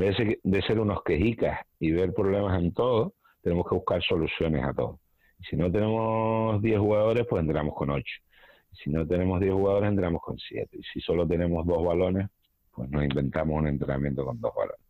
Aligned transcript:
vez 0.00 0.16
de 0.42 0.62
ser 0.62 0.80
unos 0.80 1.02
quejicas 1.04 1.60
y 1.78 1.92
ver 1.92 2.14
problemas 2.14 2.58
en 2.60 2.72
todo, 2.72 3.14
tenemos 3.42 3.68
que 3.68 3.74
buscar 3.74 4.02
soluciones 4.02 4.64
a 4.64 4.72
todo. 4.72 4.98
Si 5.48 5.56
no 5.56 5.70
tenemos 5.70 6.60
10 6.62 6.78
jugadores, 6.78 7.26
pues 7.28 7.42
entramos 7.42 7.74
con 7.74 7.90
8. 7.90 8.04
Y 8.72 8.76
si 8.76 8.90
no 8.90 9.06
tenemos 9.06 9.40
10 9.40 9.52
jugadores, 9.52 9.90
entramos 9.90 10.22
con 10.22 10.38
7. 10.38 10.78
Y 10.78 10.82
si 10.84 11.00
solo 11.00 11.26
tenemos 11.26 11.66
dos 11.66 11.84
balones, 11.84 12.28
pues 12.72 12.90
nos 12.90 13.04
inventamos 13.04 13.58
un 13.58 13.66
entrenamiento 13.66 14.24
con 14.24 14.40
dos 14.40 14.52
balones. 14.54 14.80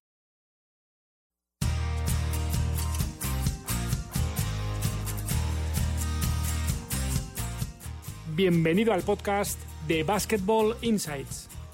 Bienvenido 8.36 8.92
al 8.92 9.02
podcast 9.02 9.60
de 9.86 10.02
Basketball 10.04 10.76
Insights 10.82 11.49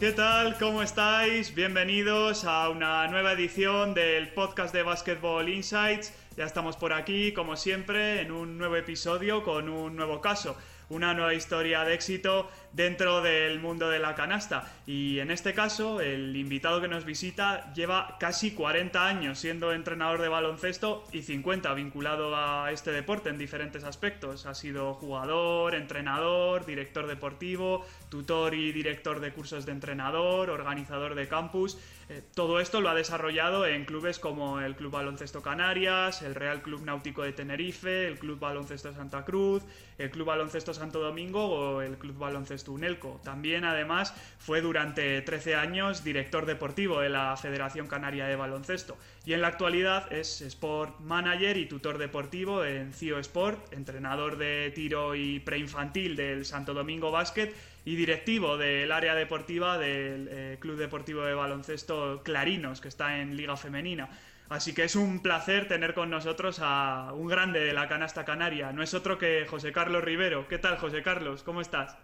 ¿Qué 0.00 0.12
tal? 0.12 0.56
¿Cómo 0.58 0.80
estáis? 0.80 1.52
Bienvenidos 1.56 2.44
a 2.44 2.68
una 2.68 3.08
nueva 3.08 3.32
edición 3.32 3.94
del 3.94 4.28
podcast 4.28 4.72
de 4.72 4.84
Basketball 4.84 5.48
Insights. 5.48 6.14
Ya 6.36 6.44
estamos 6.44 6.76
por 6.76 6.92
aquí, 6.92 7.32
como 7.32 7.56
siempre, 7.56 8.20
en 8.20 8.30
un 8.30 8.58
nuevo 8.58 8.76
episodio 8.76 9.42
con 9.42 9.68
un 9.68 9.96
nuevo 9.96 10.20
caso 10.20 10.56
una 10.90 11.14
nueva 11.14 11.34
historia 11.34 11.84
de 11.84 11.94
éxito 11.94 12.48
dentro 12.72 13.22
del 13.22 13.60
mundo 13.60 13.88
de 13.88 13.98
la 13.98 14.14
canasta. 14.14 14.70
Y 14.86 15.18
en 15.18 15.30
este 15.30 15.54
caso, 15.54 16.00
el 16.00 16.36
invitado 16.36 16.80
que 16.80 16.88
nos 16.88 17.04
visita 17.04 17.72
lleva 17.74 18.16
casi 18.18 18.52
40 18.52 19.06
años 19.06 19.38
siendo 19.38 19.72
entrenador 19.72 20.20
de 20.20 20.28
baloncesto 20.28 21.04
y 21.12 21.22
50 21.22 21.72
vinculado 21.74 22.36
a 22.36 22.70
este 22.72 22.92
deporte 22.92 23.28
en 23.28 23.38
diferentes 23.38 23.84
aspectos. 23.84 24.46
Ha 24.46 24.54
sido 24.54 24.94
jugador, 24.94 25.74
entrenador, 25.74 26.66
director 26.66 27.06
deportivo, 27.06 27.84
tutor 28.08 28.54
y 28.54 28.72
director 28.72 29.20
de 29.20 29.32
cursos 29.32 29.66
de 29.66 29.72
entrenador, 29.72 30.50
organizador 30.50 31.14
de 31.14 31.28
campus. 31.28 31.78
Eh, 32.10 32.22
todo 32.34 32.58
esto 32.58 32.80
lo 32.80 32.88
ha 32.88 32.94
desarrollado 32.94 33.66
en 33.66 33.84
clubes 33.84 34.18
como 34.18 34.60
el 34.60 34.76
Club 34.76 34.92
Baloncesto 34.92 35.42
Canarias, 35.42 36.22
el 36.22 36.34
Real 36.34 36.62
Club 36.62 36.82
Náutico 36.82 37.22
de 37.22 37.32
Tenerife, 37.32 38.06
el 38.06 38.18
Club 38.18 38.38
Baloncesto 38.38 38.94
Santa 38.94 39.26
Cruz, 39.26 39.62
el 39.98 40.10
Club 40.10 40.28
Baloncesto 40.28 40.72
Santo 40.72 41.00
Domingo 41.00 41.44
o 41.44 41.82
el 41.82 41.98
Club 41.98 42.16
Baloncesto 42.16 42.72
Unelco. 42.72 43.20
También, 43.24 43.64
además, 43.64 44.14
fue 44.38 44.62
durante 44.62 45.20
13 45.20 45.56
años 45.56 46.02
director 46.02 46.46
deportivo 46.46 47.00
de 47.00 47.10
la 47.10 47.36
Federación 47.36 47.88
Canaria 47.88 48.26
de 48.26 48.36
Baloncesto 48.36 48.96
y 49.26 49.34
en 49.34 49.42
la 49.42 49.48
actualidad 49.48 50.10
es 50.10 50.40
Sport 50.40 51.00
Manager 51.00 51.58
y 51.58 51.66
tutor 51.66 51.98
deportivo 51.98 52.64
en 52.64 52.94
CIO 52.94 53.18
Sport, 53.18 53.74
entrenador 53.74 54.38
de 54.38 54.72
tiro 54.74 55.14
y 55.14 55.40
preinfantil 55.40 56.16
del 56.16 56.46
Santo 56.46 56.72
Domingo 56.72 57.10
Basket 57.10 57.52
y 57.88 57.96
directivo 57.96 58.58
del 58.58 58.92
área 58.92 59.14
deportiva 59.14 59.78
del 59.78 60.28
eh, 60.30 60.56
Club 60.60 60.76
Deportivo 60.76 61.22
de 61.22 61.32
Baloncesto 61.32 62.22
Clarinos, 62.22 62.82
que 62.82 62.88
está 62.88 63.18
en 63.20 63.34
Liga 63.34 63.56
Femenina. 63.56 64.10
Así 64.50 64.74
que 64.74 64.84
es 64.84 64.94
un 64.94 65.22
placer 65.22 65.68
tener 65.68 65.94
con 65.94 66.10
nosotros 66.10 66.60
a 66.62 67.14
un 67.14 67.28
grande 67.28 67.60
de 67.60 67.72
la 67.72 67.88
canasta 67.88 68.26
canaria. 68.26 68.72
No 68.72 68.82
es 68.82 68.92
otro 68.92 69.16
que 69.16 69.46
José 69.46 69.72
Carlos 69.72 70.04
Rivero. 70.04 70.48
¿Qué 70.48 70.58
tal, 70.58 70.76
José 70.76 71.02
Carlos? 71.02 71.42
¿Cómo 71.42 71.62
estás? 71.62 71.96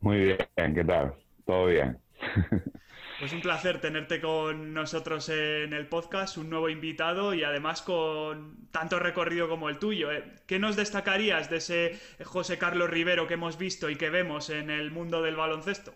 Muy 0.00 0.18
bien, 0.56 0.74
¿qué 0.74 0.84
tal? 0.84 1.14
Todo 1.46 1.66
bien. 1.66 1.96
Pues 3.20 3.34
un 3.34 3.42
placer 3.42 3.82
tenerte 3.82 4.18
con 4.18 4.72
nosotros 4.72 5.28
en 5.28 5.74
el 5.74 5.86
podcast, 5.88 6.38
un 6.38 6.48
nuevo 6.48 6.70
invitado 6.70 7.34
y 7.34 7.44
además 7.44 7.82
con 7.82 8.56
tanto 8.70 8.98
recorrido 8.98 9.46
como 9.46 9.68
el 9.68 9.78
tuyo. 9.78 10.10
¿eh? 10.10 10.24
¿Qué 10.46 10.58
nos 10.58 10.74
destacarías 10.74 11.50
de 11.50 11.58
ese 11.58 11.98
José 12.24 12.56
Carlos 12.56 12.88
Rivero 12.88 13.26
que 13.26 13.34
hemos 13.34 13.58
visto 13.58 13.90
y 13.90 13.96
que 13.96 14.08
vemos 14.08 14.48
en 14.48 14.70
el 14.70 14.90
mundo 14.90 15.20
del 15.20 15.36
baloncesto? 15.36 15.92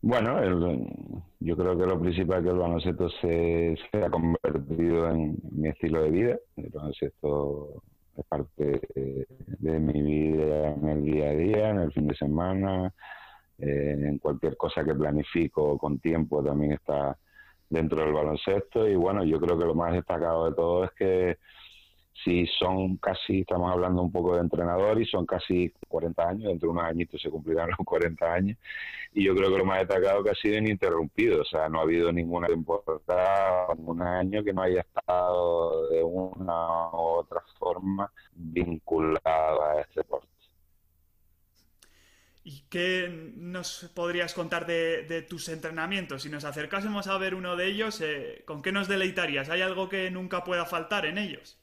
Bueno, 0.00 0.40
yo 1.40 1.56
creo 1.58 1.76
que 1.76 1.84
lo 1.84 2.00
principal 2.00 2.38
es 2.38 2.44
que 2.44 2.50
el 2.50 2.58
baloncesto 2.58 3.10
se, 3.20 3.76
ha 3.92 4.08
convertido 4.08 5.10
en 5.10 5.36
mi 5.52 5.68
estilo 5.68 6.04
de 6.04 6.10
vida. 6.10 6.36
El 6.56 6.70
baloncesto 6.70 7.82
es 8.16 8.24
parte 8.30 8.80
de 8.94 9.78
mi 9.78 10.00
vida 10.00 10.70
en 10.72 10.88
el 10.88 11.04
día 11.04 11.28
a 11.28 11.34
día, 11.34 11.68
en 11.68 11.80
el 11.80 11.92
fin 11.92 12.08
de 12.08 12.16
semana, 12.16 12.94
en 13.58 14.18
cualquier 14.18 14.56
cosa 14.56 14.84
que 14.84 14.94
planifico 14.94 15.78
con 15.78 15.98
tiempo 15.98 16.42
también 16.42 16.72
está 16.72 17.16
dentro 17.68 18.02
del 18.02 18.12
baloncesto 18.12 18.86
y 18.88 18.94
bueno, 18.94 19.24
yo 19.24 19.40
creo 19.40 19.58
que 19.58 19.64
lo 19.64 19.74
más 19.74 19.92
destacado 19.92 20.48
de 20.48 20.54
todo 20.54 20.84
es 20.84 20.90
que 20.92 21.38
si 22.24 22.46
son 22.58 22.96
casi, 22.96 23.40
estamos 23.40 23.70
hablando 23.70 24.02
un 24.02 24.10
poco 24.10 24.34
de 24.34 24.40
entrenador 24.40 25.00
y 25.00 25.06
son 25.06 25.26
casi 25.26 25.72
40 25.88 26.28
años, 26.28 26.48
dentro 26.48 26.68
de 26.68 26.72
unos 26.72 26.84
añitos 26.84 27.20
se 27.20 27.30
cumplirán 27.30 27.68
los 27.78 27.78
40 27.84 28.32
años 28.32 28.58
y 29.12 29.24
yo 29.24 29.34
creo 29.34 29.50
que 29.50 29.58
lo 29.58 29.64
más 29.64 29.80
destacado 29.80 30.22
que 30.22 30.30
ha 30.30 30.34
sido 30.34 30.58
ininterrumpido, 30.58 31.42
o 31.42 31.44
sea, 31.44 31.68
no 31.68 31.80
ha 31.80 31.82
habido 31.82 32.12
ninguna 32.12 32.48
temporada, 32.48 33.74
ningún 33.76 34.02
año 34.02 34.42
que 34.44 34.52
no 34.52 34.62
haya 34.62 34.80
estado 34.80 35.88
de 35.88 36.02
una 36.02 36.90
u 36.90 37.18
otra 37.18 37.42
forma 37.58 38.10
vinculado 38.34 39.62
a 39.62 39.80
este 39.80 40.00
deporte. 40.00 40.35
¿Y 42.48 42.62
qué 42.70 43.32
nos 43.34 43.90
podrías 43.92 44.32
contar 44.32 44.66
de, 44.66 45.26
tus 45.28 45.48
entrenamientos? 45.48 46.22
Si 46.22 46.28
nos 46.28 46.44
acercásemos 46.44 47.08
a 47.08 47.18
ver 47.18 47.34
uno 47.34 47.56
de 47.56 47.66
ellos, 47.66 48.00
eh, 48.00 48.44
¿con 48.46 48.62
qué 48.62 48.70
nos 48.70 48.86
deleitarías? 48.86 49.50
¿Hay 49.50 49.62
algo 49.62 49.88
que 49.88 50.12
nunca 50.12 50.44
pueda 50.44 50.64
faltar 50.64 51.06
en 51.06 51.18
ellos? 51.18 51.60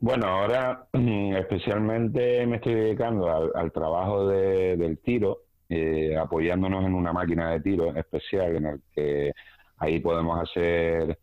Bueno, 0.00 0.26
ahora 0.26 0.88
especialmente 1.38 2.44
me 2.44 2.56
estoy 2.56 2.74
dedicando 2.74 3.52
al, 3.54 3.70
trabajo 3.70 4.26
del 4.26 4.98
tiro, 4.98 5.42
eh, 5.68 6.16
apoyándonos 6.16 6.84
en 6.84 6.94
una 6.94 7.12
máquina 7.12 7.52
de 7.52 7.60
tiro 7.60 7.94
especial 7.94 8.56
en 8.56 8.66
el 8.66 8.82
que 8.92 9.32
ahí 9.76 10.00
podemos 10.00 10.42
hacer 10.42 11.20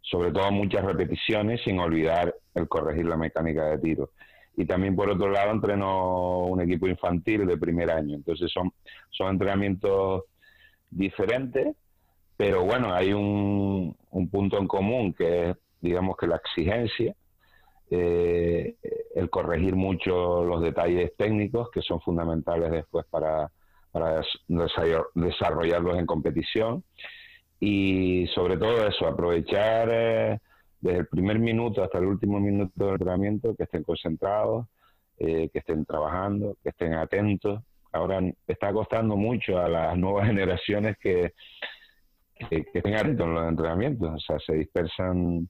sobre 0.00 0.32
todo 0.32 0.50
muchas 0.50 0.82
repeticiones 0.82 1.60
sin 1.62 1.78
olvidar 1.78 2.34
el 2.54 2.68
corregir 2.68 3.04
la 3.04 3.18
mecánica 3.18 3.66
de 3.66 3.78
tiro 3.78 4.10
y 4.56 4.66
también 4.66 4.94
por 4.94 5.10
otro 5.10 5.30
lado 5.30 5.50
entreno 5.50 6.38
un 6.46 6.60
equipo 6.60 6.86
infantil 6.86 7.46
de 7.46 7.56
primer 7.56 7.90
año. 7.90 8.14
Entonces 8.14 8.50
son, 8.52 8.72
son 9.10 9.30
entrenamientos 9.30 10.24
diferentes, 10.90 11.74
pero 12.36 12.64
bueno, 12.64 12.92
hay 12.92 13.12
un, 13.12 13.96
un 14.10 14.30
punto 14.30 14.58
en 14.58 14.66
común 14.66 15.12
que 15.12 15.50
es, 15.50 15.56
digamos 15.80 16.16
que 16.16 16.26
la 16.26 16.36
exigencia, 16.36 17.14
eh, 17.90 18.76
el 19.14 19.30
corregir 19.30 19.76
mucho 19.76 20.44
los 20.44 20.62
detalles 20.62 21.12
técnicos 21.16 21.70
que 21.70 21.82
son 21.82 22.00
fundamentales 22.00 22.70
después 22.70 23.04
para, 23.10 23.50
para 23.92 24.22
desarrollarlos 25.14 25.98
en 25.98 26.06
competición 26.06 26.84
y 27.60 28.26
sobre 28.34 28.56
todo 28.56 28.86
eso, 28.86 29.06
aprovechar... 29.06 29.88
Eh, 29.90 30.38
desde 30.84 30.98
el 30.98 31.06
primer 31.06 31.38
minuto 31.38 31.82
hasta 31.82 31.96
el 31.96 32.04
último 32.04 32.38
minuto 32.38 32.84
del 32.84 32.92
entrenamiento, 32.92 33.56
que 33.56 33.62
estén 33.62 33.82
concentrados, 33.82 34.66
eh, 35.18 35.48
que 35.50 35.60
estén 35.60 35.86
trabajando, 35.86 36.58
que 36.62 36.68
estén 36.68 36.92
atentos. 36.92 37.62
Ahora 37.90 38.20
está 38.46 38.70
costando 38.70 39.16
mucho 39.16 39.58
a 39.58 39.66
las 39.66 39.96
nuevas 40.04 40.26
generaciones 40.26 40.98
que, 40.98 41.32
que, 42.50 42.66
estén 42.74 42.96
atentos 42.96 43.26
en 43.26 43.34
los 43.34 43.48
entrenamientos, 43.48 44.10
o 44.14 44.18
sea, 44.18 44.38
se 44.40 44.56
dispersan 44.56 45.48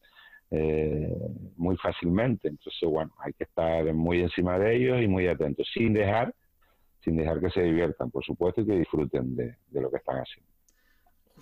eh, 0.53 1.13
muy 1.57 1.77
fácilmente. 1.79 2.47
Entonces, 2.47 2.89
bueno, 2.89 3.13
hay 3.19 3.33
que 3.33 3.43
estar 3.43 3.93
muy 3.93 4.21
encima 4.21 4.57
de 4.57 4.77
ellos 4.77 5.03
y 5.03 5.09
muy 5.09 5.27
atentos, 5.27 5.69
sin 5.75 5.95
dejar, 5.95 6.33
sin 7.03 7.17
dejar 7.17 7.41
que 7.41 7.51
se 7.51 7.63
diviertan, 7.63 8.09
por 8.09 8.25
supuesto, 8.25 8.61
y 8.61 8.67
que 8.67 8.79
disfruten 8.79 9.35
de 9.35 9.57
lo 9.73 9.91
que 9.91 9.97
están 9.97 10.19
haciendo. 10.19 10.54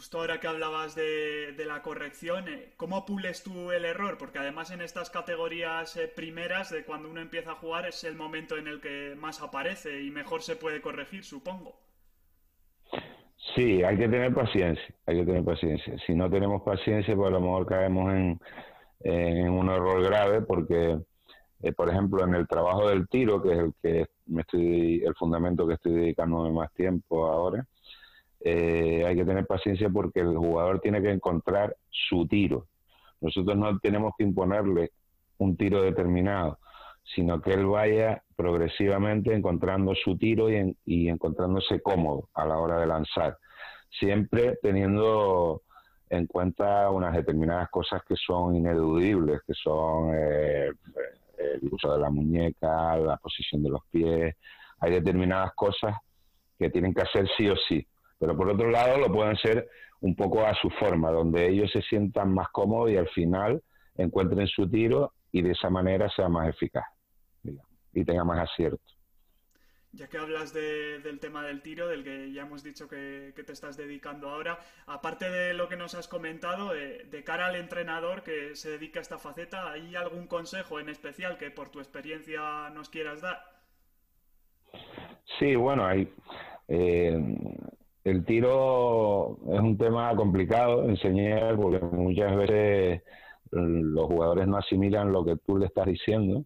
Justo 0.02 0.19
ahora 0.19 0.40
que 0.40 0.49
hablabas 0.49 0.96
de, 0.96 1.54
la 1.64 1.81
corrección, 1.81 2.49
eh, 2.49 2.72
¿cómo 2.76 3.06
pules 3.06 3.44
tú 3.44 3.70
el 3.70 3.84
error? 3.84 4.19
Porque 4.19 4.40
además 4.40 4.72
en 4.72 4.81
estas 4.81 5.10
categorías 5.10 5.96
eh, 5.96 6.08
primeras, 6.08 6.70
de 6.70 6.84
cuando 6.84 7.08
uno 7.08 7.20
empieza 7.20 7.52
a 7.52 7.54
jugar, 7.54 7.87
es 7.87 8.02
el 8.02 8.16
momento 8.16 8.56
en 8.56 8.66
el 8.66 8.81
que 8.81 9.14
más 9.16 9.40
aparece 9.40 10.02
y 10.02 10.10
mejor 10.10 10.43
se 10.43 10.56
puede 10.56 10.81
corregir, 10.81 11.22
supongo. 11.22 11.76
Sí, 13.54 13.84
hay 13.84 13.96
que 13.96 14.08
tener 14.08 14.34
paciencia, 14.34 14.93
hay 15.06 15.20
que 15.20 15.25
tener 15.25 15.44
paciencia. 15.44 15.94
Si 16.05 16.14
no 16.14 16.28
tenemos 16.28 16.62
paciencia, 16.62 17.14
pues 17.14 17.28
a 17.28 17.34
lo 17.34 17.40
mejor 17.40 17.66
caemos 17.66 18.12
en, 18.12 18.40
un 19.50 19.70
error 19.70 20.02
grave 20.02 20.43
porque, 20.43 20.98
eh, 21.62 21.72
por 21.75 21.88
ejemplo, 21.88 22.25
en 22.25 22.34
el 22.34 22.48
trabajo 22.48 22.88
del 22.88 23.06
tiro, 23.06 23.40
que 23.40 23.52
es 23.52 23.58
el 23.60 23.75
que 23.81 24.06
me 24.26 24.40
estoy, 24.40 25.05
el 25.05 25.14
fundamento 25.14 25.64
que 25.64 25.75
estoy 25.75 25.93
dedicándome 25.93 26.50
más 26.50 26.72
tiempo 26.72 27.25
ahora, 27.26 27.64
eh, 28.44 29.04
hay 29.06 29.16
que 29.16 29.24
tener 29.24 29.46
paciencia 29.46 29.88
porque 29.88 30.20
el 30.20 30.36
jugador 30.36 30.80
tiene 30.80 31.00
que 31.00 31.10
encontrar 31.10 31.76
su 31.90 32.26
tiro. 32.26 32.66
Nosotros 33.20 33.56
no 33.56 33.78
tenemos 33.78 34.14
que 34.18 34.24
imponerle 34.24 34.90
un 35.38 35.56
tiro 35.56 35.82
determinado, 35.82 36.58
sino 37.14 37.40
que 37.40 37.52
él 37.52 37.66
vaya 37.66 38.22
progresivamente 38.36 39.34
encontrando 39.34 39.94
su 39.94 40.16
tiro 40.16 40.50
y, 40.50 40.76
y 40.84 41.08
encontrándose 41.08 41.80
cómodo 41.80 42.28
a 42.34 42.44
la 42.46 42.58
hora 42.58 42.78
de 42.80 42.86
lanzar, 42.86 43.38
siempre 43.90 44.58
teniendo 44.62 45.62
en 46.12 46.26
cuenta 46.26 46.90
unas 46.90 47.14
determinadas 47.14 47.70
cosas 47.70 48.02
que 48.06 48.16
son 48.16 48.54
ineludibles, 48.54 49.40
que 49.46 49.54
son 49.54 50.10
eh, 50.14 50.70
el 51.38 51.68
uso 51.70 51.92
de 51.94 51.98
la 51.98 52.10
muñeca, 52.10 52.96
la 52.98 53.16
posición 53.16 53.62
de 53.62 53.70
los 53.70 53.80
pies. 53.90 54.36
Hay 54.80 54.92
determinadas 54.92 55.52
cosas 55.54 55.96
que 56.58 56.68
tienen 56.68 56.92
que 56.92 57.00
hacer 57.00 57.26
sí 57.36 57.48
o 57.48 57.56
sí, 57.56 57.86
pero 58.22 58.36
por 58.36 58.48
otro 58.48 58.70
lado 58.70 58.98
lo 58.98 59.12
pueden 59.12 59.32
hacer 59.32 59.69
un 60.00 60.14
poco 60.14 60.46
a 60.46 60.54
su 60.54 60.70
forma, 60.70 61.10
donde 61.10 61.48
ellos 61.48 61.72
se 61.72 61.82
sientan 61.82 62.32
más 62.32 62.50
cómodos 62.50 62.92
y 62.92 62.96
al 62.96 63.08
final 63.08 63.60
encuentren 63.96 64.46
su 64.46 64.70
tiro 64.70 65.12
y 65.32 65.42
de 65.42 65.50
esa 65.50 65.69
manera 65.70 66.08
sea 66.08 66.28
más 66.28 66.48
eficaz 66.48 66.84
y 67.92 68.04
tenga 68.04 68.22
más 68.22 68.48
acierto. 68.48 68.80
Ya 69.90 70.06
que 70.06 70.19
hablas 70.19 70.54
del 70.54 71.19
tema 71.19 71.42
del 71.42 71.62
tiro, 71.62 71.88
del 71.88 72.04
que 72.04 72.32
ya 72.32 72.42
hemos 72.42 72.62
dicho 72.62 72.88
que, 72.88 73.34
te 73.44 73.52
estás 73.52 73.76
dedicando 73.76 74.30
ahora, 74.30 74.56
aparte 74.86 75.28
de 75.28 75.52
lo 75.52 75.69
que 75.69 75.76
nos 75.76 75.96
has 75.96 76.06
comentado, 76.06 76.76
eh, 76.76 77.04
de 77.10 77.24
cara 77.24 77.46
al 77.46 77.56
entrenador 77.56 78.22
que 78.22 78.54
se 78.54 78.70
dedica 78.70 79.00
a 79.00 79.02
esta 79.02 79.19
faceta, 79.19 79.72
¿hay 79.72 79.96
algún 79.96 80.28
consejo 80.28 80.78
en 80.78 80.90
especial 80.90 81.38
que 81.38 81.50
por 81.50 81.70
tu 81.70 81.80
experiencia 81.80 82.70
nos 82.70 82.88
quieras 82.88 83.20
dar? 83.20 83.40
Sí, 85.40 85.56
bueno, 85.56 85.84
hay, 85.84 86.08
eh, 86.69 87.20
el 88.04 88.25
tiro 88.25 89.38
es 89.52 89.60
un 89.60 89.78
tema 89.78 90.14
complicado 90.16 90.88
enseñar 90.88 91.56
porque 91.56 91.78
muchas 91.84 92.37
veces 92.37 93.02
los 93.50 94.06
jugadores 94.06 94.46
no 94.49 94.56
asimilan 94.56 95.12
lo 95.12 95.25
que 95.25 95.37
tú 95.37 95.58
le 95.58 95.66
estás 95.66 95.87
diciendo 95.87 96.44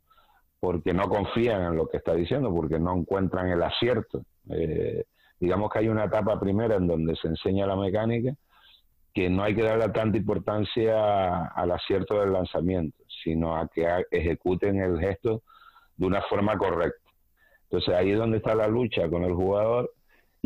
porque 0.61 0.93
no 0.93 1.09
confían 1.09 1.63
en 1.63 1.77
lo 1.77 1.87
que 1.87 1.99
está 1.99 2.15
diciendo, 2.15 2.53
porque 2.53 2.79
no 2.79 2.97
encuentran 2.97 3.49
el 3.49 3.63
acierto. 3.63 4.23
Eh, 4.51 5.05
digamos 5.39 5.71
que 5.71 5.81
hay 5.81 5.89
una 5.89 6.05
etapa 6.05 6.41
primera 6.41 6.77
en 6.77 6.87
donde 6.87 7.15
se 7.17 7.29
enseña 7.29 7.67
la 7.67 7.77
mecánica 7.77 8.35
que 9.13 9.31
no 9.31 9.45
hay 9.45 9.55
que 9.55 9.63
darle 9.63 9.89
tanta 9.91 10.19
importancia 10.19 11.47
al 11.47 11.71
acierto 11.71 12.21
del 12.21 12.33
lanzamiento, 12.33 12.99
sino 13.23 13.57
a 13.57 13.69
que 13.69 13.87
ejecuten 14.11 14.81
el 14.81 14.99
gesto 14.99 15.43
de 15.97 16.07
una 16.07 16.23
forma 16.23 16.59
correcta. 16.59 17.11
Entonces 17.65 17.95
ahí 17.95 18.11
es 18.11 18.19
donde 18.19 18.39
está 18.39 18.55
la 18.55 18.69
lucha 18.69 19.09
con 19.09 19.25
el 19.25 19.33
jugador 19.33 19.91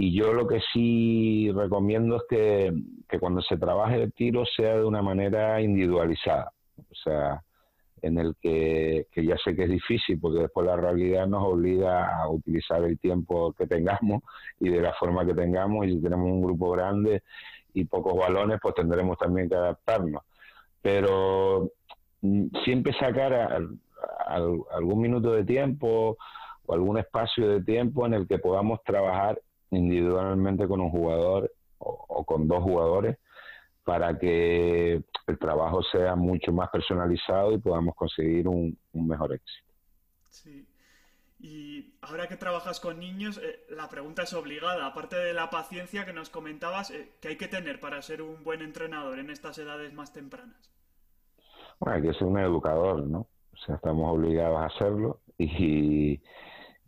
y 0.01 0.15
yo 0.15 0.33
lo 0.33 0.49
que 0.49 0.61
sí 0.73 1.53
recomiendo 1.55 2.17
es 2.17 2.23
que, 2.29 2.73
que 3.07 3.19
cuando 3.19 3.43
se 3.43 3.59
trabaje 3.59 4.03
el 4.03 4.13
tiro 4.15 4.45
sea 4.47 4.77
de 4.77 4.85
una 4.85 5.03
manera 5.03 5.61
individualizada. 5.61 6.53
O 6.79 6.95
sea, 6.95 7.43
en 8.01 8.19
el 8.19 8.35
que, 8.41 9.07
ya 9.15 9.37
sé 9.45 9.55
que 9.55 9.65
es 9.65 9.71
difícil 9.71 10.19
porque 10.19 10.41
después 10.41 10.67
la 10.67 10.77
realidad 10.77 11.27
nos 11.27 11.45
obliga 11.45 12.19
a 12.19 12.31
utilizar 12.31 12.83
el 12.85 12.99
tiempo 12.99 13.53
que 13.53 13.67
tengamos 13.67 14.23
y 14.59 14.71
de 14.71 14.81
la 14.81 14.95
forma 14.95 15.27
que 15.27 15.35
tengamos 15.35 15.87
y 15.87 15.97
si 15.97 16.03
tenemos 16.03 16.27
un 16.27 16.43
grupo 16.43 16.71
grande 16.71 17.23
y 17.75 17.85
pocos 17.85 18.17
balones 18.17 18.59
pues 18.63 18.75
tendremos 18.75 19.19
también 19.19 19.51
que 19.51 19.55
adaptarnos 19.55 20.23
pero 20.81 21.71
mm, 22.23 22.47
siempre 22.65 22.95
sacar 22.95 23.61
algún 24.71 25.01
minuto 25.01 25.33
de 25.33 25.45
tiempo 25.45 26.17
o 26.65 26.73
algún 26.73 26.99
espacio 26.99 27.49
de 27.49 27.63
tiempo 27.63 28.07
en 28.07 28.15
el 28.15 28.27
que 28.27 28.39
podamos 28.39 28.83
trabajar 28.83 29.39
individualmente 29.71 30.67
con 30.67 30.81
un 30.81 30.91
jugador 30.91 31.53
o 31.79 32.25
con 32.25 32.47
dos 32.47 32.63
jugadores 32.63 33.17
para 33.91 34.17
que 34.19 35.03
el 35.27 35.39
trabajo 35.39 35.83
sea 35.83 36.15
mucho 36.15 36.53
más 36.53 36.71
personalizado 36.71 37.53
y 37.53 37.59
podamos 37.59 37.95
conseguir 37.95 38.47
un, 38.47 38.79
mejor 38.93 39.33
éxito. 39.33 39.69
Sí. 40.29 40.67
Y 41.41 41.95
ahora 42.03 42.29
que 42.29 42.37
trabajas 42.37 42.79
con 42.79 43.01
niños, 43.01 43.41
eh, 43.43 43.65
la 43.71 43.89
pregunta 43.89 44.23
es 44.23 44.33
obligada. 44.35 44.87
Aparte 44.87 45.17
de 45.17 45.33
la 45.33 45.51
paciencia 45.51 46.05
que 46.05 46.13
nos 46.13 46.29
comentabas, 46.29 46.91
eh, 46.91 47.13
¿qué 47.21 47.29
hay 47.29 47.37
que 47.37 47.49
tener 47.49 47.81
para 47.81 48.01
ser 48.03 48.23
un 48.23 48.45
buen 48.45 48.61
entrenador 48.61 49.19
en 49.19 49.31
estas 49.31 49.59
edades 49.59 49.93
más 49.93 50.13
tempranas? 50.13 50.71
Bueno, 51.79 51.97
hay 51.97 52.03
que 52.03 52.13
ser 52.17 52.29
un 52.29 52.39
educador, 52.39 53.07
¿no? 53.07 53.27
O 53.55 53.57
sea, 53.65 53.77
estamos 53.77 54.15
obligados 54.15 54.59
a 54.59 54.67
hacerlo 54.67 55.21
y, 55.39 56.21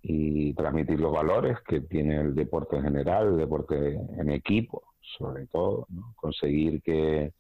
y 0.03 0.53
transmitir 0.55 0.99
los 1.01 1.13
valores 1.13 1.59
que 1.67 1.81
tiene 1.81 2.21
el 2.21 2.35
deporte 2.35 2.77
en 2.77 2.83
general, 2.83 3.29
el 3.29 3.37
deporte 3.39 3.95
en 4.19 4.31
equipo 4.31 4.83
sobre 5.19 5.47
todo, 5.47 5.87
conseguir 6.17 6.83
que, 6.83 7.33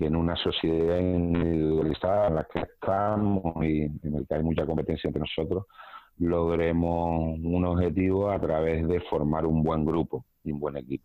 en 0.00 0.16
una 0.16 0.36
sociedad 0.36 0.98
individualizada 0.98 2.26
en 2.26 2.34
la 2.34 2.44
que 2.44 2.60
estamos 2.60 3.64
y 3.64 3.82
en 3.82 4.12
la 4.12 4.24
que 4.24 4.34
hay 4.34 4.42
mucha 4.42 4.66
competencia 4.66 5.08
entre 5.08 5.20
nosotros, 5.20 5.66
logremos 6.18 7.38
un 7.38 7.64
objetivo 7.64 8.28
a 8.30 8.40
través 8.40 8.86
de 8.88 9.00
formar 9.02 9.46
un 9.46 9.62
buen 9.62 9.84
grupo 9.84 10.24
y 10.42 10.52
un 10.52 10.60
buen 10.60 10.76
equipo. 10.76 11.04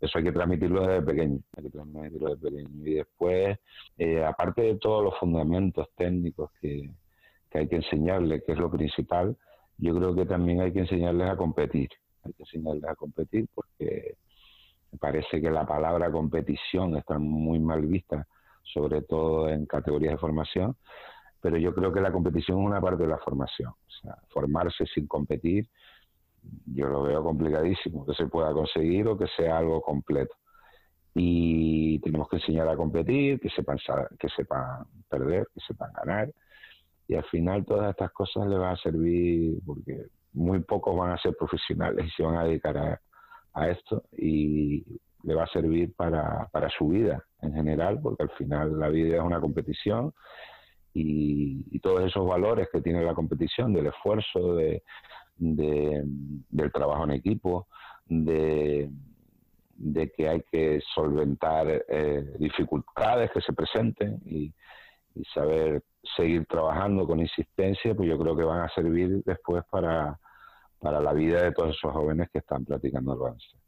Eso 0.00 0.18
hay 0.18 0.24
que 0.24 0.32
transmitirlo 0.32 0.86
desde 0.86 1.02
pequeño, 1.02 1.38
hay 1.56 1.64
que 1.64 1.70
transmitirlo 1.70 2.34
desde 2.34 2.50
pequeño. 2.50 2.86
Y 2.86 2.94
después, 2.94 3.58
eh, 3.98 4.24
aparte 4.24 4.62
de 4.62 4.76
todos 4.76 5.04
los 5.04 5.18
fundamentos 5.18 5.88
técnicos 5.96 6.50
que, 6.60 6.90
que 7.50 7.58
hay 7.58 7.68
que 7.68 7.76
enseñarles, 7.76 8.42
que 8.44 8.52
es 8.52 8.58
lo 8.58 8.70
principal, 8.70 9.36
yo 9.82 9.96
creo 9.96 10.14
que 10.14 10.26
también 10.26 10.60
hay 10.60 10.72
que 10.72 10.78
enseñarles 10.78 11.28
a 11.28 11.36
competir. 11.36 11.88
Hay 12.22 12.32
que 12.34 12.44
enseñarles 12.44 12.84
a 12.84 12.94
competir 12.94 13.48
porque 13.52 14.16
me 14.92 14.98
parece 14.98 15.40
que 15.40 15.50
la 15.50 15.66
palabra 15.66 16.10
competición 16.12 16.96
está 16.96 17.18
muy 17.18 17.58
mal 17.58 17.84
vista, 17.86 18.24
sobre 18.62 19.02
todo 19.02 19.48
en 19.48 19.66
categorías 19.66 20.12
de 20.12 20.18
formación, 20.18 20.76
pero 21.40 21.56
yo 21.56 21.74
creo 21.74 21.92
que 21.92 22.00
la 22.00 22.12
competición 22.12 22.60
es 22.60 22.66
una 22.66 22.80
parte 22.80 23.02
de 23.02 23.08
la 23.08 23.18
formación. 23.18 23.70
O 23.70 23.90
sea, 24.00 24.16
formarse 24.28 24.86
sin 24.86 25.08
competir, 25.08 25.68
yo 26.66 26.86
lo 26.86 27.02
veo 27.02 27.24
complicadísimo, 27.24 28.06
que 28.06 28.14
se 28.14 28.26
pueda 28.26 28.52
conseguir 28.52 29.08
o 29.08 29.18
que 29.18 29.26
sea 29.36 29.58
algo 29.58 29.80
completo. 29.82 30.36
Y 31.12 31.98
tenemos 31.98 32.28
que 32.28 32.36
enseñar 32.36 32.68
a 32.68 32.76
competir, 32.76 33.40
que 33.40 33.50
sepan, 33.50 33.78
que 34.16 34.28
sepan 34.28 34.84
perder, 35.08 35.48
que 35.52 35.60
sepan 35.66 35.90
ganar. 35.92 36.30
Y 37.08 37.14
al 37.14 37.24
final 37.24 37.64
todas 37.64 37.90
estas 37.90 38.12
cosas 38.12 38.46
le 38.46 38.56
van 38.56 38.74
a 38.74 38.76
servir, 38.76 39.58
porque 39.66 40.06
muy 40.32 40.60
pocos 40.60 40.96
van 40.96 41.12
a 41.12 41.18
ser 41.18 41.36
profesionales 41.36 42.06
y 42.06 42.10
se 42.10 42.22
van 42.22 42.36
a 42.36 42.44
dedicar 42.44 42.76
a, 42.78 43.00
esto 43.68 44.04
y 44.12 44.82
le 45.24 45.34
va 45.34 45.44
a 45.44 45.52
servir 45.52 45.94
para, 45.94 46.48
para 46.50 46.70
su 46.70 46.88
vida 46.88 47.22
en 47.42 47.52
general, 47.52 48.00
porque 48.00 48.22
al 48.22 48.30
final 48.30 48.78
la 48.78 48.88
vida 48.88 49.16
es 49.16 49.22
una 49.22 49.40
competición 49.40 50.14
y, 50.94 51.78
todos 51.80 52.04
esos 52.04 52.26
valores 52.26 52.68
que 52.72 52.80
tiene 52.80 53.02
la 53.02 53.14
competición, 53.14 53.72
del 53.72 53.86
esfuerzo, 53.86 54.54
de, 54.54 54.82
del 55.36 56.72
trabajo 56.72 57.04
en 57.04 57.10
equipo, 57.10 57.66
de, 58.06 58.88
de 59.74 60.10
que 60.12 60.28
hay 60.28 60.42
que 60.50 60.80
solventar 60.94 61.84
eh, 61.88 62.24
dificultades 62.38 63.30
que 63.32 63.40
se 63.40 63.52
presenten 63.52 64.20
y, 64.24 64.54
y, 65.14 65.24
saber 65.34 65.82
seguir 66.16 66.46
trabajando 66.46 67.06
con 67.06 67.20
insistencia, 67.20 67.94
pues 67.94 68.08
yo 68.08 68.18
creo 68.18 68.36
que 68.36 68.44
van 68.44 68.62
a 68.62 68.68
servir 68.70 69.22
después 69.24 69.64
para, 69.70 70.18
para 70.80 71.00
la 71.00 71.12
vida 71.12 71.42
de 71.42 71.52
todos 71.52 71.76
esos 71.76 71.92
jóvenes 71.92 72.28
que 72.32 72.38
están 72.38 72.64
practicando 72.64 73.12
el 73.12 73.18
baloncesto. 73.18 73.62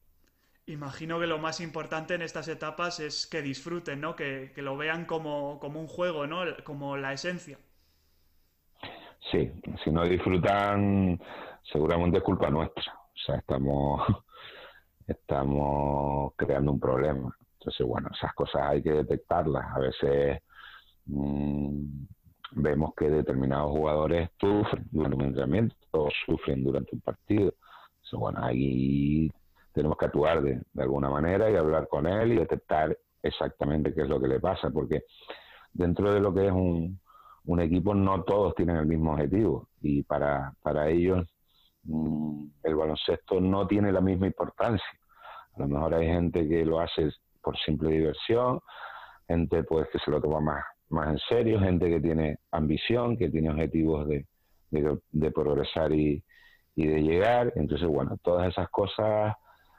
Imagino 0.66 1.20
que 1.20 1.26
lo 1.26 1.38
más 1.38 1.60
importante 1.60 2.14
en 2.14 2.22
estas 2.22 2.48
etapas 2.48 2.98
es 2.98 3.26
que 3.26 3.42
disfruten, 3.42 4.00
¿no? 4.00 4.16
Que, 4.16 4.50
lo 4.56 4.76
vean 4.78 5.04
como, 5.04 5.58
un 5.58 5.86
juego, 5.86 6.26
¿no? 6.26 6.42
Como 6.64 6.96
la 6.96 7.12
esencia. 7.12 7.58
Sí, 9.30 9.52
si 9.82 9.90
no 9.90 10.04
disfrutan, 10.04 11.20
seguramente 11.70 12.18
es 12.18 12.24
culpa 12.24 12.48
nuestra. 12.48 12.94
O 12.94 13.18
sea, 13.26 13.36
estamos, 13.36 14.02
estamos 15.06 16.32
creando 16.36 16.72
un 16.72 16.80
problema. 16.80 17.36
Entonces, 17.58 17.86
bueno, 17.86 18.08
esas 18.14 18.32
cosas 18.32 18.62
hay 18.62 18.82
que 18.82 18.92
detectarlas. 18.92 19.66
A 19.76 19.80
veces 19.80 20.42
mm, 21.06 22.06
vemos 22.54 22.94
que 22.96 23.10
determinados 23.10 23.70
jugadores 23.70 24.30
sufren 24.38 24.86
durante 24.90 25.16
un 25.16 25.22
entrenamiento 25.22 25.76
o 25.92 26.08
sufren 26.24 26.64
durante 26.64 26.94
un 26.94 27.00
partido. 27.00 27.52
Entonces, 27.96 28.20
bueno, 28.20 28.38
ahí 28.42 29.30
tenemos 29.72 29.96
que 29.98 30.06
actuar 30.06 30.42
de, 30.42 30.60
alguna 30.78 31.10
manera 31.10 31.50
y 31.50 31.56
hablar 31.56 31.88
con 31.88 32.06
él 32.06 32.32
y 32.32 32.36
detectar 32.36 32.96
exactamente 33.22 33.94
qué 33.94 34.02
es 34.02 34.08
lo 34.08 34.20
que 34.20 34.28
le 34.28 34.40
pasa, 34.40 34.70
porque 34.70 35.04
dentro 35.72 36.12
de 36.12 36.20
lo 36.20 36.32
que 36.32 36.46
es 36.46 36.52
un, 36.52 37.00
un 37.46 37.60
equipo 37.60 37.94
no 37.94 38.22
todos 38.22 38.54
tienen 38.54 38.76
el 38.76 38.86
mismo 38.86 39.12
objetivo 39.12 39.68
y 39.80 40.02
para, 40.02 40.54
para 40.62 40.88
ellos 40.88 41.26
mm, 41.84 42.46
el 42.62 42.74
baloncesto 42.76 43.40
no 43.40 43.66
tiene 43.66 43.90
la 43.90 44.00
misma 44.00 44.26
importancia. 44.26 44.86
A 45.56 45.60
lo 45.60 45.68
mejor 45.68 45.94
hay 45.94 46.06
gente 46.06 46.48
que 46.48 46.64
lo 46.64 46.80
hace 46.80 47.10
por 47.42 47.56
simple 47.58 47.90
diversión, 47.90 48.60
gente 49.26 49.64
pues 49.64 49.88
que 49.90 49.98
se 49.98 50.10
lo 50.10 50.20
toma 50.20 50.40
más 50.40 50.64
más 50.94 51.08
en 51.08 51.18
serio, 51.28 51.60
gente 51.60 51.88
que 51.88 52.00
tiene 52.00 52.38
ambición, 52.50 53.16
que 53.16 53.28
tiene 53.28 53.50
objetivos 53.50 54.08
de, 54.08 54.26
de, 54.70 55.30
progresar 55.30 55.92
y, 55.92 56.22
y, 56.74 56.86
de 56.86 57.02
llegar. 57.02 57.52
Entonces, 57.56 57.86
bueno, 57.88 58.16
todas 58.22 58.48
esas 58.48 58.68
cosas 58.70 59.34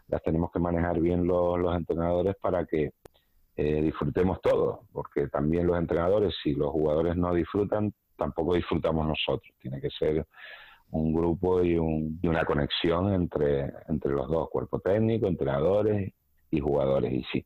las 0.07 0.21
tenemos 0.21 0.51
que 0.51 0.59
manejar 0.59 0.99
bien 0.99 1.25
los, 1.25 1.57
los 1.59 1.75
entrenadores 1.75 2.35
para 2.39 2.65
que 2.65 2.91
eh, 3.57 3.81
disfrutemos 3.81 4.41
todos, 4.41 4.79
porque 4.91 5.27
también 5.27 5.65
los 5.65 5.77
entrenadores, 5.77 6.35
si 6.43 6.53
los 6.53 6.71
jugadores 6.71 7.15
no 7.15 7.33
disfrutan, 7.33 7.93
tampoco 8.17 8.53
disfrutamos 8.53 9.07
nosotros. 9.07 9.51
Tiene 9.59 9.81
que 9.81 9.89
ser 9.89 10.25
un 10.91 11.13
grupo 11.13 11.63
y, 11.63 11.77
un, 11.77 12.19
y 12.21 12.27
una 12.27 12.45
conexión 12.45 13.13
entre, 13.13 13.73
entre 13.87 14.11
los 14.11 14.27
dos, 14.27 14.49
cuerpo 14.49 14.79
técnico, 14.79 15.27
entrenadores 15.27 16.13
y 16.51 16.59
jugadores. 16.59 17.13
Y 17.13 17.23
sí, 17.31 17.45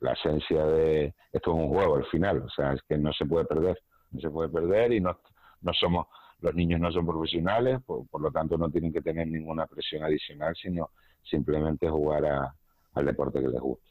la 0.00 0.12
esencia 0.12 0.64
de 0.64 1.14
esto 1.32 1.50
es 1.50 1.56
un 1.56 1.68
juego 1.68 1.96
al 1.96 2.06
final, 2.06 2.42
o 2.42 2.50
sea, 2.50 2.72
es 2.72 2.82
que 2.88 2.98
no 2.98 3.12
se 3.12 3.26
puede 3.26 3.44
perder, 3.44 3.78
no 4.10 4.20
se 4.20 4.30
puede 4.30 4.48
perder 4.48 4.92
y 4.92 5.00
no, 5.00 5.20
no 5.62 5.72
somos, 5.72 6.06
los 6.40 6.54
niños 6.54 6.80
no 6.80 6.90
son 6.90 7.06
profesionales, 7.06 7.80
por, 7.84 8.20
lo 8.20 8.30
tanto 8.30 8.56
no 8.56 8.70
tienen 8.70 8.92
que 8.92 9.02
tener 9.02 9.26
ninguna 9.26 9.66
presión 9.66 10.02
adicional, 10.02 10.54
sino 10.56 10.90
simplemente 11.22 11.88
jugar 11.88 12.24
a, 12.26 12.54
al 12.94 13.04
deporte 13.04 13.40
que 13.40 13.48
les 13.48 13.60
gusta. 13.60 13.90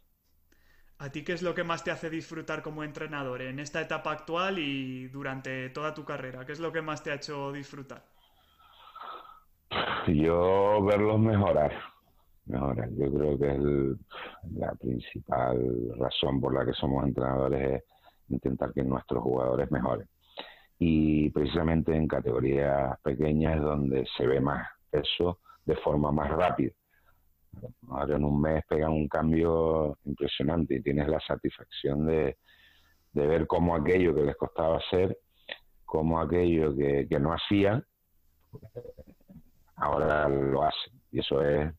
¿A 1.02 1.10
ti 1.10 1.24
qué 1.24 1.32
es 1.32 1.42
lo 1.42 1.56
que 1.56 1.64
más 1.64 1.84
te 1.84 1.92
hace 1.92 2.10
disfrutar 2.10 2.62
como 2.62 2.84
entrenador 2.84 3.42
en 3.42 3.60
esta 3.60 3.80
etapa 3.80 4.12
actual 4.12 4.60
y 4.60 5.08
durante 5.08 5.70
toda 5.70 5.94
tu 5.94 6.04
carrera? 6.04 6.46
¿Qué 6.46 6.52
es 6.52 6.60
lo 6.60 6.74
que 6.74 6.82
más 6.82 7.02
te 7.02 7.12
ha 7.12 7.16
hecho 7.16 7.54
disfrutar? 7.54 8.04
Yo 10.08 10.84
verlos 10.84 11.20
mejorar, 11.20 11.72
mejorar. 12.50 12.90
Yo 12.92 13.12
creo 13.12 13.38
que 13.38 13.52
es 13.52 14.58
la 14.58 14.74
principal 14.76 15.96
razón 15.98 16.42
por 16.42 16.54
la 16.54 16.66
que 16.66 16.74
somos 16.74 17.06
entrenadores 17.06 17.82
es 17.82 17.84
intentar 18.30 18.74
que 18.74 18.84
nuestros 18.84 19.24
jugadores 19.24 19.72
mejoren. 19.72 20.08
Y 20.78 21.30
precisamente 21.32 21.96
en 21.96 22.08
categorías 22.08 23.00
pequeñas 23.02 23.58
es 23.58 23.62
donde 23.62 24.08
se 24.18 24.26
ve 24.26 24.40
más 24.40 24.68
eso 24.92 25.40
de 25.66 25.76
forma 25.76 26.12
más 26.12 26.30
rápida. 26.30 26.72
Ahora 27.90 28.16
en 28.16 28.24
un 28.24 28.42
mes 28.42 28.64
pegan 28.68 28.92
un 28.92 29.08
cambio 29.08 29.98
impresionante 30.06 30.76
y 30.76 30.82
tienes 30.82 31.08
la 31.08 31.20
satisfacción 31.20 32.06
de, 32.06 32.38
de 33.14 33.28
ver 33.28 33.48
cómo 33.48 33.76
aquello 33.76 34.16
que 34.16 34.24
les 34.24 34.38
costaba 34.38 34.78
hacer, 34.78 35.18
cómo 35.86 36.20
aquello 36.20 36.76
que, 36.76 37.08
que 37.10 37.20
no 37.20 37.34
hacían, 37.34 37.84
ahora 39.76 40.30
lo 40.30 40.64
hacen. 40.64 40.94
Y 41.12 41.20
eso 41.20 41.44
es 41.44 41.74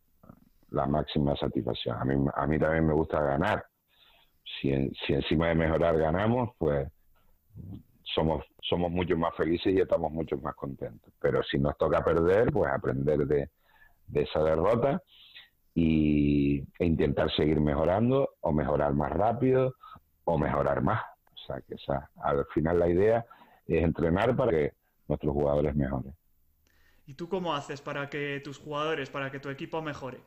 la 0.70 0.86
máxima 0.86 1.36
satisfacción. 1.36 1.96
A 1.98 2.04
mí, 2.04 2.14
a 2.34 2.46
mí 2.46 2.58
también 2.58 2.86
me 2.86 2.94
gusta 2.94 3.20
ganar. 3.22 3.64
Si, 4.60 4.70
encima 4.70 5.48
de 5.48 5.54
mejorar 5.54 5.96
ganamos, 5.98 6.50
pues 6.58 6.88
somos, 8.02 8.44
somos 8.60 8.90
mucho 8.90 9.16
más 9.16 9.34
felices 9.36 9.72
y 9.74 9.80
estamos 9.80 10.10
mucho 10.12 10.36
más 10.38 10.54
contentos. 10.54 11.12
Pero 11.20 11.42
si 11.42 11.58
nos 11.58 11.76
toca 11.76 12.02
perder, 12.02 12.52
pues 12.52 12.70
aprender 12.72 13.26
de, 13.26 13.50
esa 14.14 14.42
derrota 14.42 15.00
y, 15.74 16.60
e 16.78 16.84
intentar 16.84 17.30
seguir 17.34 17.60
mejorando 17.60 18.30
o 18.40 18.52
mejorar 18.52 18.92
más 18.94 19.12
rápido 19.12 19.74
o 20.24 20.38
mejorar 20.38 20.82
más. 20.82 21.02
O 21.32 21.46
sea, 21.46 21.60
que 21.60 21.76
al 22.22 22.46
final 22.52 22.78
la 22.78 22.88
idea 22.88 23.24
es 23.66 23.82
entrenar 23.84 24.36
para 24.36 24.50
que 24.50 24.72
nuestros 25.08 25.32
jugadores 25.32 25.74
mejoren. 25.74 26.14
¿Y 27.06 27.14
tú 27.14 27.28
cómo 27.28 27.54
haces 27.54 27.80
para 27.80 28.08
que 28.08 28.40
tus 28.44 28.58
jugadores, 28.58 29.10
para 29.10 29.30
que 29.30 29.40
tu 29.40 29.48
equipo 29.48 29.82
mejore? 29.82 30.20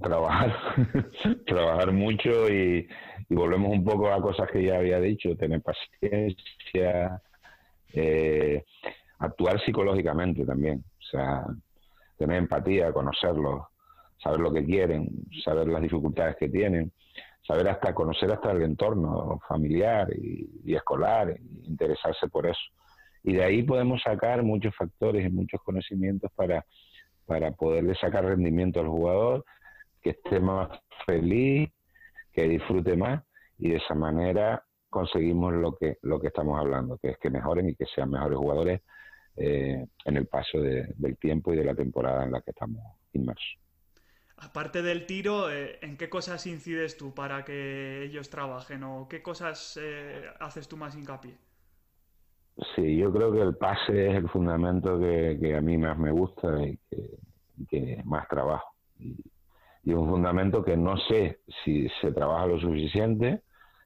Trabajar, 0.00 0.56
trabajar 1.46 1.92
mucho 1.92 2.48
y, 2.48 2.88
volvemos 3.28 3.70
un 3.70 3.84
poco 3.84 4.12
a 4.12 4.20
cosas 4.20 4.50
que 4.50 4.64
ya 4.64 4.78
había 4.78 4.98
dicho, 4.98 5.36
tener 5.36 5.62
paciencia, 5.62 7.22
eh, 7.92 8.64
actuar 9.18 9.60
psicológicamente 9.64 10.44
también, 10.44 10.82
o 10.98 11.02
sea, 11.02 11.44
tener 12.16 12.38
empatía, 12.38 12.92
conocerlos, 12.92 13.66
saber 14.22 14.40
lo 14.40 14.52
que 14.52 14.64
quieren, 14.64 15.08
saber 15.44 15.68
las 15.68 15.82
dificultades 15.82 16.36
que 16.36 16.48
tienen, 16.48 16.92
saber 17.46 17.68
hasta 17.68 17.94
conocer 17.94 18.30
hasta 18.32 18.52
el 18.52 18.62
entorno 18.62 19.40
familiar 19.48 20.08
y, 20.14 20.74
escolar, 20.74 21.30
e 21.30 21.40
interesarse 21.64 22.28
por 22.28 22.46
eso. 22.46 22.60
Y 23.22 23.34
de 23.34 23.44
ahí 23.44 23.62
podemos 23.62 24.02
sacar 24.02 24.42
muchos 24.42 24.74
factores 24.74 25.26
y 25.26 25.30
muchos 25.30 25.60
conocimientos 25.62 26.30
para, 26.34 26.64
para 27.26 27.52
poderle 27.52 27.94
sacar 27.96 28.24
rendimiento 28.24 28.80
al 28.80 28.88
jugador, 28.88 29.44
que 30.02 30.10
esté 30.10 30.40
más 30.40 30.68
feliz, 31.06 31.70
que 32.32 32.48
disfrute 32.48 32.96
más 32.96 33.22
y 33.58 33.70
de 33.70 33.76
esa 33.76 33.94
manera 33.94 34.64
conseguimos 34.88 35.54
lo 35.54 35.76
que, 35.76 35.98
lo 36.02 36.20
que 36.20 36.28
estamos 36.28 36.58
hablando, 36.58 36.98
que 36.98 37.10
es 37.10 37.18
que 37.18 37.30
mejoren 37.30 37.68
y 37.68 37.74
que 37.74 37.86
sean 37.94 38.10
mejores 38.10 38.38
jugadores 38.38 38.82
eh, 39.36 39.86
en 40.04 40.16
el 40.16 40.26
paso 40.26 40.58
del 40.60 41.16
tiempo 41.18 41.52
y 41.52 41.56
de 41.56 41.64
la 41.64 41.74
temporada 41.74 42.24
en 42.24 42.32
la 42.32 42.40
que 42.40 42.50
estamos 42.50 42.82
inmersos. 43.12 43.58
Aparte 44.36 44.82
del 44.82 45.06
tiro, 45.06 45.50
eh, 45.50 45.78
¿en 45.82 45.96
qué 45.96 46.08
cosas 46.08 46.46
incides 46.46 46.96
tú 46.96 47.14
para 47.14 47.44
que 47.44 48.02
ellos 48.04 48.30
trabajen 48.30 48.82
o 48.84 49.06
qué 49.08 49.22
cosas 49.22 49.78
eh, 49.80 50.24
haces 50.40 50.66
tú 50.66 50.76
más 50.76 50.96
hincapié? 50.96 51.36
Sí, 52.74 52.96
yo 52.96 53.12
creo 53.12 53.32
que 53.32 53.40
el 53.40 53.54
pase 53.56 54.10
es 54.10 54.16
el 54.16 54.28
fundamento 54.28 54.98
que, 54.98 55.54
a 55.56 55.60
mí 55.60 55.78
más 55.78 55.98
me 55.98 56.10
gusta 56.10 56.48
y 56.62 56.78
que, 57.68 58.02
más 58.04 58.26
trabajo. 58.28 58.74
Y, 58.98 59.16
es 59.84 59.94
un 59.94 60.08
fundamento 60.08 60.62
que 60.62 60.76
no 60.76 60.96
sé 61.08 61.40
si 61.64 61.88
se 62.00 62.12
trabaja 62.12 62.46
lo 62.46 62.60
suficiente 62.60 63.42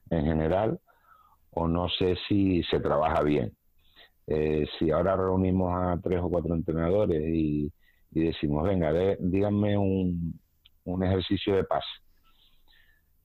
en 0.09 0.25
general 0.25 0.79
o 1.51 1.67
no 1.67 1.87
sé 1.89 2.17
si 2.27 2.63
se 2.63 2.79
trabaja 2.79 3.21
bien. 3.23 3.55
Eh, 4.27 4.65
si 4.77 4.91
ahora 4.91 5.15
reunimos 5.15 5.71
a 5.73 5.99
tres 6.01 6.19
o 6.21 6.29
cuatro 6.29 6.53
entrenadores 6.55 7.21
y, 7.27 7.71
decimos, 8.11 8.63
venga, 8.63 8.91
díganme 9.19 9.77
un, 9.77 10.39
un, 10.85 11.03
ejercicio 11.03 11.55
de 11.55 11.65
pase 11.65 11.87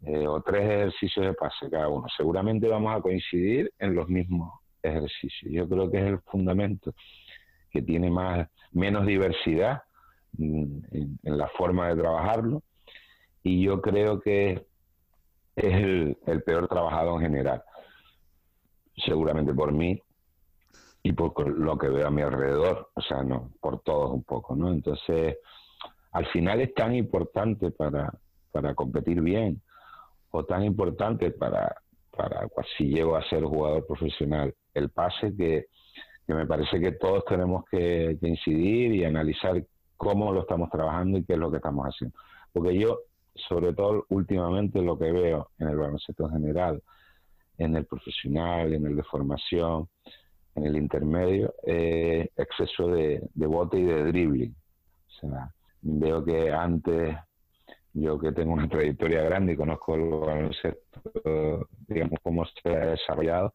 eh, 0.05 0.27
o 0.27 0.43
tres 0.43 0.63
ejercicios 0.63 1.27
de 1.27 1.35
pase 1.35 1.71
cada 1.71 1.89
uno, 1.89 2.07
seguramente 2.17 2.67
vamos 2.69 2.97
a 2.97 3.01
coincidir 3.01 3.73
en 3.79 3.95
los 3.95 4.09
mismos 4.09 4.53
ejercicio. 4.83 5.51
Yo 5.51 5.69
creo 5.69 5.91
que 5.91 5.99
es 5.99 6.05
el 6.05 6.19
fundamento 6.21 6.95
que 7.71 7.83
tiene 7.83 8.11
más 8.11 8.49
menos 8.73 9.07
diversidad 9.07 9.83
en, 10.39 11.19
la 11.23 11.49
forma 11.49 11.89
de 11.89 12.01
trabajarlo 12.01 12.63
y 13.43 13.63
yo 13.63 13.81
creo 13.81 14.21
que 14.21 14.67
es 15.57 16.17
el, 16.27 16.43
peor 16.45 16.69
trabajado 16.69 17.15
en 17.17 17.23
general, 17.23 17.63
seguramente 18.97 19.53
por 19.53 19.73
mí 19.73 20.01
y 21.03 21.13
por 21.13 21.49
lo 21.49 21.79
que 21.79 21.89
veo 21.89 22.07
a 22.07 22.11
mi 22.11 22.23
alrededor, 22.23 22.91
o 22.95 23.01
sea, 23.01 23.23
no, 23.23 23.51
por 23.61 23.81
todos 23.81 24.13
un 24.13 24.23
poco, 24.23 24.55
¿no? 24.55 24.71
Entonces, 24.71 25.39
al 26.13 26.27
final 26.27 26.61
es 26.61 26.75
tan 26.75 26.95
importante 26.95 27.71
para, 27.71 28.13
para 28.53 28.75
competir 28.75 29.21
bien 29.21 29.63
o 30.31 30.45
tan 30.45 30.65
importante 30.65 31.31
para, 31.31 31.75
para 32.11 32.47
si 32.77 32.89
llego 32.89 33.17
a 33.17 33.29
ser 33.29 33.45
jugador 33.45 33.87
profesional 33.87 34.55
el 34.75 34.91
pase 34.91 35.35
que, 35.37 35.67
me 36.27 36.47
parece 36.47 36.79
que 36.79 36.93
todos 36.93 37.25
tenemos 37.25 37.65
que, 37.69 38.17
incidir 38.23 38.95
y 38.95 39.05
analizar 39.05 39.65
cómo 40.01 40.33
lo 40.33 40.41
estamos 40.41 40.71
trabajando 40.71 41.19
y 41.19 41.25
qué 41.25 41.35
es 41.35 41.39
lo 41.39 41.51
que 41.51 41.59
estamos 41.59 41.85
haciendo. 41.85 42.17
Porque 42.55 42.79
yo, 42.79 43.01
sobre 43.35 43.75
todo 43.75 44.07
últimamente, 44.09 44.81
lo 44.81 44.99
que 44.99 45.13
veo 45.13 45.51
en 45.59 45.69
el 45.69 45.77
baloncesto 45.77 46.25
en 46.25 46.31
general, 46.31 46.83
en 47.59 47.77
el 47.77 47.85
profesional, 47.85 48.73
en 48.73 48.87
el 48.87 48.97
de 48.97 49.03
formación, 49.03 49.91
en 50.55 50.65
el 50.65 50.77
intermedio, 50.77 51.53
es 51.63 52.31
exceso 52.35 52.89
de, 52.89 53.29
de 53.35 53.47
bote 53.47 53.79
y 53.79 53.85
de 53.85 54.05
dribbling. 54.05 54.57
O 55.07 55.21
sea, 55.21 55.55
veo 55.83 56.25
que 56.25 56.51
antes 56.51 57.15
yo 57.93 58.19
que 58.19 58.33
tengo 58.33 58.55
una 58.55 58.71
trayectoria 58.71 59.21
grande 59.21 59.53
y 59.53 59.57
conozco 59.57 59.97
el 59.97 60.09
baloncesto, 60.09 61.69
digamos, 61.87 62.19
cómo 62.23 62.47
se 62.47 62.75
ha 62.75 62.87
desarrollado, 62.87 63.53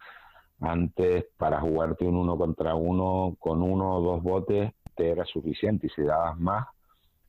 antes, 0.59 1.25
para 1.37 1.59
jugarte 1.59 2.05
un 2.05 2.17
uno 2.17 2.37
contra 2.37 2.75
uno 2.75 3.35
con 3.39 3.63
uno 3.63 3.95
o 3.95 4.01
dos 4.01 4.21
botes, 4.21 4.71
te 4.95 5.09
era 5.09 5.25
suficiente 5.25 5.87
y 5.87 5.89
si 5.89 6.01
dabas 6.01 6.37
más, 6.39 6.65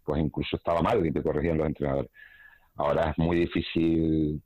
pues 0.05 0.23
incluso 0.23 0.57
estaba 0.57 0.81
mal 0.81 1.05
y 1.05 1.13
te 1.13 1.23
corregían 1.23 1.59
los 1.59 1.67
entrenadores. 1.67 2.11
Ahora 2.77 3.11
es 3.11 3.19
muy 3.19 3.39
difícil 3.39 4.43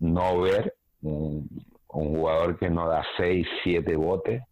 no 0.00 0.40
ver 0.40 0.74
un, 1.02 1.48
jugador 1.86 2.58
que 2.58 2.70
no 2.70 2.88
da 2.88 3.04
seis, 3.16 3.46
siete 3.62 3.96
botes 3.96 4.42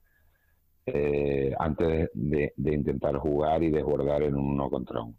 eh, 0.86 1.54
antes 1.58 2.10
de, 2.12 2.52
intentar 2.56 3.16
jugar 3.16 3.62
y 3.62 3.70
desbordar 3.70 4.22
en 4.22 4.34
un 4.34 4.50
uno 4.50 4.68
contra 4.68 5.00
uno. 5.00 5.16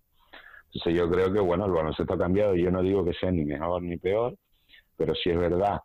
Entonces 0.68 0.94
yo 1.00 1.10
creo 1.10 1.34
que, 1.34 1.40
bueno, 1.40 1.66
el 1.66 1.72
baloncesto 1.72 2.14
ha 2.14 2.18
cambiado. 2.18 2.56
Yo 2.56 2.72
no 2.72 2.82
digo 2.82 3.04
que 3.04 3.14
sea 3.14 3.32
ni 3.32 3.44
mejor 3.44 3.82
ni 3.82 3.98
peor, 3.98 4.38
pero 4.96 5.16
sí 5.16 5.32
es 5.32 5.38
verdad 5.38 5.82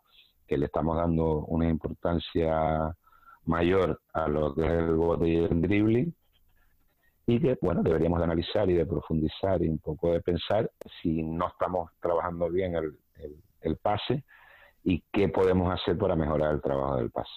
que 0.47 0.57
le 0.57 0.67
estamos 0.67 0.95
dando 0.95 1.45
una 1.45 1.67
importancia 1.67 2.95
mayor 3.45 3.99
a 4.13 4.27
lo 4.27 4.53
que 4.53 4.61
es 4.61 4.71
el 4.71 4.95
bote 4.95 5.27
y 5.27 5.35
el 5.37 5.61
dribbling 5.61 6.15
y 7.27 7.41
que 7.41 7.57
bueno 7.61 7.83
deberíamos 7.83 8.19
de 8.19 8.23
analizar 8.23 8.69
y 8.69 8.73
de 8.73 8.85
profundizar 8.85 9.61
y 9.61 9.67
un 9.67 9.79
poco 9.79 10.13
de 10.13 10.21
pensar 10.21 10.71
si 11.01 11.21
no 11.21 11.49
estamos 11.49 11.91
trabajando 11.99 12.49
bien 12.49 12.73
el, 12.75 12.97
el, 13.61 13.75
pase 13.75 14.23
y 14.83 15.03
qué 15.11 15.27
podemos 15.27 15.71
hacer 15.73 15.97
para 15.97 16.15
mejorar 16.15 16.53
el 16.53 16.61
trabajo 16.61 16.95
del 16.95 17.11
pase. 17.11 17.33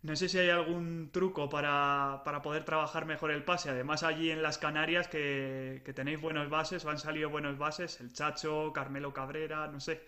No 0.00 0.14
sé 0.14 0.28
si 0.28 0.38
hay 0.38 0.48
algún 0.48 1.10
truco 1.12 1.48
para, 1.48 2.22
poder 2.42 2.64
trabajar 2.64 3.04
mejor 3.04 3.32
el 3.32 3.44
pase. 3.44 3.68
Además, 3.68 4.04
allí 4.04 4.30
en 4.30 4.42
las 4.42 4.56
Canarias 4.56 5.08
que, 5.08 5.82
tenéis 5.94 6.20
buenos 6.20 6.48
bases, 6.48 6.84
o 6.84 6.90
han 6.90 6.98
salido 6.98 7.28
buenos 7.28 7.58
bases, 7.58 8.00
el 8.00 8.12
Chacho, 8.12 8.72
Carmelo 8.72 9.12
Cabrera, 9.12 9.66
no 9.66 9.80
sé. 9.80 10.00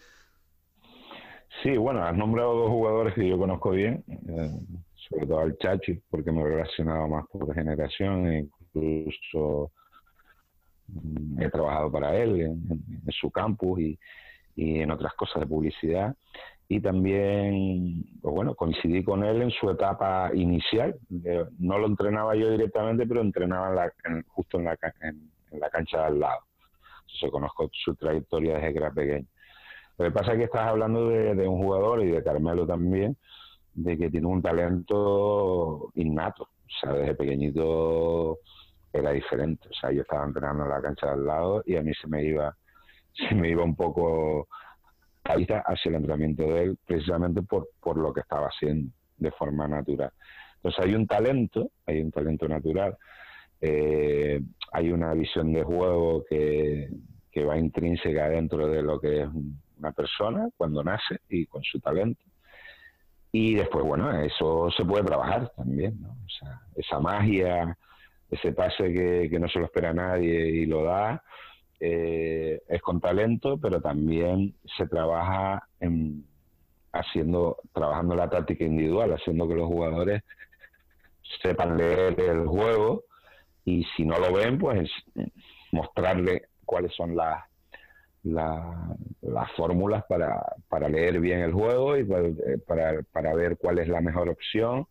Sí, 1.62 1.76
bueno, 1.76 2.04
has 2.04 2.16
nombrado 2.16 2.54
dos 2.54 2.70
jugadores 2.70 3.14
que 3.14 3.28
yo 3.28 3.36
conozco 3.36 3.72
bien, 3.72 4.04
eh, 4.08 4.50
sobre 5.10 5.26
todo 5.26 5.40
al 5.40 5.58
Chachi, 5.58 6.00
porque 6.08 6.32
me 6.32 6.42
he 6.42 6.44
relacionado 6.44 7.08
más 7.08 7.26
por 7.26 7.52
generación, 7.54 8.26
e 8.28 8.48
incluso 8.74 9.72
mm, 10.86 11.42
he 11.42 11.50
trabajado 11.50 11.90
para 11.90 12.16
él 12.16 12.40
en, 12.40 13.02
su 13.10 13.30
campus 13.30 13.80
y, 13.80 13.98
y 14.56 14.80
en 14.80 14.90
otras 14.90 15.12
cosas 15.14 15.40
de 15.40 15.46
publicidad 15.46 16.16
y 16.72 16.80
también, 16.80 18.04
pues 18.22 18.32
bueno, 18.32 18.54
coincidí 18.54 19.02
con 19.02 19.24
él 19.24 19.42
en 19.42 19.50
su 19.50 19.68
etapa 19.68 20.30
inicial. 20.32 20.94
No 21.58 21.78
lo 21.78 21.88
entrenaba 21.88 22.36
yo 22.36 22.48
directamente, 22.48 23.08
pero 23.08 23.22
entrenaba 23.22 23.90
justo 24.28 24.56
en 24.58 24.66
la, 24.66 24.78
en, 25.00 25.58
la 25.58 25.68
cancha 25.68 25.98
de 25.98 26.04
al 26.04 26.20
lado. 26.20 26.42
Entonces 27.00 27.30
conozco 27.32 27.68
su 27.72 27.96
trayectoria 27.96 28.54
desde 28.54 28.72
que 28.72 28.78
era 28.78 28.92
pequeño. 28.92 29.26
Lo 29.98 30.04
que 30.04 30.10
pasa 30.12 30.30
es 30.30 30.38
que 30.38 30.44
estás 30.44 30.68
hablando 30.68 31.08
de, 31.08 31.34
de, 31.34 31.48
un 31.48 31.60
jugador 31.60 32.04
y 32.04 32.06
de 32.12 32.22
Carmelo 32.22 32.64
también, 32.64 33.16
de 33.74 33.96
que 33.96 34.10
tiene 34.10 34.26
un 34.26 34.42
talento 34.42 35.90
innato. 35.94 36.44
O 36.44 36.80
sea, 36.80 36.92
desde 36.92 37.14
pequeñito 37.14 38.38
era 38.92 39.12
diferente. 39.12 39.68
O 39.68 39.74
sea, 39.74 39.92
yo 39.92 40.02
estaba 40.02 40.24
entrenando 40.24 40.64
en 40.64 40.70
la 40.70 40.82
cancha 40.82 41.06
de 41.06 41.12
al 41.12 41.26
lado 41.26 41.62
y 41.66 41.76
a 41.76 41.82
mí 41.82 41.92
se 42.00 42.08
me 42.08 42.24
iba, 42.24 42.56
se 43.12 43.34
me 43.34 43.50
iba 43.50 43.64
un 43.64 43.76
poco 43.76 44.48
hacia 45.24 45.64
el 45.84 45.94
entrenamiento 45.94 46.42
de 46.42 46.62
él 46.62 46.78
precisamente 46.84 47.42
por, 47.42 47.68
por 47.80 47.96
lo 47.96 48.12
que 48.12 48.20
estaba 48.20 48.46
haciendo 48.48 48.92
de 49.18 49.30
forma 49.32 49.68
natural. 49.68 50.10
Entonces 50.56 50.84
hay 50.84 50.94
un 50.94 51.06
talento, 51.06 51.70
hay 51.86 52.00
un 52.00 52.10
talento 52.10 52.48
natural, 52.48 52.96
eh, 53.60 54.40
hay 54.72 54.92
una 54.92 55.14
visión 55.14 55.52
de 55.52 55.62
juego 55.62 56.24
que, 56.28 56.90
que 57.30 57.44
va 57.44 57.58
intrínseca 57.58 58.28
dentro 58.28 58.66
de 58.66 58.82
lo 58.82 59.00
que 59.00 59.22
es 59.22 59.28
una 59.78 59.92
persona 59.92 60.48
cuando 60.56 60.82
nace 60.82 61.20
y 61.28 61.46
con 61.46 61.62
su 61.62 61.80
talento. 61.80 62.22
Y 63.32 63.54
después, 63.54 63.84
bueno, 63.84 64.10
eso 64.22 64.70
se 64.76 64.84
puede 64.84 65.04
trabajar 65.04 65.52
también, 65.56 66.00
¿no? 66.00 66.10
O 66.10 66.28
sea, 66.28 66.60
esa 66.74 66.98
magia, 66.98 67.76
ese 68.30 68.52
pase 68.52 68.92
que, 68.92 69.28
que 69.30 69.38
no 69.38 69.48
se 69.48 69.58
lo 69.58 69.66
espera 69.66 69.92
nadie 69.92 70.48
y 70.48 70.66
lo 70.66 70.84
da, 70.84 71.22
eh, 71.78 72.60
es 72.68 72.82
con 72.82 73.00
talento, 73.00 73.58
pero 73.58 73.80
también 73.80 74.54
se 74.76 74.86
trabaja 74.86 75.66
en 75.80 76.24
haciendo, 76.92 77.58
trabajando 77.72 78.14
la 78.14 78.28
táctica 78.28 78.64
individual, 78.64 79.12
haciendo 79.12 79.48
que 79.48 79.54
los 79.54 79.66
jugadores 79.66 80.22
sepan 81.42 81.76
leer 81.76 82.18
el 82.20 82.46
juego 82.46 83.04
y 83.64 83.84
si 83.96 84.04
no 84.04 84.18
lo 84.18 84.32
ven, 84.32 84.58
pues 84.58 84.90
mostrarle 85.72 86.48
cuáles 86.64 86.94
son 86.94 87.16
las 87.16 87.44
las 88.22 89.52
fórmulas 89.56 90.04
para, 90.08 90.40
para 90.68 90.88
leer 90.88 91.20
bien 91.20 91.40
el 91.40 91.52
juego 91.52 91.96
y 91.96 92.04
para, 92.04 93.02
para 93.12 93.34
ver 93.34 93.56
cuál 93.56 93.78
es 93.78 93.88
la 93.88 94.00
mejor 94.00 94.28
opción 94.28 94.86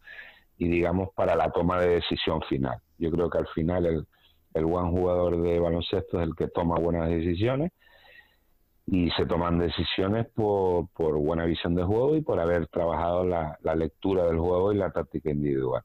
y 0.57 0.67
digamos 0.67 1.09
para 1.15 1.35
la 1.35 1.51
toma 1.51 1.79
de 1.79 1.95
decisión 1.95 2.41
final. 2.43 2.79
Yo 2.97 3.11
creo 3.11 3.29
que 3.29 3.37
al 3.37 3.47
final 3.47 3.85
el, 3.85 4.07
el 4.53 4.65
buen 4.65 4.91
jugador 4.91 5.41
de 5.41 5.59
baloncesto 5.59 6.19
es 6.19 6.27
el 6.27 6.35
que 6.35 6.47
toma 6.47 6.75
buenas 6.79 7.09
decisiones 7.09 7.71
y 8.91 9.11
se 9.11 9.25
toman 9.25 9.59
decisiones 9.59 10.27
por, 10.33 10.87
por 10.89 11.15
buena 11.17 11.45
visión 11.45 11.75
de 11.75 11.83
juego 11.83 12.15
y 12.15 12.21
por 12.21 12.39
haber 12.39 12.67
trabajado 12.67 13.23
la, 13.23 13.57
lectura 13.75 14.25
del 14.25 14.39
juego 14.39 14.73
y 14.73 14.77
la 14.77 14.91
táctica 14.91 15.29
individual. 15.29 15.83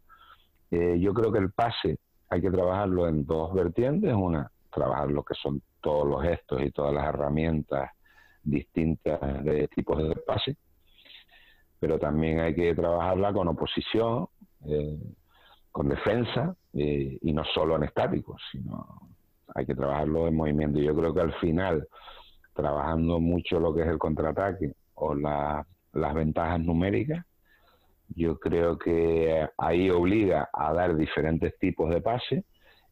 Eh, 0.71 0.99
yo 0.99 1.13
creo 1.13 1.31
que 1.31 1.39
el 1.39 1.53
pase 1.53 1.99
hay 2.31 2.41
que 2.41 2.51
trabajarlo 2.51 3.07
en 3.07 3.27
dos 3.27 3.53
vertientes. 3.53 4.13
Una, 4.15 4.51
trabajar 4.73 5.11
lo 5.11 5.23
que 5.23 5.35
son 5.35 5.61
todos 5.85 6.09
los 6.09 6.23
gestos 6.23 6.62
y 6.62 6.71
todas 6.71 6.95
las 6.95 7.05
herramientas 7.05 7.91
distintas 8.43 9.21
de 9.45 9.69
tipos 9.69 9.99
de 9.99 10.17
pase, 10.17 10.57
pero 11.79 11.99
también 11.99 12.40
hay 12.40 12.55
que 12.55 12.75
trabajarla 12.75 13.35
con 13.35 13.49
oposición, 13.49 14.27
eh, 14.66 14.99
con 15.70 15.90
defensa 15.90 16.57
eh, 16.73 17.18
y 17.20 17.33
no 17.35 17.44
solo 17.44 17.77
en 17.77 17.85
estáticos, 17.85 18.40
sino 18.51 19.11
hay 19.55 19.66
que 19.66 19.75
trabajarlo 19.75 20.27
en 20.27 20.37
movimiento. 20.37 20.81
Yo 20.81 20.97
creo 20.97 21.12
que 21.12 21.20
al 21.20 21.35
final, 21.35 21.87
trabajando 22.55 23.20
mucho 23.20 23.61
lo 23.61 23.75
que 23.75 23.83
es 23.83 23.88
el 23.88 23.99
contraataque 23.99 24.73
o 24.94 25.14
las 25.14 26.14
ventajas 26.14 26.61
numéricas, 26.61 27.27
yo 28.09 28.38
creo 28.38 28.79
que 28.79 29.47
ahí 29.59 29.90
obliga 29.90 30.49
a 30.51 30.73
dar 30.73 30.97
diferentes 30.97 31.59
tipos 31.59 31.90
de 31.90 32.01
pases 32.01 32.44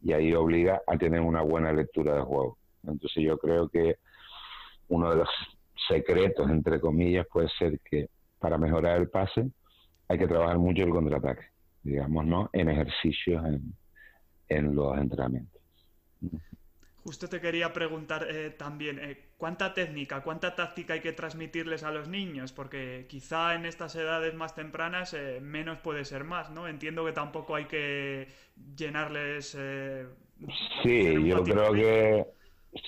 y 0.02 0.12
ahí 0.12 0.34
obliga 0.34 0.82
a 0.86 0.98
tener 0.98 1.20
una 1.20 1.40
buena 1.40 1.72
lectura 1.72 2.16
de 2.16 2.22
juego. 2.22 2.58
Entonces 2.82 3.22
yo 3.24 3.38
creo 3.38 3.68
que 3.68 3.96
uno 4.88 5.10
de 5.10 5.16
los 5.16 5.28
secretos, 5.88 6.50
entre 6.50 6.80
comillas, 6.80 7.26
puede 7.30 7.48
ser 7.58 7.80
que 7.80 8.08
para 8.38 8.58
mejorar 8.58 9.00
el 9.00 9.08
pase 9.08 9.50
hay 10.08 10.18
que 10.18 10.26
trabajar 10.26 10.58
mucho 10.58 10.82
el 10.82 10.90
contraataque 10.90 11.52
digamos, 11.82 12.24
¿no? 12.26 12.50
En 12.52 12.68
ejercicios 12.68 13.44
en, 14.48 14.74
los 14.74 14.98
entrenamientos. 14.98 15.60
Justo 17.02 17.28
te 17.28 17.40
quería 17.40 17.72
preguntar 17.72 18.26
eh, 18.30 18.50
también, 18.50 18.98
eh, 19.00 19.30
¿cuánta 19.36 19.74
técnica, 19.74 20.22
cuánta 20.22 20.54
táctica 20.54 20.94
hay 20.94 21.00
que 21.00 21.12
transmitirles 21.12 21.82
a 21.82 21.90
los 21.90 22.06
niños? 22.06 22.52
Porque 22.52 23.06
quizá 23.08 23.54
en 23.54 23.64
estas 23.64 23.96
edades 23.96 24.34
más 24.34 24.54
tempranas 24.54 25.14
eh, 25.14 25.40
menos 25.40 25.78
puede 25.78 26.04
ser 26.04 26.24
más, 26.24 26.50
¿no? 26.50 26.68
Entiendo 26.68 27.04
que 27.04 27.12
tampoco 27.12 27.56
hay 27.56 27.64
que 27.64 28.28
llenarles... 28.76 29.58
sí, 30.82 31.26
yo 31.26 31.42
creo 31.42 31.72
que... 31.72 32.26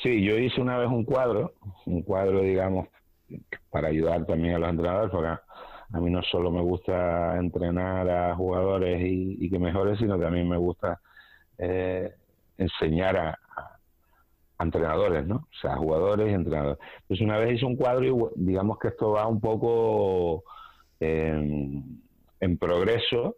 Sí, 0.03 0.25
yo 0.25 0.37
hice 0.39 0.61
una 0.61 0.79
vez 0.79 0.89
un 0.89 1.05
cuadro, 1.05 1.53
un 1.87 2.03
cuadro, 2.03 2.41
digamos, 2.41 2.89
para 3.71 3.89
ayudar 3.89 4.25
también 4.25 4.55
a 4.55 4.59
los 4.59 4.71
entrenadores, 4.71 5.11
porque 5.11 5.29
a 5.29 6.01
mí 6.01 6.11
no 6.11 6.23
solo 6.23 6.51
me 6.51 6.63
gusta 6.63 7.37
entrenar 7.37 8.09
a 8.09 8.35
jugadores 8.35 9.01
y, 9.05 9.49
que 9.51 9.59
mejoren, 9.59 9.97
sino 9.97 10.17
mí 10.31 10.45
me 10.45 10.57
gusta 10.57 11.01
eh, 11.59 12.15
enseñar 12.57 13.17
a, 13.17 13.39
entrenadores, 14.59 15.27
¿no? 15.27 15.37
O 15.37 15.61
sea, 15.61 15.77
jugadores 15.77 16.31
y 16.31 16.35
entrenadores. 16.35 16.79
Entonces 17.03 17.25
una 17.25 17.39
vez 17.39 17.55
hice 17.55 17.67
un 17.67 17.77
cuadro 17.77 18.05
y 18.05 18.15
digamos 18.37 18.79
que 18.79 18.89
esto 18.89 19.13
va 19.13 19.27
un 19.27 19.41
poco 19.41 20.45
en, 21.01 22.01
progreso 22.59 23.37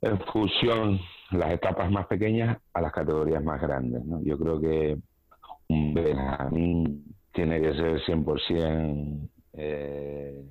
en 0.00 0.18
función 0.20 0.98
las 1.30 1.52
etapas 1.52 1.90
más 1.90 2.06
pequeñas 2.06 2.58
a 2.72 2.80
las 2.80 2.92
categorías 2.92 3.42
más 3.42 3.60
grandes, 3.60 4.04
¿no? 4.04 4.22
Yo 4.22 4.38
creo 4.38 4.60
que 4.60 4.98
Benjamín 5.70 7.04
tiene 7.32 7.60
que 7.60 7.72
ser 7.74 8.00
100% 8.00 9.28
eh, 9.52 10.44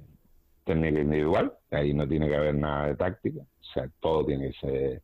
técnica 0.63 1.01
individual, 1.01 1.53
ahí 1.71 1.93
no 1.93 2.08
tiene 2.08 2.29
que 2.29 2.36
haber 2.38 2.55
nada 2.55 2.88
de 2.88 2.95
táctica, 2.95 3.41
o 3.41 3.63
sea, 3.73 3.89
todo 3.99 4.25
tiene 4.25 4.51
que 4.51 4.60
ser, 4.60 5.01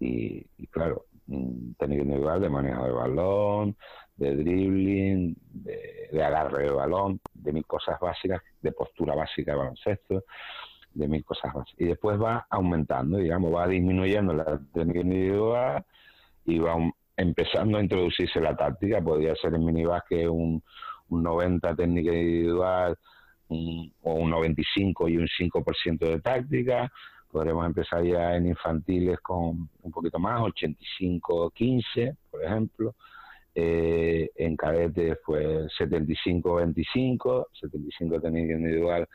y, 0.00 0.66
claro, 0.68 1.04
técnica 1.26 2.02
individual 2.02 2.40
de 2.40 2.48
manejo 2.48 2.84
de 2.86 2.92
balón, 2.92 3.76
de 4.16 4.36
dribbling, 4.36 5.36
de, 5.52 6.24
agarre 6.24 6.64
de 6.64 6.72
balón, 6.72 7.20
de 7.34 7.52
mil 7.52 7.66
cosas 7.66 8.00
básicas, 8.00 8.40
de 8.62 8.72
postura 8.72 9.14
básica 9.14 9.52
de 9.52 9.58
baloncesto, 9.58 10.24
de 10.94 11.08
mil 11.08 11.24
cosas 11.24 11.52
básicas. 11.52 11.80
Y 11.80 11.84
después 11.84 12.18
va 12.18 12.46
aumentando, 12.48 13.18
digamos, 13.18 13.54
va 13.54 13.68
disminuyendo 13.68 14.32
la 14.32 14.58
técnica 14.72 15.00
individual 15.00 15.84
y 16.46 16.58
va 16.58 16.74
empezando 17.18 17.78
a 17.78 17.82
introducirse 17.82 18.40
la 18.40 18.56
táctica. 18.56 19.02
Podría 19.02 19.34
ser 19.34 19.54
en 19.54 19.64
minibásquet 19.64 20.28
un, 20.28 20.62
un 21.08 21.22
90 21.22 21.74
técnica 21.74 22.12
individual, 22.12 22.96
o 23.48 24.14
un 24.14 24.30
95 24.30 25.08
y 25.08 25.16
un 25.16 25.26
5% 25.26 25.98
de 25.98 26.20
táctica. 26.20 26.90
Podremos 27.30 27.66
empezar 27.66 28.04
ya 28.04 28.36
en 28.36 28.46
infantiles 28.46 29.18
con 29.20 29.68
un 29.82 29.90
poquito 29.92 30.18
más, 30.18 30.40
85-15, 30.40 32.16
por 32.30 32.44
ejemplo. 32.44 32.94
Eh, 33.54 34.30
en 34.36 34.56
cadetes, 34.56 35.18
pues 35.26 35.72
75-25, 35.78 37.46
75 37.60 38.20
técnica 38.20 38.54
individual, 38.54 39.08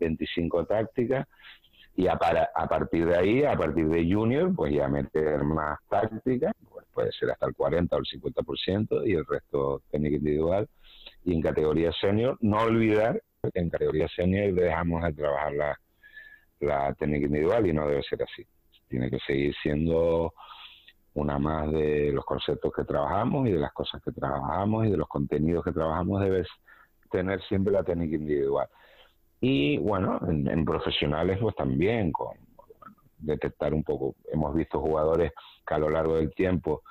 25 0.00 0.66
táctica. 0.66 1.28
Y 1.96 2.08
a, 2.08 2.18
a 2.54 2.66
partir 2.66 3.06
de 3.06 3.16
ahí, 3.16 3.44
a 3.44 3.56
partir 3.56 3.86
de 3.88 4.12
junior, 4.12 4.52
pues 4.54 4.74
ya 4.74 4.88
meter 4.88 5.44
más 5.44 5.78
táctica, 5.88 6.52
puede 6.94 7.12
ser 7.12 7.30
hasta 7.30 7.46
el 7.46 7.54
40 7.54 7.96
o 7.96 7.98
el 7.98 8.04
50% 8.04 9.06
y 9.06 9.12
el 9.12 9.26
resto 9.26 9.82
técnica 9.90 10.16
individual. 10.16 10.68
Y 11.24 11.34
en 11.34 11.42
categoría 11.42 11.92
senior, 12.00 12.38
no 12.40 12.58
olvidar 12.58 13.20
en 13.52 13.68
categoría 13.68 14.08
senior 14.08 14.54
dejamos 14.54 15.02
de 15.02 15.12
trabajar 15.12 15.52
la, 16.60 16.94
técnica 16.94 17.26
individual 17.26 17.66
y 17.66 17.72
no 17.72 17.86
debe 17.86 18.02
ser 18.02 18.22
así. 18.22 18.46
Tiene 18.88 19.10
que 19.10 19.18
seguir 19.26 19.54
siendo 19.62 20.32
una 21.14 21.38
más 21.38 21.70
de 21.70 22.10
los 22.12 22.24
conceptos 22.24 22.72
que 22.74 22.84
trabajamos 22.84 23.46
y 23.46 23.52
de 23.52 23.58
las 23.58 23.72
cosas 23.72 24.00
que 24.02 24.12
trabajamos 24.12 24.86
y 24.86 24.90
de 24.90 24.96
los 24.96 25.08
contenidos 25.08 25.64
que 25.64 25.72
trabajamos 25.72 26.22
debes 26.22 26.48
tener 27.10 27.42
siempre 27.42 27.72
la 27.72 27.84
técnica 27.84 28.16
individual. 28.16 28.68
Y 29.40 29.76
bueno, 29.78 30.18
en, 30.26 30.64
profesionales 30.64 31.38
pues 31.40 31.54
también, 31.54 32.12
con 32.12 32.34
detectar 33.24 33.74
un 33.74 33.82
poco. 33.82 34.16
Hemos 34.32 34.54
visto 34.54 34.80
jugadores 34.80 35.32
que 35.66 35.74
a 35.74 35.78
lo 35.78 35.90
largo 35.90 36.16
del 36.16 36.34
tiempo 36.34 36.82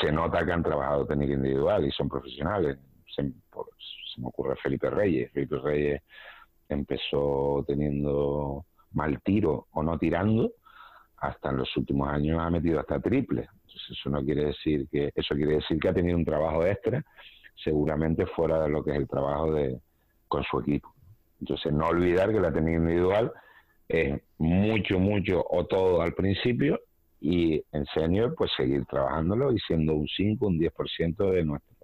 se 0.00 0.12
nota 0.12 0.44
que 0.44 0.52
han 0.52 0.62
trabajado 0.62 1.06
técnica 1.06 1.34
individual 1.34 1.84
y 1.84 1.90
son 1.92 2.08
profesionales. 2.08 2.78
Se, 3.14 3.22
me 3.22 4.26
ocurre 4.26 4.56
Felipe 4.56 4.90
Reyes. 4.90 5.30
Felipe 5.32 5.58
Reyes 5.58 6.02
empezó 6.68 7.64
teniendo 7.66 8.66
mal 8.92 9.20
tiro 9.22 9.68
o 9.72 9.82
no 9.82 9.98
tirando, 9.98 10.52
hasta 11.18 11.50
en 11.50 11.58
los 11.58 11.76
últimos 11.76 12.08
años 12.08 12.40
ha 12.40 12.50
metido 12.50 12.80
hasta 12.80 13.00
triple. 13.00 13.48
Entonces 13.52 13.90
eso 13.90 14.10
no 14.10 14.24
quiere 14.24 14.46
decir 14.46 14.88
que 14.90 15.12
eso 15.14 15.34
quiere 15.34 15.54
decir 15.56 15.78
que 15.78 15.88
ha 15.88 15.94
tenido 15.94 16.16
un 16.16 16.24
trabajo 16.24 16.64
extra, 16.64 17.04
seguramente 17.62 18.26
fuera 18.26 18.62
de 18.62 18.68
lo 18.68 18.82
que 18.82 18.90
es 18.90 18.96
el 18.96 19.08
trabajo 19.08 19.52
de 19.52 19.80
con 20.28 20.42
su 20.44 20.60
equipo. 20.60 20.92
Entonces 21.40 21.72
no 21.72 21.88
olvidar 21.88 22.32
que 22.32 22.40
la 22.40 22.52
técnica 22.52 22.78
individual 22.78 23.32
es 23.90 24.20
mucho, 24.38 24.98
mucho 24.98 25.44
o 25.48 25.66
todo 25.66 26.00
al 26.00 26.14
principio 26.14 26.80
y 27.20 27.62
en 27.72 27.84
senior 27.86 28.34
pues 28.36 28.50
seguir 28.56 28.86
trabajándolo 28.86 29.52
y 29.52 29.58
siendo 29.58 29.94
un 29.94 30.06
5, 30.06 30.46
un 30.46 30.58
10% 30.58 31.30
de 31.32 31.44
nuestro, 31.44 31.76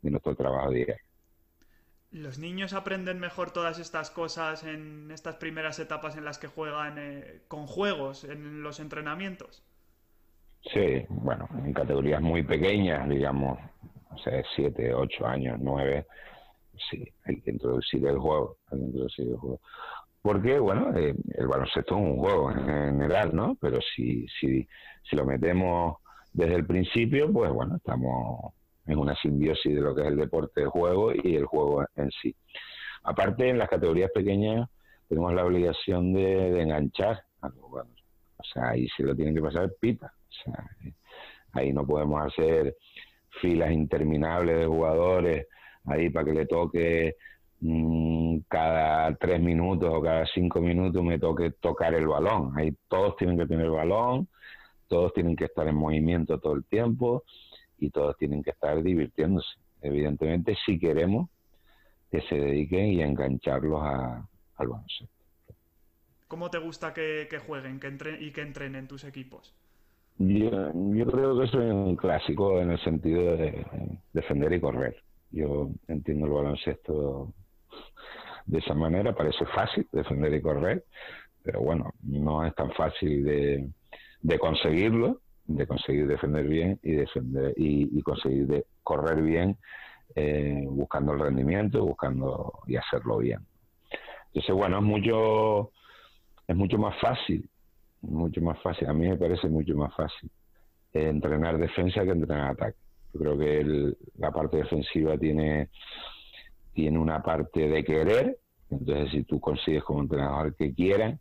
de 0.00 0.10
nuestro 0.10 0.34
trabajo 0.34 0.70
diario. 0.70 0.96
¿Los 2.10 2.38
niños 2.38 2.72
aprenden 2.72 3.20
mejor 3.20 3.52
todas 3.52 3.78
estas 3.78 4.10
cosas 4.10 4.64
en 4.64 5.10
estas 5.10 5.36
primeras 5.36 5.78
etapas 5.78 6.16
en 6.16 6.24
las 6.24 6.38
que 6.38 6.46
juegan 6.46 6.96
eh, 6.98 7.42
con 7.48 7.66
juegos 7.66 8.24
en 8.24 8.62
los 8.62 8.80
entrenamientos? 8.80 9.62
Sí, 10.72 11.04
bueno, 11.08 11.48
en 11.64 11.72
categorías 11.72 12.20
muy 12.20 12.42
pequeñas, 12.42 13.08
digamos, 13.08 13.58
o 14.10 14.18
sea, 14.18 14.42
7, 14.56 14.94
8 14.94 15.26
años, 15.26 15.58
9, 15.60 16.06
sí, 16.90 17.04
hay 17.24 17.40
que 17.40 17.50
introducir 17.50 18.06
el 18.06 18.18
juego, 18.18 18.58
hay 18.70 18.78
que 18.78 18.84
introducir 18.84 19.28
el 19.28 19.36
juego. 19.36 19.60
Porque, 20.22 20.58
bueno, 20.58 20.96
eh, 20.96 21.14
el 21.34 21.46
baloncesto 21.48 21.96
es 21.96 22.00
un 22.00 22.16
juego 22.16 22.52
en 22.52 22.64
general, 22.64 23.34
¿no? 23.34 23.56
Pero 23.60 23.80
si, 23.80 24.26
si, 24.40 24.66
si 25.02 25.16
lo 25.16 25.26
metemos 25.26 25.96
desde 26.32 26.54
el 26.54 26.66
principio, 26.66 27.30
pues 27.32 27.50
bueno, 27.50 27.76
estamos 27.76 28.54
en 28.86 28.98
una 28.98 29.14
simbiosis 29.16 29.74
de 29.74 29.80
lo 29.80 29.94
que 29.94 30.02
es 30.02 30.08
el 30.08 30.16
deporte 30.16 30.62
de 30.62 30.66
juego 30.66 31.12
y 31.12 31.36
el 31.36 31.46
juego 31.46 31.84
en 31.96 32.10
sí. 32.10 32.34
Aparte, 33.04 33.48
en 33.48 33.58
las 33.58 33.68
categorías 33.68 34.10
pequeñas 34.12 34.68
tenemos 35.08 35.34
la 35.34 35.44
obligación 35.44 36.12
de, 36.12 36.62
enganchar 36.62 37.22
a 37.40 37.48
los 37.48 37.58
jugadores. 37.58 38.02
O 38.38 38.44
sea, 38.44 38.70
ahí 38.70 38.88
se 38.96 39.02
lo 39.02 39.14
tienen 39.14 39.34
que 39.34 39.42
pasar 39.42 39.70
pita. 39.80 40.06
O 40.06 40.32
sea, 40.44 40.66
ahí 41.52 41.72
no 41.72 41.86
podemos 41.86 42.24
hacer 42.24 42.76
filas 43.40 43.72
interminables 43.72 44.58
de 44.58 44.66
jugadores 44.66 45.46
ahí 45.84 46.10
para 46.10 46.26
que 46.26 46.32
le 46.32 46.46
toque 46.46 47.16
cada 48.48 49.14
tres 49.16 49.40
minutos 49.40 49.88
o 49.92 50.02
cada 50.02 50.26
cinco 50.26 50.60
minutos 50.60 51.02
me 51.02 51.18
toque 51.18 51.50
tocar 51.52 51.94
el 51.94 52.06
balón. 52.06 52.52
Ahí 52.56 52.74
todos 52.88 53.16
tienen 53.16 53.38
que 53.38 53.46
tener 53.46 53.66
el 53.66 53.72
balón, 53.72 54.28
todos 54.88 55.12
tienen 55.12 55.36
que 55.36 55.44
estar 55.44 55.66
en 55.68 55.76
movimiento 55.76 56.38
todo 56.38 56.54
el 56.54 56.64
tiempo 56.64 57.24
y 57.78 57.90
todos 57.90 58.16
tienen 58.16 58.42
que 58.42 58.50
estar 58.50 58.82
divirtiéndose. 58.82 59.48
Evidentemente, 59.80 60.56
si 60.66 60.78
queremos 60.78 61.28
que 62.10 62.20
se 62.22 62.34
dediquen 62.34 62.86
y 62.86 63.02
engancharlos 63.02 63.80
a, 63.82 64.28
al 64.56 64.68
baloncesto. 64.68 65.22
¿Cómo 66.28 66.50
te 66.50 66.58
gusta 66.58 66.92
que, 66.94 67.28
jueguen 67.46 67.78
que 67.78 67.88
y 68.20 68.32
que 68.32 68.42
entrenen 68.42 68.88
tus 68.88 69.04
equipos? 69.04 69.54
Yo, 70.18 70.50
creo 70.50 71.38
que 71.38 71.44
es 71.44 71.54
un 71.54 71.96
clásico 71.96 72.60
en 72.60 72.70
el 72.70 72.80
sentido 72.80 73.36
de 73.36 73.66
defender 74.12 74.52
y 74.52 74.60
correr. 74.60 74.96
Yo 75.30 75.70
entiendo 75.88 76.26
el 76.26 76.32
baloncesto 76.32 77.32
de 78.46 78.58
esa 78.58 78.74
manera, 78.74 79.14
parece 79.14 79.46
fácil 79.46 79.86
defender 79.92 80.34
y 80.34 80.42
correr, 80.42 80.84
pero 81.42 81.60
bueno, 81.60 81.92
no 82.02 82.44
es 82.44 82.54
tan 82.54 82.70
fácil 82.72 83.24
de, 83.24 84.38
conseguirlo 84.38 85.20
de 85.44 85.66
conseguir 85.66 86.06
defender 86.06 86.46
bien 86.46 86.78
y 86.82 86.92
defender 86.92 87.52
y, 87.56 88.00
conseguir 88.02 88.64
correr 88.82 89.22
bien 89.22 89.56
eh, 90.14 90.64
buscando 90.68 91.12
el 91.14 91.20
rendimiento 91.20 91.84
buscando 91.84 92.60
y 92.66 92.76
hacerlo 92.76 93.18
bien. 93.18 93.40
Entonces 94.28 94.54
bueno 94.54 94.78
es 94.78 94.84
mucho 94.84 95.72
es 96.46 96.56
mucho 96.56 96.78
más 96.78 96.98
fácil 97.00 97.48
mucho 98.02 98.40
más 98.40 98.60
fácil 98.62 98.88
a 98.88 98.92
mí 98.92 99.08
me 99.08 99.16
parece 99.16 99.48
mucho 99.48 99.74
más 99.74 99.94
fácil 99.94 100.30
entrenar 100.92 101.58
defensa 101.58 102.04
que 102.04 102.10
entrenar 102.10 102.52
ataque. 102.52 102.76
Yo 103.12 103.20
creo 103.20 103.38
que 103.38 103.96
la 104.18 104.30
parte 104.30 104.58
defensiva 104.58 105.16
tiene 105.18 105.68
tiene 106.72 106.98
una 106.98 107.22
parte 107.22 107.68
de 107.68 107.84
querer 107.84 108.38
entonces 108.70 109.10
si 109.10 109.24
tú 109.24 109.40
consigues 109.40 109.84
como 109.84 110.00
entrenador 110.00 110.54
que 110.56 110.74
quieran 110.74 111.20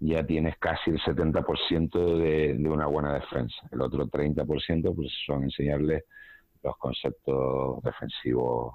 ya 0.00 0.24
tienes 0.24 0.56
casi 0.58 0.90
el 0.90 1.00
70% 1.00 2.18
de, 2.18 2.54
de 2.54 2.68
una 2.68 2.86
buena 2.86 3.14
defensa. 3.14 3.56
El 3.72 3.80
otro 3.82 4.06
30% 4.06 4.94
pues 4.94 5.12
son 5.26 5.42
enseñarles 5.42 6.04
los 6.62 6.76
conceptos 6.76 7.82
defensivos 7.82 8.74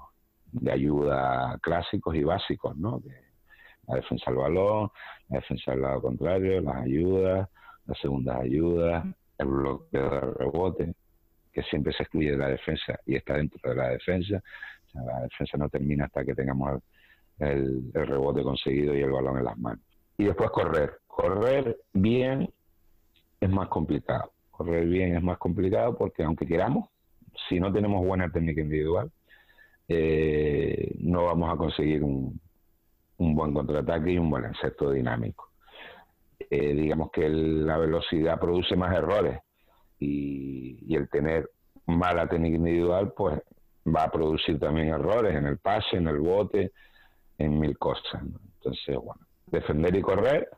de 0.52 0.72
ayuda 0.72 1.58
clásicos 1.62 2.14
y 2.14 2.24
básicos, 2.24 2.76
¿no? 2.76 3.02
la 3.86 3.96
defensa 3.96 4.30
al 4.30 4.36
balón, 4.36 4.90
la 5.28 5.38
defensa 5.38 5.72
al 5.72 5.82
lado 5.82 6.00
contrario, 6.02 6.60
las 6.60 6.76
ayudas, 6.76 7.48
las 7.86 7.98
segundas 7.98 8.40
ayudas, 8.40 9.04
el 9.38 9.46
bloqueo 9.46 10.10
de 10.10 10.20
rebote, 10.20 10.94
que 11.52 11.62
siempre 11.64 11.92
se 11.92 12.04
excluye 12.04 12.30
de 12.30 12.38
la 12.38 12.48
defensa 12.48 12.98
y 13.06 13.16
está 13.16 13.34
dentro 13.34 13.58
de 13.68 13.76
la 13.76 13.88
defensa. 13.90 14.42
La 14.94 15.20
defensa 15.22 15.56
no 15.58 15.68
termina 15.68 16.04
hasta 16.06 16.24
que 16.24 16.34
tengamos 16.34 16.82
el 17.38 17.90
rebote 17.92 18.42
conseguido 18.42 18.94
y 18.94 19.02
el 19.02 19.10
balón 19.10 19.38
en 19.38 19.44
las 19.44 19.58
manos. 19.58 19.84
Y 20.16 20.24
después 20.24 20.50
correr, 20.50 20.98
correr 21.06 21.78
bien 21.92 22.48
es 23.40 23.50
más 23.50 23.68
complicado. 23.68 24.32
Correr 24.50 24.86
bien 24.86 25.16
es 25.16 25.22
más 25.22 25.38
complicado 25.38 25.96
porque 25.96 26.22
aunque 26.22 26.46
queramos, 26.46 26.88
si 27.48 27.58
no 27.58 27.72
tenemos 27.72 28.06
buena 28.06 28.30
técnica 28.30 28.60
individual, 28.60 29.10
eh, 29.88 30.94
no 31.00 31.24
vamos 31.24 31.52
a 31.52 31.56
conseguir 31.56 32.02
un, 32.02 32.40
buen 33.18 33.52
contraataque 33.52 34.12
y 34.12 34.18
un 34.18 34.30
buen 34.30 34.44
insecto 34.44 34.90
dinámico. 34.90 35.50
Eh, 36.38 36.74
digamos 36.74 37.10
que 37.10 37.28
la 37.28 37.78
velocidad 37.78 38.38
produce 38.38 38.76
más 38.76 38.94
errores 38.94 39.40
y, 39.98 40.94
el 40.94 41.08
tener 41.08 41.50
mala 41.86 42.28
técnica 42.28 42.56
individual 42.56 43.12
pues 43.16 43.40
va 43.86 44.04
a 44.04 44.10
producir 44.10 44.58
también 44.58 44.88
errores 44.88 45.34
en 45.34 45.46
el 45.46 45.58
pase, 45.58 45.96
en 45.96 46.08
el 46.08 46.18
bote, 46.18 46.72
en 47.38 47.58
mil 47.58 47.76
cosas. 47.78 48.22
Entonces, 48.56 48.96
bueno, 48.96 49.20
defender 49.46 49.94
y 49.96 50.02
correr 50.02 50.48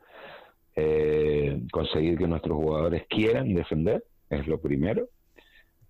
eh, 0.79 1.59
conseguir 1.71 2.19
que 2.19 2.27
nuestros 2.27 2.55
jugadores 2.55 3.07
quieran 3.09 3.51
defender, 3.55 4.03
es 4.29 4.45
lo 4.45 4.61
primero, 4.61 5.07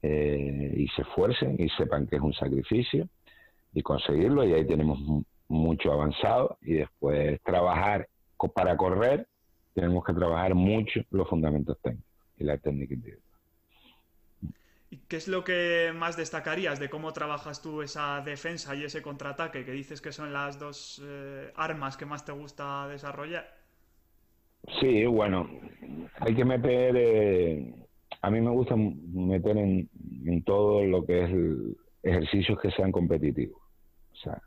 eh, 0.01 0.73
y 0.77 0.87
se 0.89 1.01
esfuercen 1.01 1.57
y 1.59 1.67
sepan 1.71 2.07
que 2.07 2.15
es 2.15 2.21
un 2.21 2.33
sacrificio, 2.33 3.09
y 3.73 3.81
conseguirlo, 3.81 4.45
y 4.45 4.53
ahí 4.53 4.65
tenemos 4.65 4.97
mucho 5.49 5.91
avanzado, 5.91 6.57
y 6.61 6.75
después 6.75 7.41
trabajar 7.43 8.07
para 8.55 8.77
correr, 8.77 9.27
tenemos 9.73 10.05
que 10.05 10.13
trabajar 10.13 10.55
mucho 10.55 11.01
los 11.11 11.27
fundamentos 11.27 11.77
técnicos 11.81 12.07
y 12.37 12.45
la 12.45 12.57
técnica 12.57 12.93
individual. 12.93 13.26
¿Y 14.89 14.97
qué 15.09 15.17
es 15.17 15.27
lo 15.27 15.43
que 15.43 15.91
más 15.93 16.15
destacarías 16.15 16.79
de 16.79 16.89
cómo 16.89 17.11
trabajas 17.11 17.61
tú 17.61 17.81
esa 17.81 18.21
defensa 18.21 18.73
y 18.73 18.85
ese 18.85 19.01
contraataque, 19.01 19.65
que 19.65 19.71
dices 19.71 20.01
que 20.01 20.13
son 20.13 20.31
las 20.31 20.59
dos 20.59 21.01
eh, 21.05 21.51
armas 21.55 21.97
que 21.97 22.05
más 22.05 22.23
te 22.23 22.31
gusta 22.31 22.87
desarrollar? 22.87 23.45
Sí, 24.79 25.05
bueno, 25.05 25.49
hay 26.19 26.35
que 26.35 26.45
meter, 26.45 26.95
eh, 26.97 27.73
a 28.21 28.31
mí 28.31 28.39
me 28.39 28.51
gusta 28.51 28.75
meter 28.77 29.57
en, 29.57 29.89
todo 30.45 30.83
lo 30.83 31.05
que 31.05 31.23
es 31.23 31.31
ejercicios 32.03 32.59
que 32.59 32.71
sean 32.71 32.91
competitivos. 32.91 33.61
O 34.13 34.15
sea, 34.15 34.41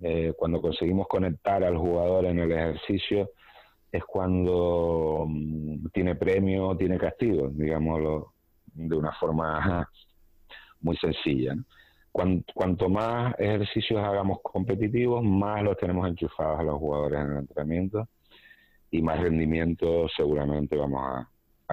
eh, 0.00 0.32
cuando 0.36 0.60
conseguimos 0.60 1.08
conectar 1.08 1.64
al 1.64 1.76
jugador 1.76 2.26
en 2.26 2.38
el 2.38 2.52
ejercicio 2.52 3.30
es 3.90 4.04
cuando 4.04 5.26
mm, 5.28 5.88
tiene 5.92 6.14
premio, 6.14 6.76
tiene 6.76 6.98
castigo, 6.98 7.48
digámoslo 7.48 8.31
de 8.74 8.96
una 8.96 9.12
forma 9.12 9.88
muy 10.80 10.96
sencilla. 10.96 11.54
cuanto 12.12 12.88
más 12.88 13.34
ejercicios 13.38 14.00
hagamos 14.00 14.38
competitivos, 14.42 15.22
más 15.24 15.62
los 15.62 15.76
tenemos 15.76 16.08
enchufados 16.08 16.60
a 16.60 16.62
los 16.62 16.78
jugadores 16.78 17.20
en 17.20 17.32
el 17.32 17.38
entrenamiento 17.38 18.08
y 18.90 19.00
más 19.00 19.20
rendimiento 19.20 20.06
seguramente 20.14 20.76
vamos 20.76 21.00
a, 21.02 21.28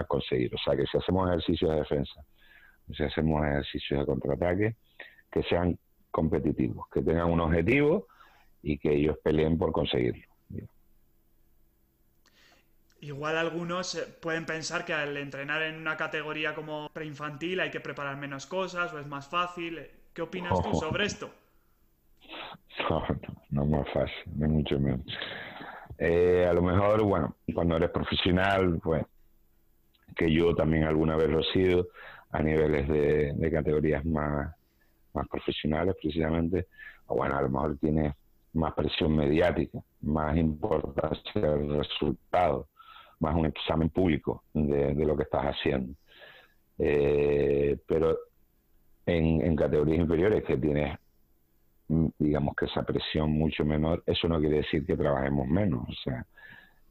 conseguir. 0.07 0.55
O 0.55 0.57
sea 0.57 0.77
que 0.77 0.85
si 0.85 0.97
hacemos 0.97 1.27
ejercicios 1.27 1.71
de 1.71 1.77
defensa, 1.79 2.23
si 2.95 3.03
hacemos 3.03 3.45
ejercicios 3.45 3.99
de 3.99 4.05
contraataque, 4.05 4.75
que 5.29 5.43
sean 5.43 5.77
competitivos, 6.09 6.87
que 6.89 7.01
tengan 7.01 7.29
un 7.29 7.41
objetivo 7.41 8.07
y 8.61 8.77
que 8.77 8.93
ellos 8.93 9.17
peleen 9.21 9.57
por 9.57 9.73
conseguirlo. 9.73 10.28
Igual 13.01 13.37
algunos 13.37 13.95
eh, 13.95 14.05
pueden 14.21 14.45
pensar 14.45 14.83
que 14.83 14.93
al 14.93 15.15
entrenar 15.15 15.61
en 15.63 15.75
una 15.75 15.95
categoría 15.95 16.53
como 16.53 16.89
preinfantil 16.89 17.59
hay 17.61 17.71
que 17.71 17.79
preparar 17.79 18.17
menos 18.17 18.45
cosas 18.45 18.93
o 18.93 18.99
es 18.99 19.07
más 19.07 19.27
fácil. 19.27 19.79
¿Qué 20.13 20.21
opinas 20.21 20.61
tú 20.61 20.73
sobre 20.73 21.05
esto? 21.05 21.29
No, 22.89 23.03
no, 23.49 23.63
es 23.63 23.69
más 23.69 23.93
fácil, 23.93 24.33
ni 24.35 24.47
mucho 24.47 24.79
menos. 24.79 25.01
Eh, 25.97 26.47
a 26.49 26.53
lo 26.53 26.61
mejor, 26.61 27.03
bueno, 27.03 27.35
cuando 27.53 27.75
eres 27.75 27.89
profesional, 27.89 28.79
pues 28.81 29.03
que 30.15 30.31
yo 30.31 30.55
también 30.55 30.85
alguna 30.85 31.15
vez 31.17 31.29
lo 31.29 31.39
he 31.41 31.51
sido 31.51 31.87
a 32.31 32.41
niveles 32.41 32.87
de, 32.87 33.51
categorías 33.51 34.05
más, 34.05 34.55
más 35.13 35.27
profesionales 35.27 35.95
precisamente, 36.01 36.67
o 37.07 37.15
bueno, 37.15 37.37
a 37.37 37.41
lo 37.41 37.49
mejor 37.49 37.77
tienes 37.77 38.13
más 38.53 38.73
presión 38.73 39.15
mediática, 39.15 39.79
más 40.01 40.37
importancia 40.37 41.41
del 41.41 41.77
resultado, 41.77 42.67
más 43.19 43.35
un 43.35 43.45
examen 43.45 43.89
público 43.89 44.43
de, 44.53 44.93
lo 44.93 45.15
que 45.15 45.23
estás 45.23 45.45
haciendo. 45.45 45.93
Eh, 46.77 47.77
pero 47.87 48.17
en, 49.05 49.55
categorías 49.55 49.99
inferiores 49.99 50.43
que 50.45 50.57
tienes 50.57 50.97
mm, 51.87 52.07
digamos 52.17 52.55
que 52.55 52.65
esa 52.65 52.83
presión 52.83 53.31
mucho 53.31 53.65
menor, 53.65 54.03
eso 54.05 54.27
no 54.27 54.39
quiere 54.39 54.57
decir 54.57 54.85
que 54.85 54.95
trabajemos 54.95 55.47
menos. 55.47 55.87
O 55.87 55.93
sea, 56.03 56.25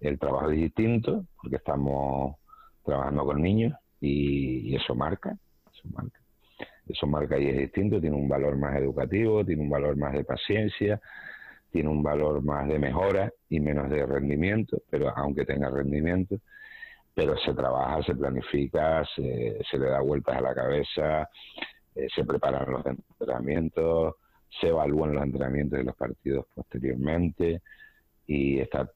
el 0.00 0.18
trabajo 0.18 0.50
es 0.50 0.58
distinto 0.58 1.24
porque 1.40 1.56
estamos 1.56 2.36
trabajando 2.84 3.24
con 3.24 3.42
niños 3.42 3.74
y, 4.00 4.74
eso 4.74 4.94
marca, 4.94 5.36
eso 5.72 5.88
marca. 5.92 6.20
Eso 6.86 7.06
marca 7.06 7.38
y 7.38 7.48
es 7.48 7.58
distinto, 7.58 8.00
tiene 8.00 8.16
un 8.16 8.28
valor 8.28 8.56
más 8.56 8.76
educativo, 8.76 9.44
tiene 9.44 9.62
un 9.62 9.68
valor 9.68 9.96
más 9.96 10.14
de 10.14 10.24
paciencia, 10.24 11.00
tiene 11.70 11.88
un 11.88 12.02
valor 12.02 12.42
más 12.42 12.66
de 12.68 12.78
mejora 12.78 13.31
y 13.48 13.61
menos 13.61 13.90
de 13.90 14.04
rendimiento, 14.07 14.78
pero 14.90 15.11
aunque 15.16 15.44
tenga 15.44 15.70
rendimiento, 15.70 16.37
pero 17.14 17.37
se 17.38 17.52
trabaja, 17.54 18.02
se 18.02 18.14
planifica, 18.14 19.04
se, 19.14 19.59
se 19.68 19.78
le 19.78 19.87
da 19.87 20.00
vueltas 20.00 20.37
a 20.37 20.40
la 20.40 20.54
cabeza, 20.54 21.28
eh, 21.94 22.07
se 22.14 22.24
preparan 22.24 22.70
los 22.70 22.87
entrenamientos, 22.87 24.14
se 24.61 24.68
evalúan 24.68 25.14
los 25.14 25.24
entrenamientos 25.24 25.78
de 25.78 25.85
los 25.85 25.96
partidos 25.96 26.46
posteriormente 26.54 27.62
y 28.26 28.61
está 28.61 28.90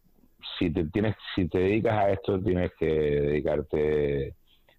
si 0.58 0.70
te 0.72 0.84
tienes 0.86 1.14
si 1.34 1.48
te 1.48 1.58
dedicas 1.58 1.92
a 1.92 2.10
esto 2.10 2.42
tienes 2.42 2.72
que 2.78 2.86
dedicarte 2.86 4.34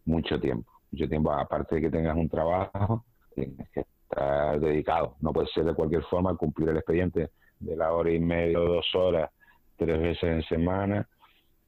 mucho 0.05 0.39
tiempo 0.39 0.73
mucho 0.93 1.09
tiempo. 1.09 1.31
Aparte 1.31 1.75
de 1.75 1.81
que 1.81 1.89
tengas 1.89 2.15
un 2.15 2.29
trabajo 2.29 3.03
tienes 3.33 3.69
que 3.71 3.81
estar 3.81 4.59
dedicado. 4.59 5.15
No 5.21 5.33
puede 5.33 5.47
ser 5.47 5.65
de 5.65 5.73
cualquier 5.73 6.03
forma 6.03 6.35
cumplir 6.35 6.69
el 6.69 6.77
expediente 6.77 7.31
de 7.65 7.75
la 7.75 7.91
hora 7.93 8.11
y 8.11 8.19
media 8.19 8.59
o 8.59 8.65
dos 8.65 8.95
horas 8.95 9.29
tres 9.77 9.99
veces 9.99 10.23
en 10.23 10.43
semana 10.43 11.07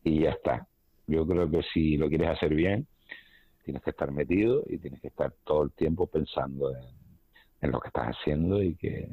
y 0.03 0.21
ya 0.21 0.31
está 0.31 0.67
yo 1.07 1.25
creo 1.25 1.49
que 1.49 1.61
si 1.73 1.97
lo 1.97 2.09
quieres 2.09 2.29
hacer 2.29 2.53
bien 2.53 2.87
tienes 3.63 3.81
que 3.83 3.89
estar 3.89 4.11
metido 4.11 4.63
y 4.67 4.77
tienes 4.77 5.01
que 5.01 5.07
estar 5.07 5.33
todo 5.43 5.63
el 5.63 5.71
tiempo 5.71 6.07
pensando 6.07 6.71
en, 7.61 7.71
lo 7.71 7.79
que 7.79 7.87
estás 7.87 8.15
haciendo 8.15 8.61
y 8.61 8.75
que 8.75 9.09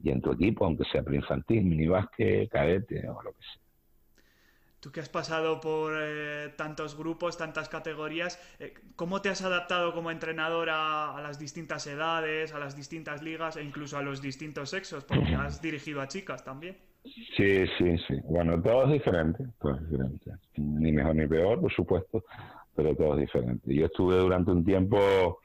y 0.00 0.10
en 0.10 0.20
tu 0.20 0.32
equipo, 0.32 0.64
aunque 0.64 0.82
sea 0.90 1.04
preinfantil, 1.04 1.62
minibásquet, 1.64 2.50
cadete 2.50 3.08
o 3.08 3.22
lo 3.22 3.30
que 3.30 3.38
sea. 3.38 3.61
Tú 4.82 4.90
que 4.90 4.98
has 4.98 5.08
pasado 5.08 5.60
por 5.60 5.92
eh, 5.96 6.48
tantos 6.56 6.98
grupos, 6.98 7.38
tantas 7.38 7.68
categorías, 7.68 8.40
eh, 8.58 8.74
¿cómo 8.96 9.22
te 9.22 9.28
has 9.28 9.40
adaptado 9.42 9.94
como 9.94 10.10
entrenador 10.10 10.70
a, 10.72 11.20
las 11.22 11.38
distintas 11.38 11.86
edades, 11.86 12.52
a 12.52 12.58
las 12.58 12.74
distintas 12.74 13.22
ligas 13.22 13.56
e 13.56 13.62
incluso 13.62 13.96
a 13.96 14.02
los 14.02 14.20
distintos 14.20 14.70
sexos? 14.70 15.04
Porque 15.04 15.36
has 15.36 15.62
dirigido 15.62 16.00
a 16.00 16.08
chicas 16.08 16.44
también. 16.44 16.78
Sí, 17.04 17.64
sí, 17.78 17.96
sí. 18.08 18.16
Bueno, 18.24 18.60
todo 18.60 18.86
es 18.86 18.94
diferente, 18.94 19.44
todo 19.60 19.76
es 19.76 19.88
diferente. 19.88 20.32
Ni 20.56 20.90
mejor 20.90 21.14
ni 21.14 21.28
peor, 21.28 21.60
por 21.60 21.72
supuesto, 21.72 22.24
pero 22.74 22.96
todo 22.96 23.14
es 23.14 23.20
diferente. 23.20 23.72
Yo 23.72 23.86
estuve 23.86 24.16
durante 24.16 24.50
un 24.50 24.64
tiempo, 24.64 25.38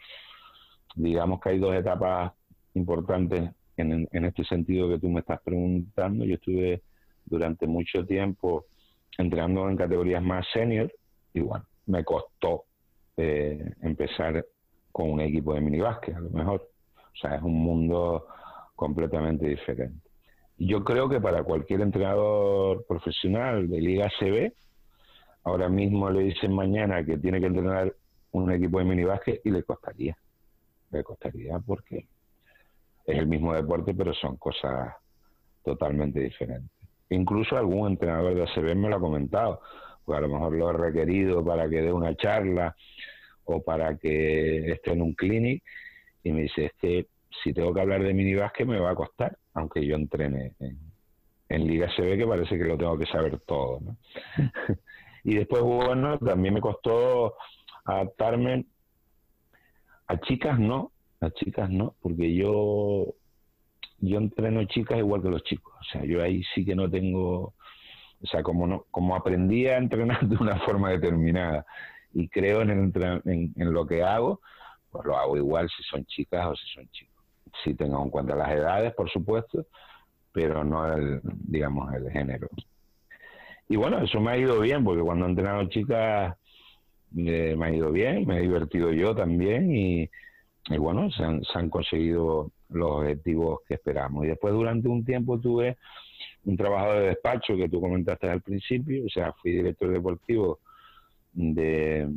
digamos 0.96 1.40
que 1.42 1.50
hay 1.50 1.60
dos 1.60 1.76
etapas 1.76 2.34
importantes 2.74 3.52
en, 3.76 4.10
en 4.12 4.26
este 4.26 4.44
sentido 4.46 4.90
que 4.90 4.98
tú 4.98 5.10
me 5.10 5.20
estás 5.20 5.40
preguntando. 5.42 6.26
Yo 6.26 6.34
estuve 6.34 6.82
durante 7.24 7.68
mucho 7.68 8.04
tiempo 8.04 8.66
entrenando 9.18 9.70
en 9.70 9.78
categorías 9.78 10.22
más 10.22 10.46
senior 10.54 10.92
y 11.34 11.42
me 11.88 12.04
costó 12.04 12.66
eh, 13.16 13.74
empezar 13.82 14.46
con 14.92 15.12
un 15.12 15.22
equipo 15.22 15.54
de 15.54 15.62
minibásquet, 15.62 16.16
a 16.16 16.20
lo 16.20 16.30
mejor. 16.30 16.70
O 16.96 17.18
sea, 17.20 17.36
es 17.36 17.42
un 17.42 17.56
mundo 17.56 18.28
completamente 18.76 19.48
diferente. 19.48 20.08
Yo 20.58 20.84
creo 20.84 21.08
que 21.10 21.20
para 21.20 21.44
cualquier 21.44 21.82
entrenador 21.82 22.86
profesional 22.88 23.70
de 23.70 23.82
Liga 23.82 24.10
CB, 24.20 24.54
ahora 25.44 25.70
mismo 25.70 26.10
le 26.10 26.24
dicen 26.24 26.54
mañana 26.54 27.04
que 27.04 27.18
tiene 27.18 27.40
que 27.40 27.48
entrenar 27.48 27.94
un 28.32 28.52
equipo 28.52 28.80
de 28.80 28.86
minibásquet 28.86 29.42
y 29.44 29.52
le 29.52 29.64
costaría. 29.64 30.18
Le 30.92 31.04
costaría 31.04 31.60
porque 31.60 32.08
es 33.06 33.18
el 33.18 33.28
mismo 33.28 33.54
deporte, 33.54 33.94
pero 33.94 34.14
son 34.14 34.38
cosas 34.38 34.94
totalmente 35.64 36.20
diferentes. 36.20 36.77
Incluso 37.10 37.58
algún 37.58 37.92
entrenador 37.92 38.36
de 38.36 38.44
ACB 38.44 38.76
me 38.76 38.90
lo 38.90 38.98
ha 38.98 39.00
comentado, 39.00 39.62
porque 40.04 40.18
a 40.18 40.28
lo 40.28 40.34
mejor 40.34 40.54
lo 40.54 40.70
he 40.70 40.74
requerido 40.74 41.44
para 41.44 41.70
que 41.70 41.82
dé 41.82 41.92
una 41.94 42.16
charla 42.16 42.76
o 43.46 43.62
para 43.64 43.98
que 43.98 44.72
esté 44.72 44.92
en 44.92 45.02
un 45.02 45.14
clinic 45.14 45.64
y 46.24 46.32
me 46.32 46.42
dice, 46.44 46.66
es 46.66 46.74
que 46.74 47.08
si 47.44 47.54
tengo 47.54 47.74
que 47.74 47.82
hablar 47.82 48.04
de 48.04 48.14
minibásquet 48.14 48.68
me 48.68 48.80
va 48.80 48.92
a 48.92 48.96
costar, 48.96 49.38
aunque 49.54 49.86
yo 49.86 49.96
entrene 49.96 50.54
en, 50.60 50.78
en 51.50 51.68
Liga 51.68 51.88
CB 51.96 52.18
que 52.18 52.28
parece 52.28 52.58
que 52.58 52.66
lo 52.66 52.78
tengo 52.78 52.98
que 52.98 53.06
saber 53.06 53.40
todo. 53.42 53.80
¿no? 53.82 53.98
Y 55.24 55.36
después, 55.36 55.62
bueno, 55.62 56.18
también 56.20 56.54
me 56.54 56.62
costó 56.62 57.36
adaptarme 57.84 58.66
a 60.08 60.18
chicas, 60.22 60.58
no, 60.58 60.94
a 61.20 61.30
chicas 61.32 61.70
no, 61.70 61.96
porque 62.02 62.34
yo 62.34 63.08
yo 64.00 64.18
entreno 64.18 64.64
chicas 64.66 65.00
igual 65.00 65.22
que 65.22 65.30
los 65.30 65.44
chicos, 65.44 65.74
o 65.80 65.84
sea, 65.92 66.04
yo 66.06 66.22
ahí 66.22 66.44
sí 66.54 66.66
que 66.66 66.76
no 66.76 66.90
tengo, 66.90 67.54
o 68.22 68.28
sea, 68.30 68.44
como 68.44 68.68
no 68.68 68.86
como 68.92 69.16
aprendí 69.16 69.68
a 69.68 69.78
entrenar 69.78 70.20
de 70.28 70.38
una 70.38 70.58
forma 70.60 70.92
determinada 70.92 71.66
y 72.14 72.28
creo 72.30 72.62
en, 72.62 72.70
el, 72.72 73.22
en, 73.26 73.74
lo 73.74 73.86
que 73.86 74.04
hago, 74.04 74.42
pues 74.92 75.06
lo 75.06 75.18
hago 75.18 75.38
igual 75.38 75.70
si 75.70 75.84
son 75.84 76.06
chicas 76.06 76.46
o 76.48 76.56
si 76.56 76.68
son 76.74 76.88
chicos. 76.90 77.16
Si 77.64 77.76
tengo 77.76 78.02
en 78.04 78.10
cuenta 78.10 78.36
las 78.36 78.50
edades, 78.50 78.94
por 78.94 79.10
supuesto, 79.10 79.68
pero 80.32 80.64
no 80.64 80.92
el, 80.92 81.22
digamos, 81.24 81.94
el 81.94 82.10
género. 82.12 82.48
Y 83.70 83.76
bueno, 83.76 84.00
eso 84.00 84.20
me 84.20 84.32
ha 84.32 84.38
ido 84.38 84.60
bien, 84.60 84.84
porque 84.84 85.02
cuando 85.02 85.26
he 85.26 85.30
entrenado 85.30 85.68
chicas 85.70 86.36
eh, 87.16 87.56
me 87.58 87.66
ha 87.66 87.72
ido 87.72 87.92
bien, 87.92 88.26
me 88.26 88.38
he 88.38 88.42
divertido 88.42 88.92
yo 88.92 89.16
también 89.16 89.74
y, 89.76 90.10
bueno, 90.78 91.10
se 91.12 91.24
han, 91.24 91.70
conseguido 91.70 92.52
los 92.70 92.92
objetivos 92.92 93.60
que 93.68 93.76
esperamos. 93.76 94.26
Y 94.26 94.30
después 94.30 94.54
durante 94.54 94.88
un 94.88 95.04
tiempo 95.06 95.40
tuve 95.40 95.78
un 96.46 96.58
trabajo 96.58 96.94
de 96.94 97.08
despacho 97.08 97.56
que 97.56 97.70
tú 97.70 97.82
comentaste 97.82 98.30
al 98.30 98.42
principio, 98.42 99.06
o 99.06 99.10
sea, 99.10 99.34
fui 99.34 99.52
director 99.52 99.92
deportivo 99.92 100.60
de, 101.34 102.08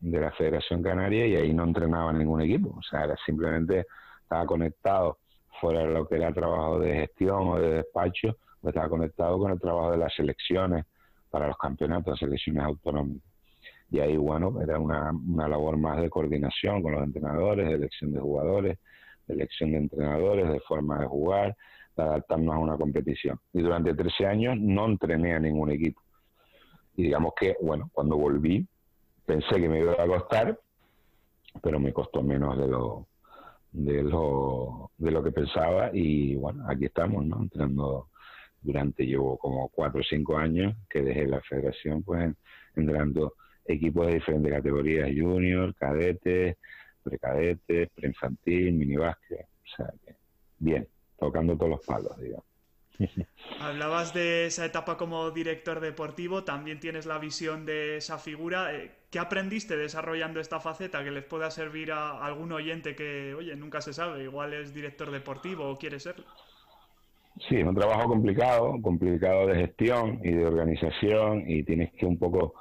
de 0.00 0.20
la 0.20 0.32
Federación 0.32 0.82
Canaria 0.82 1.26
y 1.26 1.36
ahí 1.36 1.52
no 1.52 1.64
entrenaba 1.64 2.12
ningún 2.12 2.42
equipo, 2.42 2.74
o 2.76 2.82
sea, 2.82 3.04
era 3.04 3.16
simplemente 3.24 3.86
estaba 4.22 4.46
conectado 4.46 5.18
fuera 5.60 5.80
de 5.80 5.88
lo 5.88 6.06
que 6.06 6.16
era 6.16 6.32
trabajo 6.32 6.78
de 6.78 6.94
gestión 6.94 7.48
o 7.48 7.58
de 7.58 7.70
despacho 7.76 8.36
pues 8.60 8.74
estaba 8.74 8.88
conectado 8.88 9.38
con 9.38 9.52
el 9.52 9.60
trabajo 9.60 9.92
de 9.92 9.98
las 9.98 10.14
selecciones 10.14 10.84
para 11.30 11.46
los 11.46 11.56
campeonatos, 11.58 12.18
selecciones 12.18 12.64
autonómicas. 12.64 13.28
Y 13.90 14.00
ahí, 14.00 14.16
bueno, 14.16 14.60
era 14.60 14.78
una, 14.78 15.10
una 15.10 15.48
labor 15.48 15.76
más 15.78 16.00
de 16.00 16.10
coordinación 16.10 16.82
con 16.82 16.92
los 16.92 17.02
entrenadores, 17.02 17.68
de 17.68 17.74
elección 17.74 18.12
de 18.12 18.20
jugadores, 18.20 18.78
elección 19.28 19.72
de 19.72 19.78
entrenadores, 19.78 20.48
de 20.50 20.60
forma 20.60 21.00
de 21.00 21.06
jugar, 21.06 21.56
de 21.96 22.02
adaptarnos 22.02 22.54
a 22.54 22.58
una 22.58 22.76
competición. 22.76 23.38
Y 23.52 23.62
durante 23.62 23.94
13 23.94 24.26
años 24.26 24.56
no 24.58 24.86
entrené 24.86 25.34
a 25.34 25.40
ningún 25.40 25.70
equipo. 25.70 26.02
Y 26.96 27.04
digamos 27.04 27.32
que, 27.38 27.56
bueno, 27.60 27.90
cuando 27.92 28.16
volví, 28.16 28.66
pensé 29.24 29.60
que 29.60 29.68
me 29.68 29.80
iba 29.80 29.92
a 29.92 30.06
costar, 30.06 30.58
pero 31.62 31.78
me 31.78 31.92
costó 31.92 32.22
menos 32.22 32.56
de 32.58 32.66
lo, 32.66 33.06
de 33.72 34.02
lo, 34.02 34.90
de 34.96 35.10
lo 35.10 35.22
que 35.22 35.32
pensaba 35.32 35.90
y 35.92 36.34
bueno, 36.36 36.64
aquí 36.68 36.86
estamos, 36.86 37.24
¿no? 37.26 37.42
Entrenando 37.42 38.08
durante, 38.60 39.06
llevo 39.06 39.38
como 39.38 39.68
cuatro 39.68 40.00
o 40.00 40.04
cinco 40.04 40.36
años 40.36 40.74
que 40.88 41.02
dejé 41.02 41.26
la 41.26 41.40
federación, 41.42 42.02
pues 42.02 42.34
entrando 42.74 43.34
equipos 43.64 44.06
de 44.06 44.14
diferentes 44.14 44.52
categorías, 44.52 45.10
junior, 45.14 45.74
cadetes, 45.74 46.56
precadetes, 47.08 47.90
preinfantil, 47.94 48.72
minibásquet, 48.72 49.46
o 49.46 49.76
sea, 49.76 49.92
bien, 50.58 50.86
tocando 51.18 51.56
todos 51.56 51.70
los 51.70 51.86
palos, 51.86 52.16
digamos. 52.20 52.44
Hablabas 53.60 54.12
de 54.12 54.46
esa 54.46 54.64
etapa 54.64 54.96
como 54.96 55.30
director 55.30 55.80
deportivo, 55.80 56.44
también 56.44 56.80
tienes 56.80 57.06
la 57.06 57.18
visión 57.18 57.64
de 57.64 57.96
esa 57.96 58.18
figura. 58.18 58.74
Eh, 58.74 58.90
¿Qué 59.10 59.18
aprendiste 59.18 59.76
desarrollando 59.76 60.40
esta 60.40 60.60
faceta 60.60 61.04
que 61.04 61.10
les 61.10 61.24
pueda 61.24 61.50
servir 61.50 61.92
a 61.92 62.24
algún 62.24 62.52
oyente 62.52 62.94
que, 62.94 63.34
oye, 63.34 63.54
nunca 63.56 63.80
se 63.80 63.92
sabe, 63.92 64.24
igual 64.24 64.52
es 64.52 64.74
director 64.74 65.10
deportivo 65.10 65.68
o 65.70 65.76
quiere 65.76 66.00
serlo? 66.00 66.24
Sí, 67.48 67.56
es 67.56 67.64
un 67.64 67.74
trabajo 67.74 68.08
complicado, 68.08 68.74
complicado 68.82 69.46
de 69.46 69.54
gestión 69.66 70.20
y 70.24 70.32
de 70.32 70.44
organización 70.44 71.44
y 71.46 71.62
tienes 71.62 71.92
que 71.92 72.04
un 72.04 72.18
poco, 72.18 72.54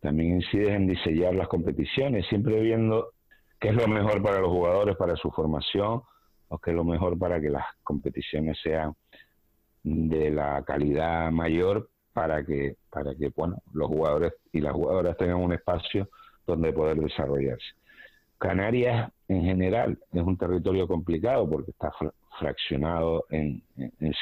también 0.00 0.36
incides 0.36 0.70
en 0.70 0.86
diseñar 0.86 1.34
las 1.34 1.48
competiciones, 1.48 2.26
siempre 2.28 2.58
viendo 2.60 3.12
qué 3.64 3.70
es 3.70 3.76
lo 3.76 3.88
mejor 3.88 4.22
para 4.22 4.40
los 4.40 4.50
jugadores, 4.50 4.94
para 4.94 5.16
su 5.16 5.30
formación, 5.30 6.02
o 6.48 6.58
qué 6.58 6.70
es 6.70 6.76
lo 6.76 6.84
mejor 6.84 7.18
para 7.18 7.40
que 7.40 7.48
las 7.48 7.64
competiciones 7.82 8.58
sean 8.62 8.94
de 9.82 10.30
la 10.30 10.62
calidad 10.64 11.30
mayor 11.30 11.88
para 12.12 12.44
que, 12.44 12.76
para 12.90 13.14
que 13.14 13.30
bueno, 13.34 13.56
los 13.72 13.88
jugadores 13.88 14.34
y 14.52 14.60
las 14.60 14.74
jugadoras 14.74 15.16
tengan 15.16 15.36
un 15.36 15.54
espacio 15.54 16.10
donde 16.46 16.74
poder 16.74 16.98
desarrollarse. 16.98 17.64
Canarias 18.36 19.10
en 19.28 19.44
general 19.44 19.98
es 20.12 20.22
un 20.22 20.36
territorio 20.36 20.86
complicado 20.86 21.48
porque 21.48 21.70
está 21.70 21.90
fraccionado 22.38 23.24
en, 23.30 23.62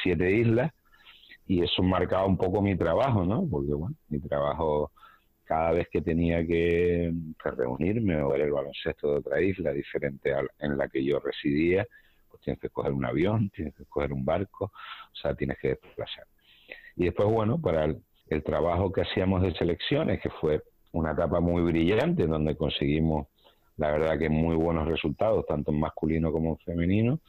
siete 0.01 0.31
islas 0.31 0.71
y 1.47 1.61
eso 1.61 1.83
marcaba 1.83 2.25
un 2.25 2.37
poco 2.37 2.61
mi 2.61 2.77
trabajo, 2.77 3.25
¿no? 3.25 3.45
Porque 3.51 3.73
bueno, 3.73 3.95
mi 4.07 4.21
trabajo 4.21 4.91
cada 5.45 5.71
vez 5.71 5.87
que 5.89 6.01
tenía 6.01 6.45
que, 6.45 7.13
reunirme 7.43 8.21
o 8.21 8.29
ver 8.29 8.41
el 8.41 8.51
baloncesto 8.51 9.11
de 9.11 9.17
otra 9.17 9.41
isla 9.41 9.71
diferente 9.71 10.33
a, 10.33 10.41
en 10.59 10.77
la 10.77 10.87
que 10.87 11.03
yo 11.03 11.19
residía, 11.19 11.85
pues 12.29 12.41
tienes 12.41 12.59
que 12.59 12.69
coger 12.69 12.91
un 12.91 13.05
avión, 13.05 13.49
tienes 13.55 13.75
que 13.75 13.85
coger 13.85 14.13
un 14.13 14.25
barco, 14.25 14.65
o 14.65 15.15
sea, 15.15 15.35
tienes 15.35 15.57
que 15.59 15.69
desplazar. 15.69 16.25
Y 16.95 17.05
después, 17.05 17.29
bueno, 17.29 17.59
para 17.59 17.85
el, 17.85 18.43
trabajo 18.43 18.91
que 18.91 19.01
hacíamos 19.01 19.43
de 19.43 19.53
selecciones, 19.53 20.19
que 20.19 20.29
fue 20.29 20.63
una 20.91 21.11
etapa 21.11 21.39
muy 21.39 21.61
brillante, 21.61 22.25
donde 22.25 22.55
conseguimos, 22.55 23.27
la 23.77 23.91
verdad, 23.91 24.17
que 24.17 24.29
muy 24.29 24.55
buenos 24.55 24.87
resultados, 24.87 25.45
tanto 25.45 25.71
en 25.71 25.79
masculino 25.79 26.31
como 26.31 26.51
en 26.51 26.57
femenino, 26.59 27.19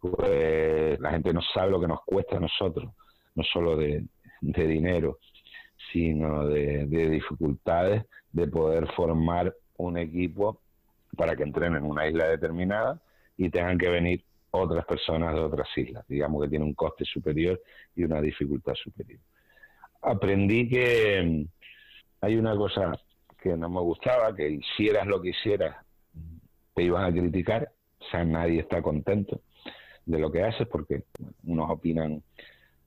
pues 0.00 0.98
la 1.00 1.10
gente 1.10 1.32
no 1.32 1.40
sabe 1.54 1.70
lo 1.70 1.80
que 1.80 1.86
nos 1.88 2.02
cuesta 2.04 2.36
a 2.36 2.40
nosotros, 2.40 2.92
no 3.34 3.42
solo 3.44 3.76
de, 3.76 4.04
dinero, 4.40 5.18
sino 5.92 6.46
de, 6.46 6.86
dificultades 6.86 8.04
de 8.32 8.46
poder 8.48 8.90
formar 8.92 9.54
un 9.76 9.98
equipo 9.98 10.60
para 11.16 11.36
que 11.36 11.42
entrenen 11.42 11.84
en 11.84 11.90
una 11.90 12.08
isla 12.08 12.28
determinada 12.28 13.00
y 13.36 13.50
tengan 13.50 13.78
que 13.78 13.88
venir 13.88 14.24
otras 14.50 14.84
personas 14.84 15.34
de 15.34 15.40
otras 15.40 15.68
islas. 15.76 16.04
Digamos 16.08 16.42
que 16.42 16.48
tiene 16.48 16.64
un 16.64 16.74
coste 16.74 17.04
superior 17.04 17.60
y 17.94 18.04
una 18.04 18.20
dificultad 18.20 18.74
superior. 18.74 19.20
Aprendí 20.00 20.68
que 20.68 21.46
hay 22.20 22.36
una 22.36 22.56
cosa 22.56 22.92
que 23.40 23.56
no 23.56 23.68
me 23.68 23.80
gustaba, 23.80 24.34
que 24.34 24.48
hicieras 24.48 25.06
lo 25.06 25.20
que 25.20 25.30
hicieras, 25.30 25.76
te 26.74 26.82
iban 26.82 27.04
a 27.04 27.12
criticar, 27.12 27.70
o 27.98 28.04
sea, 28.04 28.24
nadie 28.24 28.60
está 28.60 28.80
contento 28.80 29.40
de 30.06 30.18
lo 30.18 30.30
que 30.30 30.42
haces 30.42 30.66
porque 30.68 31.04
unos 31.44 31.70
opinan 31.70 32.22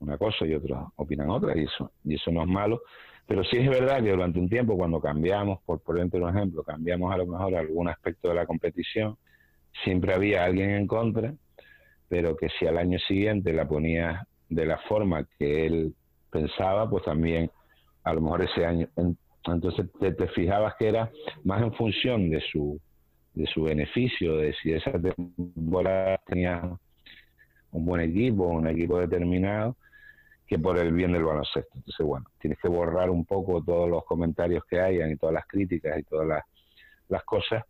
una 0.06 0.18
cosa 0.18 0.46
y 0.46 0.54
otros 0.54 0.88
opinan 0.96 1.30
otra 1.30 1.58
y 1.58 1.63
eso 1.63 1.91
y 2.04 2.15
eso 2.15 2.32
no 2.32 2.41
es 2.41 2.48
malo. 2.48 2.82
Pero 3.28 3.44
sí 3.44 3.58
es 3.58 3.70
verdad 3.70 4.04
que 4.04 4.12
durante 4.12 4.39
un 4.39 4.50
tiempo 4.50 4.78
cuando 4.78 5.02
cambiamos 5.02 5.60
por 5.65 5.82
por 5.82 5.96
un 5.98 6.30
ejemplo 6.30 6.63
cambiamos 6.63 7.13
a 7.13 7.18
lo 7.18 7.26
mejor 7.26 7.56
algún 7.56 7.88
aspecto 7.88 8.30
de 8.30 8.36
la 8.36 8.46
competición 8.46 9.18
siempre 9.84 10.13
había 10.13 10.46
alguien 10.46 10.72
en 10.72 10.88
contra 10.88 11.34
pero 12.08 12.38
que 12.38 12.50
si 12.60 12.68
al 12.68 12.78
año 12.78 13.00
siguiente 13.00 13.52
la 13.52 13.68
ponía 13.68 14.28
de 14.48 14.65
la 14.65 14.78
forma 14.88 15.28
que 15.38 15.65
él 15.65 15.96
pensaba 16.30 16.89
pues 16.89 17.04
también 17.04 17.50
a 18.04 18.13
lo 18.13 18.22
mejor 18.22 18.44
ese 18.44 18.65
año 18.65 18.88
entonces 19.46 19.88
te, 20.00 20.13
te 20.13 20.28
fijabas 20.28 20.76
que 20.78 20.88
era 20.88 21.12
más 21.44 21.62
en 21.63 21.74
función 21.74 22.30
de 22.30 22.41
su 22.52 22.80
de 23.34 23.48
su 23.48 23.63
beneficio 23.63 24.38
de 24.38 24.54
si 24.62 24.72
esa 24.72 24.91
temporada 24.91 26.22
tenía 26.26 26.78
un 27.76 27.86
buen 27.86 28.02
equipo, 28.02 28.48
un 28.48 28.68
equipo 28.68 29.00
determinado, 29.00 29.76
que 30.47 30.60
por 30.60 30.77
el 30.77 30.91
bien 30.93 31.12
del 31.12 31.23
baloncesto. 31.23 31.71
Entonces, 31.75 32.05
bueno, 32.05 32.25
tienes 32.39 32.60
que 32.60 32.67
borrar 32.67 33.10
un 33.10 33.25
poco 33.25 33.63
todos 33.63 33.89
los 33.89 34.05
comentarios 34.05 34.63
que 34.65 34.79
hayan 34.79 35.12
y 35.12 35.17
todas 35.17 35.34
las 35.34 35.47
críticas 35.47 35.99
y 35.99 36.03
todas 36.03 36.43
las, 37.08 37.23
cosas 37.23 37.63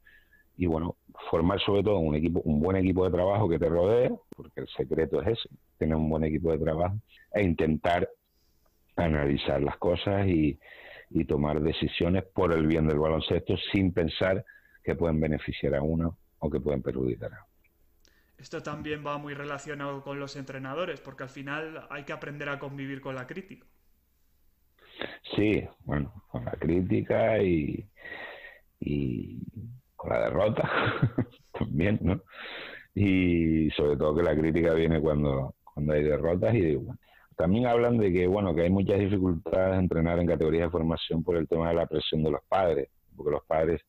y 0.58 0.66
bueno, 0.66 0.96
formar 1.30 1.60
sobre 1.60 1.84
todo 1.84 2.00
un 2.00 2.16
equipo, 2.16 2.42
un 2.46 2.62
buen 2.62 2.78
equipo 2.78 3.06
de 3.06 3.12
trabajo 3.12 3.50
que 3.50 3.60
te 3.60 3.68
rodee, 3.68 4.12
porque 4.36 4.62
el 4.62 4.68
secreto 4.70 5.22
es 5.22 5.28
ese, 5.28 5.50
tener 5.78 5.96
un 5.96 6.10
buen 6.10 6.24
equipo 6.24 6.52
de 6.52 6.58
trabajo 6.58 6.96
e 7.34 7.44
intentar 7.44 8.10
analizar 8.96 9.62
las 9.62 9.78
cosas 9.78 10.26
y, 10.28 10.58
y 11.10 11.26
tomar 11.26 11.62
decisiones 11.62 12.24
por 12.24 12.54
el 12.54 12.66
bien 12.68 12.88
del 12.88 13.00
baloncesto 13.00 13.56
sin 13.72 13.92
pensar 13.92 14.46
que 14.84 14.96
pueden 14.96 15.20
beneficiar 15.20 15.76
a 15.76 15.82
uno 15.82 16.18
o 16.40 16.50
que 16.50 16.60
pueden 16.60 16.82
perjudicar 16.82 17.34
a 17.34 17.44
otro. 17.44 17.55
Esto 18.38 18.62
también 18.62 19.06
va 19.06 19.18
muy 19.18 19.34
relacionado 19.34 20.04
con 20.04 20.20
los 20.20 20.36
entrenadores, 20.36 21.00
porque 21.00 21.24
al 21.24 21.30
final 21.30 21.88
hay 21.90 22.04
que 22.04 22.14
aprender 22.14 22.50
a 22.50 22.60
convivir 22.60 23.02
con 23.02 23.16
la 23.16 23.28
crítica. 23.28 23.66
Sí, 25.36 25.64
bueno, 25.84 26.14
con 26.28 26.46
la 26.46 26.52
crítica 26.52 27.42
y, 27.42 27.88
y 28.80 29.40
con 29.96 30.10
la 30.10 30.20
derrota 30.22 30.70
también, 31.54 32.00
¿no? 32.02 32.22
Y 32.94 33.70
sobre 33.72 33.98
todo 33.98 34.16
que 34.16 34.24
la 34.24 34.36
crítica 34.36 34.74
viene 34.74 35.02
cuando, 35.02 35.56
cuando 35.74 35.94
hay 35.94 36.04
derrotas 36.04 36.56
y 36.56 36.76
bueno, 36.76 36.98
también 37.36 37.66
hablan 37.66 37.98
de 37.98 38.14
que 38.14 38.28
bueno 38.28 38.56
que 38.56 38.62
hay 38.62 38.70
muchas 38.70 39.00
dificultades 39.00 39.74
de 39.74 39.80
entrenar 39.80 40.20
en 40.20 40.28
categorías 40.28 40.68
de 40.68 40.72
formación 40.72 41.24
por 41.24 41.36
el 41.36 41.48
tema 41.48 41.70
de 41.70 41.76
la 41.76 41.88
presión 41.88 42.24
de 42.24 42.32
los 42.32 42.42
padres, 42.48 42.90
porque 43.16 43.32
los 43.32 43.44
padres 43.46 43.82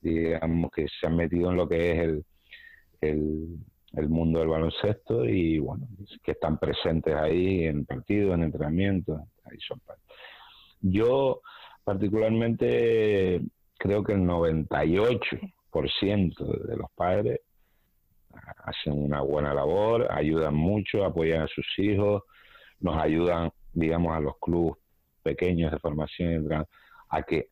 digamos 0.00 0.70
que 0.70 0.86
se 0.88 1.06
han 1.06 1.16
metido 1.16 1.50
en 1.50 1.56
lo 1.56 1.68
que 1.68 1.92
es 1.92 1.98
el, 1.98 2.24
el, 3.00 3.58
mundo 4.08 4.40
del 4.40 4.48
baloncesto 4.48 5.24
y 5.24 5.58
bueno, 5.58 5.86
que 6.22 6.32
están 6.32 6.58
presentes 6.58 7.14
ahí 7.14 7.64
en 7.64 7.84
partidos, 7.84 8.34
en 8.34 8.44
entrenamientos, 8.44 9.20
ahí 9.44 9.58
son 9.66 9.80
Yo 10.80 11.40
particularmente 11.84 13.40
creo 13.78 14.04
que 14.04 14.12
el 14.12 14.20
98% 14.20 16.66
de 16.66 16.76
los 16.76 16.90
padres 16.94 17.40
hacen 18.64 18.92
una 18.92 19.22
buena 19.22 19.54
labor, 19.54 20.06
ayudan 20.10 20.54
mucho, 20.54 21.04
apoyan 21.04 21.42
a 21.42 21.48
sus 21.48 21.66
hijos, 21.78 22.22
nos 22.80 22.96
ayudan, 22.96 23.50
digamos, 23.72 24.16
a 24.16 24.20
los 24.20 24.38
clubes 24.38 24.76
pequeños 25.22 25.72
de 25.72 25.78
formación 25.78 26.66
a 27.08 27.22
que, 27.22 27.48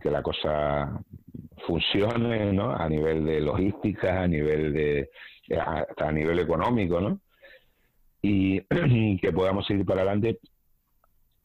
que 0.00 0.10
la 0.10 0.22
cosa 0.22 1.00
funcione, 1.66 2.52
¿no? 2.52 2.74
A 2.74 2.88
nivel 2.88 3.24
de 3.24 3.40
logística, 3.40 4.22
a 4.22 4.28
nivel 4.28 4.72
de 4.72 5.10
hasta 5.58 6.08
a 6.08 6.12
nivel 6.12 6.38
económico, 6.38 7.00
¿no? 7.00 7.20
Y 8.22 8.60
que 9.20 9.32
podamos 9.32 9.66
seguir 9.66 9.84
para 9.84 10.02
adelante 10.02 10.38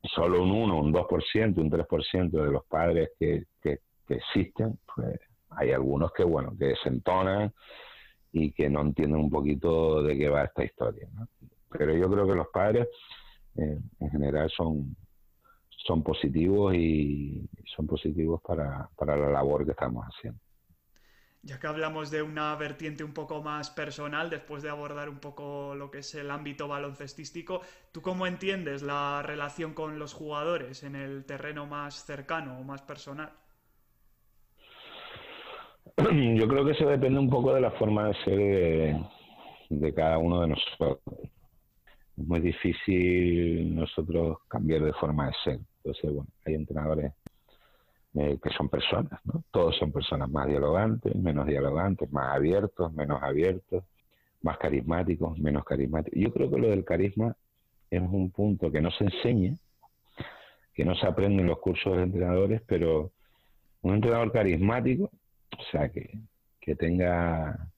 solo 0.04 0.44
un 0.44 0.52
1, 0.52 0.80
un 0.80 0.94
2%, 0.94 1.58
un 1.58 1.70
3% 1.70 2.30
de 2.30 2.52
los 2.52 2.66
padres 2.66 3.12
que, 3.20 3.44
que, 3.62 3.80
existen, 4.08 4.80
pues 4.96 5.20
hay 5.52 5.72
algunos 5.72 6.12
que, 6.14 6.24
bueno, 6.24 6.56
que 6.58 6.66
desentonan 6.66 7.54
y 8.32 8.52
que 8.54 8.68
no 8.70 8.82
entienden 8.82 9.20
un 9.20 9.30
poquito 9.30 10.02
de 10.02 10.18
qué 10.18 10.30
va 10.30 10.46
esta 10.46 10.64
historia, 10.64 11.08
¿no? 11.14 11.28
Pero 11.70 11.96
yo 11.96 12.10
creo 12.10 12.28
que 12.28 12.34
los 12.34 12.48
padres 12.48 12.88
eh, 13.56 13.78
en 14.00 14.10
general 14.10 14.50
son 14.50 14.96
son 15.89 16.04
positivos 16.04 16.75
y 16.75 17.49
son 17.75 17.88
positivos 17.88 18.39
para, 18.45 18.88
para 18.95 19.17
la 19.17 19.32
labor 19.32 19.65
que 19.65 19.71
estamos 19.71 20.06
haciendo. 20.06 20.39
Ya 21.41 21.60
que 21.60 21.65
hablamos 21.65 22.12
de 22.12 22.21
una 22.21 22.56
vertiente 22.56 23.04
un 23.04 23.13
poco 23.13 23.41
más 23.41 23.71
personal, 23.71 24.30
después 24.30 24.62
de 24.62 24.69
abordar 24.69 25.10
un 25.10 25.19
poco 25.19 25.73
lo 25.73 25.89
que 25.89 25.99
es 25.99 26.13
el 26.13 26.30
ámbito 26.30 26.67
baloncestístico, 26.67 27.62
¿tú 27.91 28.04
cómo 28.04 28.28
entiendes 28.28 28.84
la 28.84 29.23
relación 29.23 29.73
con 29.73 29.97
los 29.97 30.13
jugadores 30.13 30.84
en 30.84 30.95
el 30.95 31.25
terreno 31.25 31.65
más 31.65 32.06
cercano 32.06 32.60
o 32.60 32.63
más 32.63 32.84
personal? 32.84 33.32
Yo 35.97 36.47
creo 36.47 36.65
que 36.65 36.73
eso 36.73 36.88
depende 36.88 37.19
un 37.19 37.32
poco 37.32 37.56
de 37.56 37.62
la 37.62 37.71
forma 37.71 38.10
de 38.10 38.13
ser 38.23 38.38
de, 38.38 39.06
de 39.69 39.93
cada 39.95 40.19
uno 40.19 40.41
de 40.41 40.49
nosotros. 40.49 40.99
Es 42.15 42.28
muy 42.28 42.41
difícil 42.41 43.75
nosotros 43.75 44.38
cambiar 44.47 44.84
de 44.84 44.93
forma 44.93 45.28
de 45.28 45.34
ser. 45.43 45.69
Entonces, 45.84 46.13
bueno, 46.13 46.30
hay 46.46 46.56
entrenadores 46.56 47.13
eh, 48.15 48.39
que 48.42 48.50
son 48.52 48.70
personas, 48.70 49.20
¿no? 49.24 49.44
Todos 49.52 49.78
son 49.78 49.92
personas 49.92 50.30
más 50.30 50.48
dialogantes, 50.48 51.15
menos 51.15 51.46
dialogantes, 51.48 52.12
más 52.12 52.36
abiertos, 52.36 52.92
menos 52.94 53.22
abiertos, 53.22 53.84
más 54.42 54.58
carismáticos, 54.58 55.38
menos 55.38 55.63
carismáticos. 55.63 56.20
Yo 56.20 56.32
creo 56.32 56.50
que 56.50 56.58
lo 56.58 56.70
del 56.70 56.84
carisma 56.84 57.36
es 57.89 58.02
un 58.02 58.32
punto 58.32 58.72
que 58.72 58.82
no 58.82 58.92
se 58.92 59.04
enseña, 59.06 59.56
que 60.74 60.86
no 60.86 60.96
se 60.96 61.06
aprende 61.06 61.42
en 61.42 61.48
los 61.48 61.60
cursos 61.60 61.98
de 61.98 62.04
entrenadores, 62.04 62.62
pero 62.65 63.12
un 63.82 63.96
entrenador 63.96 64.32
carismático, 64.32 65.12
o 65.58 65.63
sea, 65.71 65.90
que, 65.90 66.10
que 66.60 66.75
tenga 66.75 67.69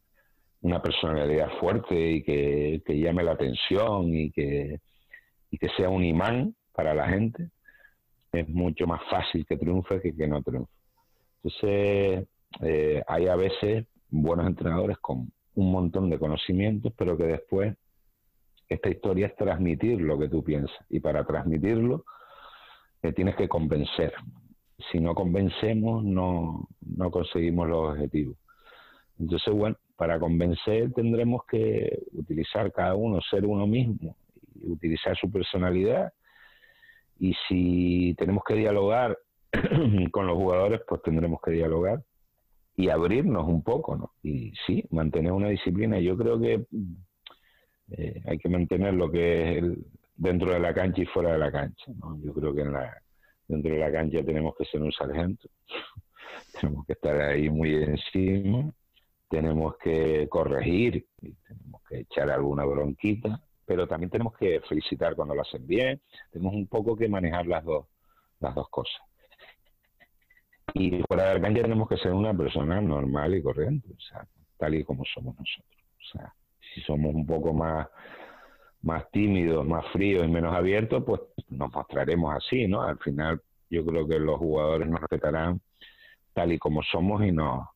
una 0.61 0.81
personalidad 0.81 1.49
fuerte 1.59 1.95
y 1.95 2.23
que, 2.23 2.81
que 2.85 2.99
llame 2.99 3.23
la 3.23 3.31
atención 3.33 4.13
y 4.13 4.31
que, 4.31 4.79
y 5.49 5.57
que 5.57 5.69
sea 5.69 5.89
un 5.89 6.03
imán 6.03 6.55
para 6.73 6.93
la 6.93 7.07
gente, 7.07 7.49
es 8.31 8.47
mucho 8.49 8.87
más 8.87 9.01
fácil 9.09 9.45
que 9.45 9.57
triunfe 9.57 10.01
que 10.01 10.15
que 10.15 10.27
no 10.27 10.41
triunfe. 10.41 10.71
Entonces, 11.43 12.27
eh, 12.61 13.03
hay 13.07 13.27
a 13.27 13.35
veces 13.35 13.87
buenos 14.09 14.47
entrenadores 14.47 14.97
con 14.99 15.31
un 15.55 15.71
montón 15.71 16.09
de 16.09 16.19
conocimientos, 16.19 16.93
pero 16.95 17.17
que 17.17 17.25
después 17.25 17.75
esta 18.69 18.89
historia 18.89 19.27
es 19.27 19.35
transmitir 19.35 19.99
lo 19.99 20.17
que 20.17 20.29
tú 20.29 20.43
piensas. 20.43 20.77
Y 20.89 20.99
para 20.99 21.25
transmitirlo, 21.25 22.05
te 23.01 23.11
tienes 23.11 23.35
que 23.35 23.49
convencer. 23.49 24.13
Si 24.91 24.99
no 24.99 25.13
convencemos, 25.13 26.03
no, 26.03 26.67
no 26.81 27.11
conseguimos 27.11 27.67
los 27.67 27.91
objetivos. 27.91 28.37
Entonces, 29.19 29.53
bueno, 29.53 29.75
para 29.97 30.19
convencer 30.19 30.91
tendremos 30.93 31.41
que 31.45 32.03
utilizar 32.13 32.71
cada 32.71 32.95
uno, 32.95 33.19
ser 33.29 33.45
uno 33.45 33.67
mismo, 33.67 34.15
y 34.55 34.71
utilizar 34.71 35.17
su 35.17 35.29
personalidad 35.29 36.13
y 37.21 37.35
si 37.47 38.15
tenemos 38.17 38.43
que 38.43 38.55
dialogar 38.55 39.15
con 40.11 40.25
los 40.25 40.35
jugadores 40.35 40.81
pues 40.87 41.03
tendremos 41.03 41.39
que 41.39 41.51
dialogar 41.51 42.03
y 42.75 42.89
abrirnos 42.89 43.47
un 43.47 43.63
poco, 43.63 43.95
¿no? 43.95 44.13
Y 44.23 44.51
sí, 44.65 44.83
mantener 44.89 45.31
una 45.31 45.49
disciplina. 45.49 45.99
Yo 45.99 46.17
creo 46.17 46.39
que 46.39 46.65
eh, 47.91 48.21
hay 48.25 48.39
que 48.39 48.49
mantener 48.49 48.95
lo 48.95 49.11
que 49.11 49.59
es 49.59 49.63
dentro 50.15 50.51
de 50.51 50.59
la 50.59 50.73
cancha 50.73 51.03
y 51.03 51.05
fuera 51.05 51.33
de 51.33 51.37
la 51.37 51.51
cancha, 51.51 51.91
¿no? 51.99 52.19
Yo 52.23 52.33
creo 52.33 52.55
que 52.55 52.61
en 52.61 52.73
la, 52.73 52.97
dentro 53.47 53.71
de 53.71 53.79
la 53.79 53.91
cancha 53.91 54.23
tenemos 54.23 54.55
que 54.57 54.65
ser 54.65 54.81
un 54.81 54.91
sargento, 54.91 55.47
tenemos 56.59 56.87
que 56.87 56.93
estar 56.93 57.21
ahí 57.21 57.51
muy 57.51 57.75
encima, 57.75 58.73
tenemos 59.29 59.75
que 59.77 60.27
corregir, 60.27 61.05
tenemos 61.19 61.83
que 61.87 61.99
echar 61.99 62.31
alguna 62.31 62.65
bronquita, 62.65 63.39
pero 63.71 63.87
también 63.87 64.09
tenemos 64.09 64.33
que 64.37 64.59
felicitar 64.67 65.15
cuando 65.15 65.33
lo 65.33 65.43
hacen 65.43 65.65
bien, 65.65 66.01
tenemos 66.29 66.53
un 66.53 66.67
poco 66.67 66.93
que 66.93 67.07
manejar 67.07 67.47
las 67.47 67.63
dos, 67.63 67.85
las 68.41 68.53
dos 68.53 68.67
cosas. 68.67 69.01
Y 70.73 71.01
fuera 71.07 71.29
de 71.29 71.35
la 71.35 71.41
cancha 71.41 71.61
tenemos 71.61 71.87
que 71.87 71.95
ser 71.95 72.11
una 72.11 72.33
persona 72.33 72.81
normal 72.81 73.33
y 73.33 73.41
corriente, 73.41 73.87
o 73.93 74.01
sea, 74.01 74.27
tal 74.57 74.75
y 74.75 74.83
como 74.83 75.05
somos 75.05 75.37
nosotros. 75.39 75.83
O 75.99 76.11
sea, 76.11 76.35
si 76.73 76.81
somos 76.81 77.15
un 77.15 77.25
poco 77.25 77.53
más 77.53 77.87
más 78.81 79.09
tímidos, 79.11 79.65
más 79.65 79.85
fríos 79.93 80.25
y 80.25 80.27
menos 80.27 80.53
abiertos, 80.53 81.01
pues 81.05 81.21
nos 81.47 81.71
mostraremos 81.71 82.35
así, 82.35 82.67
¿no? 82.67 82.81
Al 82.81 82.97
final 82.97 83.41
yo 83.69 83.85
creo 83.85 84.05
que 84.05 84.19
los 84.19 84.37
jugadores 84.37 84.89
nos 84.89 84.99
respetarán 84.99 85.61
tal 86.33 86.51
y 86.51 86.59
como 86.59 86.83
somos 86.83 87.23
y 87.23 87.31
nos, 87.31 87.67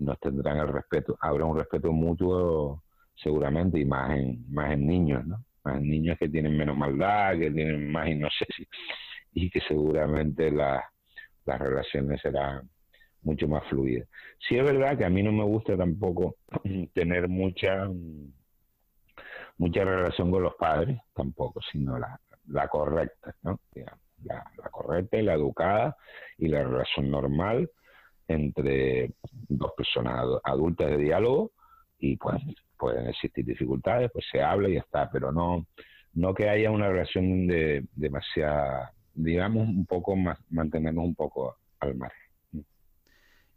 nos 0.00 0.18
tendrán 0.18 0.56
el 0.56 0.68
respeto. 0.68 1.16
Habrá 1.20 1.44
un 1.44 1.56
respeto 1.56 1.92
mutuo 1.92 2.82
seguramente 3.14 3.78
y 3.78 3.84
más 3.84 4.16
en, 4.18 4.44
más 4.52 4.72
en 4.72 4.86
niños, 4.86 5.26
¿no? 5.26 5.44
Más 5.64 5.76
en 5.78 5.88
niños 5.88 6.18
que 6.18 6.28
tienen 6.28 6.56
menos 6.56 6.76
maldad, 6.76 7.38
que 7.38 7.50
tienen 7.50 7.90
más 7.90 8.08
inocencia 8.08 8.66
y 9.32 9.50
que 9.50 9.60
seguramente 9.60 10.50
las 10.50 10.82
relaciones 11.46 12.20
serán 12.20 12.68
mucho 13.22 13.48
más 13.48 13.64
fluidas. 13.68 14.08
Sí 14.46 14.56
es 14.56 14.64
verdad 14.64 14.98
que 14.98 15.04
a 15.04 15.10
mí 15.10 15.22
no 15.22 15.32
me 15.32 15.44
gusta 15.44 15.76
tampoco 15.76 16.36
tener 16.94 17.28
mucha 17.28 17.88
mucha 19.56 19.84
relación 19.84 20.30
con 20.30 20.42
los 20.42 20.54
padres, 20.56 20.98
tampoco, 21.14 21.60
sino 21.70 21.98
la, 21.98 22.20
la 22.48 22.68
correcta, 22.68 23.34
¿no? 23.42 23.60
La, 24.24 24.44
correcta 24.70 25.18
y 25.18 25.22
la 25.22 25.34
educada 25.34 25.96
y 26.38 26.48
la 26.48 26.62
relación 26.62 27.10
normal 27.10 27.70
entre 28.26 29.12
dos 29.48 29.72
personas 29.76 30.24
adultas 30.44 30.88
de 30.90 30.96
diálogo 30.96 31.52
y 32.04 32.16
pues 32.16 32.42
pueden 32.78 33.08
existir 33.08 33.44
dificultades, 33.44 34.10
pues 34.12 34.26
se 34.30 34.42
habla 34.42 34.68
y 34.68 34.74
ya 34.74 34.80
está, 34.80 35.10
pero 35.10 35.32
no, 35.32 35.66
no 36.12 36.34
que 36.34 36.48
haya 36.48 36.70
una 36.70 36.88
relación 36.88 37.46
de 37.46 37.84
demasiada, 37.94 38.92
digamos, 39.14 39.68
un 39.68 39.86
poco 39.86 40.14
más, 40.16 40.38
mantenernos 40.50 41.04
un 41.04 41.14
poco 41.14 41.56
al 41.80 41.94
margen. 41.94 42.24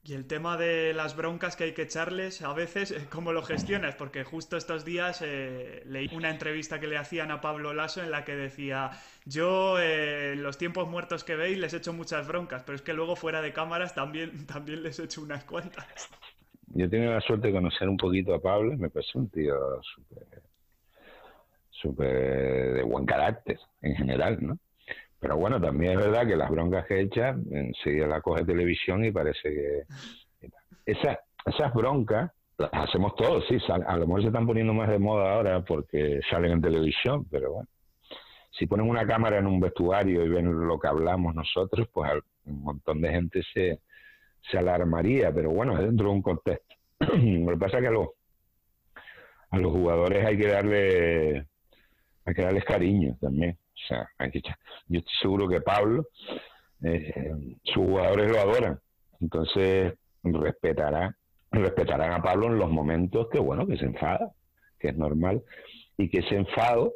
Y 0.07 0.13
el 0.13 0.25
tema 0.25 0.55
de 0.55 0.93
las 0.93 1.17
broncas 1.17 1.57
que 1.57 1.65
hay 1.65 1.73
que 1.73 1.81
echarles, 1.81 2.41
a 2.41 2.53
veces, 2.53 2.91
eh, 2.91 3.07
¿cómo 3.09 3.33
lo 3.33 3.43
gestionas? 3.43 3.95
Porque 3.95 4.23
justo 4.23 4.55
estos 4.55 4.85
días 4.85 5.21
eh, 5.21 5.83
leí 5.85 6.09
una 6.13 6.29
entrevista 6.29 6.79
que 6.79 6.87
le 6.87 6.97
hacían 6.97 7.29
a 7.29 7.41
Pablo 7.41 7.73
Lasso 7.73 8.01
en 8.01 8.11
la 8.11 8.23
que 8.23 8.37
decía, 8.37 8.91
yo 9.25 9.77
eh, 9.77 10.35
los 10.37 10.57
tiempos 10.57 10.87
muertos 10.87 11.25
que 11.25 11.35
veis 11.35 11.57
les 11.57 11.73
echo 11.73 11.91
muchas 11.91 12.25
broncas, 12.25 12.63
pero 12.63 12.77
es 12.77 12.81
que 12.81 12.93
luego 12.93 13.17
fuera 13.17 13.41
de 13.41 13.51
cámaras 13.51 13.95
también, 13.95 14.45
también 14.47 14.81
les 14.81 14.97
echo 14.97 15.21
unas 15.21 15.43
cuantas. 15.43 16.09
Yo 16.77 16.85
he 16.85 16.89
tenido 16.89 17.11
la 17.11 17.21
suerte 17.21 17.47
de 17.47 17.53
conocer 17.53 17.89
un 17.89 17.97
poquito 17.97 18.35
a 18.35 18.39
Pablo, 18.39 18.77
me 18.77 18.91
parece 18.91 19.17
un 19.17 19.27
tío 19.29 19.81
súper 19.81 20.43
súper 21.71 22.73
de 22.75 22.83
buen 22.83 23.03
carácter 23.03 23.57
en 23.81 23.95
general, 23.95 24.37
¿no? 24.41 24.59
Pero 25.19 25.37
bueno, 25.37 25.59
también 25.59 25.93
es 25.93 25.97
verdad 25.97 26.27
que 26.27 26.35
las 26.35 26.51
broncas 26.51 26.85
que 26.85 27.01
echan, 27.01 27.43
enseguida 27.49 28.05
la 28.05 28.21
coge 28.21 28.45
televisión 28.45 29.03
y 29.03 29.11
parece 29.11 29.49
que... 29.49 30.49
Esa, 30.85 31.19
esas 31.47 31.73
broncas 31.73 32.31
las 32.59 32.69
hacemos 32.71 33.15
todos, 33.15 33.43
sí, 33.47 33.57
a 33.67 33.97
lo 33.97 34.05
mejor 34.05 34.21
se 34.21 34.27
están 34.27 34.45
poniendo 34.45 34.73
más 34.75 34.89
de 34.89 34.99
moda 34.99 35.33
ahora 35.33 35.63
porque 35.63 36.19
salen 36.29 36.51
en 36.51 36.61
televisión, 36.61 37.25
pero 37.31 37.53
bueno. 37.53 37.69
Si 38.51 38.67
ponen 38.67 38.87
una 38.87 39.07
cámara 39.07 39.39
en 39.39 39.47
un 39.47 39.59
vestuario 39.59 40.23
y 40.23 40.29
ven 40.29 40.67
lo 40.67 40.79
que 40.79 40.87
hablamos 40.87 41.33
nosotros, 41.33 41.87
pues 41.91 42.11
un 42.45 42.61
montón 42.61 43.01
de 43.01 43.09
gente 43.09 43.41
se, 43.51 43.79
se 44.49 44.57
alarmaría, 44.57 45.33
pero 45.33 45.51
bueno, 45.51 45.77
es 45.77 45.85
dentro 45.85 46.07
de 46.07 46.13
un 46.13 46.21
contexto. 46.21 46.75
lo 46.99 47.51
que 47.51 47.57
pasa 47.57 47.77
es 47.77 47.81
que 47.81 47.87
a 47.87 47.91
los, 47.91 48.07
a 49.51 49.57
los 49.57 49.71
jugadores 49.71 50.25
hay 50.25 50.37
que 50.37 50.47
darle 50.47 51.47
hay 52.27 52.33
que 52.33 52.41
darles 52.41 52.65
cariño 52.65 53.15
también. 53.21 53.57
O 53.73 53.87
sea, 53.87 54.09
yo 54.87 54.99
estoy 54.99 55.13
seguro 55.21 55.47
que 55.47 55.61
Pablo, 55.61 56.07
eh, 56.83 57.55
sus 57.63 57.85
jugadores 57.85 58.29
lo 58.29 58.39
adoran. 58.39 58.79
Entonces, 59.21 59.93
respetará, 60.23 61.15
respetarán 61.51 62.11
a 62.11 62.21
Pablo 62.21 62.47
en 62.47 62.59
los 62.59 62.69
momentos 62.69 63.29
que, 63.31 63.39
bueno, 63.39 63.65
que 63.65 63.77
se 63.77 63.85
enfada, 63.85 64.31
que 64.77 64.89
es 64.89 64.97
normal, 64.97 65.43
y 65.97 66.09
que 66.09 66.19
ese 66.19 66.35
enfado, 66.35 66.93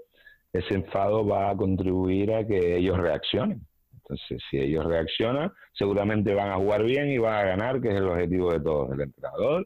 ese 0.51 0.73
enfado 0.73 1.25
va 1.25 1.49
a 1.49 1.55
contribuir 1.55 2.33
a 2.33 2.45
que 2.45 2.77
ellos 2.77 2.97
reaccionen. 2.97 3.61
Entonces, 4.11 4.43
si 4.49 4.57
ellos 4.57 4.85
reaccionan, 4.85 5.53
seguramente 5.71 6.33
van 6.33 6.51
a 6.51 6.55
jugar 6.55 6.83
bien 6.83 7.09
y 7.09 7.17
van 7.17 7.33
a 7.33 7.43
ganar, 7.43 7.79
que 7.79 7.89
es 7.89 7.95
el 7.95 8.09
objetivo 8.09 8.51
de 8.51 8.59
todos, 8.59 8.89
del 8.89 9.01
entrenador 9.01 9.65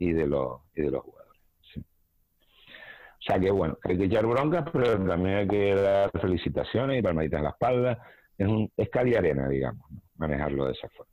y 0.00 0.12
de 0.12 0.26
los, 0.26 0.62
y 0.74 0.82
de 0.82 0.90
los 0.90 1.02
jugadores. 1.02 1.40
O 1.76 3.22
sea 3.30 3.38
que 3.38 3.50
bueno, 3.52 3.78
hay 3.84 3.96
que 3.96 4.04
echar 4.06 4.26
broncas, 4.26 4.64
pero 4.72 4.98
también 5.06 5.36
hay 5.36 5.48
que 5.48 5.74
dar 5.74 6.10
felicitaciones 6.20 6.98
y 6.98 7.02
palmaditas 7.02 7.38
en 7.38 7.44
la 7.44 7.50
espalda. 7.50 8.02
Es 8.36 8.48
un 8.48 8.68
es 8.76 8.88
y 9.06 9.14
arena, 9.14 9.48
digamos, 9.48 9.86
manejarlo 10.16 10.66
de 10.66 10.72
esa 10.72 10.88
forma. 10.88 11.12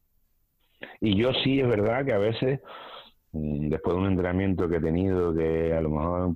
Y 1.01 1.15
yo 1.15 1.33
sí 1.43 1.59
es 1.59 1.67
verdad 1.67 2.03
que 2.03 2.13
a 2.13 2.17
veces, 2.17 2.61
mm, 3.31 3.69
después 3.69 3.95
de 3.95 4.01
un 4.01 4.07
entrenamiento 4.07 4.67
que 4.67 4.77
he 4.77 4.81
tenido, 4.81 5.35
que 5.35 5.71
a 5.71 5.81
lo 5.81 5.89
mejor 5.89 6.35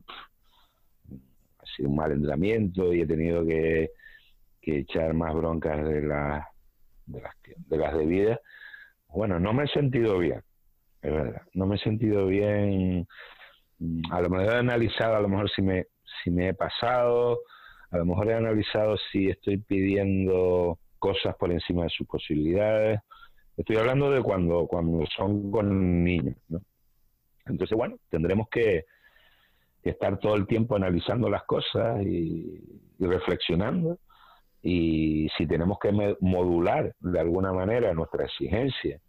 ha 1.58 1.66
sido 1.76 1.90
un 1.90 1.96
mal 1.96 2.12
entrenamiento 2.12 2.94
y 2.94 3.02
he 3.02 3.08
tenido 3.08 3.44
que, 3.46 3.90
que 4.62 4.80
echar 4.80 5.14
más 5.14 5.34
broncas 5.34 5.84
de, 5.86 6.02
la, 6.02 6.48
de, 7.06 7.22
las, 7.22 7.34
de 7.44 7.78
las 7.78 7.98
debidas, 7.98 8.40
bueno, 9.08 9.40
no 9.40 9.54
me 9.54 9.64
he 9.64 9.68
sentido 9.68 10.18
bien, 10.20 10.44
es 11.02 11.12
verdad, 11.12 11.42
no 11.54 11.66
me 11.66 11.76
he 11.76 11.80
sentido 11.80 12.28
bien 12.28 13.08
a 14.12 14.22
lo 14.22 14.30
mejor 14.30 14.54
he 14.54 14.58
analizado 14.58 15.16
a 15.16 15.22
lo 15.22 15.30
mejor 15.30 15.50
si 15.52 15.62
me, 15.62 15.86
si 16.24 16.32
me 16.32 16.50
he 16.50 16.54
pasado, 16.54 17.40
a 17.92 17.98
lo 17.98 18.06
mejor 18.06 18.30
he 18.30 18.34
analizado 18.34 18.98
si 19.12 19.30
estoy 19.30 19.58
pidiendo 19.58 20.78
cosas 21.00 21.36
por 21.38 21.52
encima 21.52 21.84
de 21.84 21.90
sus 21.90 22.06
posibilidades. 22.08 23.00
Estoy 23.56 23.78
hablando 23.78 24.12
de 24.12 24.22
cuando, 24.22 24.68
cuando 24.68 25.06
son 25.16 25.52
con 25.52 26.04
niños, 26.04 26.36
¿no? 26.50 26.62
Entonces, 27.46 27.76
bueno, 27.76 27.98
tendremos 28.10 28.48
que, 28.50 28.86
estar 29.82 30.20
todo 30.20 30.36
el 30.36 30.46
tiempo 30.46 30.76
analizando 30.76 31.30
las 31.30 31.44
cosas 31.44 32.06
y, 32.06 32.62
reflexionando. 33.00 33.98
Y 34.62 35.30
si 35.38 35.48
tenemos 35.48 35.80
que 35.80 35.92
modular 36.20 36.94
de 37.00 37.20
alguna 37.20 37.54
manera 37.54 37.94
nuestra 37.94 38.26
exigencia 38.26 39.00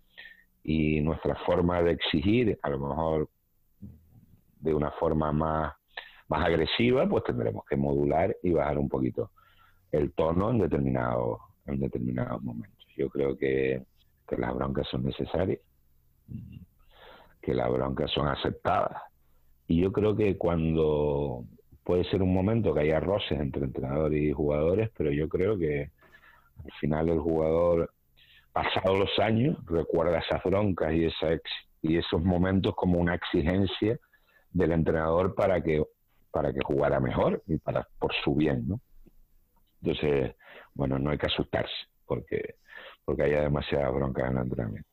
y 0.63 1.01
nuestra 1.01 1.35
forma 1.47 1.83
de 1.83 1.93
exigir, 1.93 2.59
a 2.63 2.71
lo 2.71 2.79
mejor 2.79 3.29
de 4.61 4.75
una 4.75 4.91
forma 4.93 5.33
más, 5.33 5.73
más 6.29 6.47
agresiva, 6.47 7.09
pues 7.09 7.25
tendremos 7.25 7.65
que 7.69 7.77
modular 7.77 8.37
y 8.43 8.53
bajar 8.53 8.79
un 8.79 8.89
poquito 8.89 9.31
el 9.91 10.13
tono 10.13 10.51
en 10.51 10.59
determinados 10.59 11.41
en 11.67 11.81
determinados 11.81 12.43
momentos. 12.43 12.87
Yo 12.97 13.09
creo 13.09 13.37
que, 13.37 13.83
que 14.29 14.37
las 14.37 14.55
broncas 14.55 14.87
son 14.89 15.05
necesarias, 15.05 15.61
que 17.41 17.55
las 17.55 17.71
broncas 17.71 18.11
son 18.11 18.29
aceptadas. 18.29 19.03
Y 19.67 19.81
yo 19.81 19.93
creo 19.93 20.17
que 20.17 20.37
cuando 20.37 21.45
puede 21.91 22.05
ser 22.05 22.23
un 22.23 22.33
momento 22.33 22.73
que 22.73 22.83
haya 22.83 23.01
roces 23.01 23.33
entre 23.33 23.65
entrenadores 23.65 24.23
y 24.23 24.31
jugadores, 24.31 24.91
pero 24.97 25.11
yo 25.11 25.29
creo 25.29 25.59
que 25.59 25.91
al 26.65 26.73
final 26.79 27.09
el 27.09 27.19
jugador, 27.19 27.93
pasados 28.53 28.97
los 28.97 29.19
años, 29.19 29.59
recuerda 29.67 30.21
esas 30.21 30.41
broncas 30.45 30.93
y, 30.93 31.07
esa 31.07 31.31
y 31.83 31.97
esos 31.97 32.23
momentos 32.23 32.77
como 32.77 33.01
una 33.01 33.17
exigencia 33.17 33.99
del 34.53 34.71
entrenador 34.71 35.35
para 35.35 35.61
que 35.61 35.83
para 36.31 36.53
que 36.53 36.61
jugara 36.63 37.01
mejor 37.01 37.43
y 37.49 37.59
para 37.59 37.89
por 37.99 38.15
su 38.23 38.37
bien, 38.37 38.69
¿no? 38.69 38.81
Entonces, 39.83 40.37
bueno, 40.75 40.97
no 41.01 41.11
hay 41.11 41.19
que 41.19 41.27
asustarse 41.27 41.75
porque 42.07 42.55
porque 43.05 43.25
haya 43.25 43.41
demasiada 43.41 43.91
bronca 43.91 44.29
en 44.29 44.37
el 44.37 44.45
entrenamiento. 44.45 44.90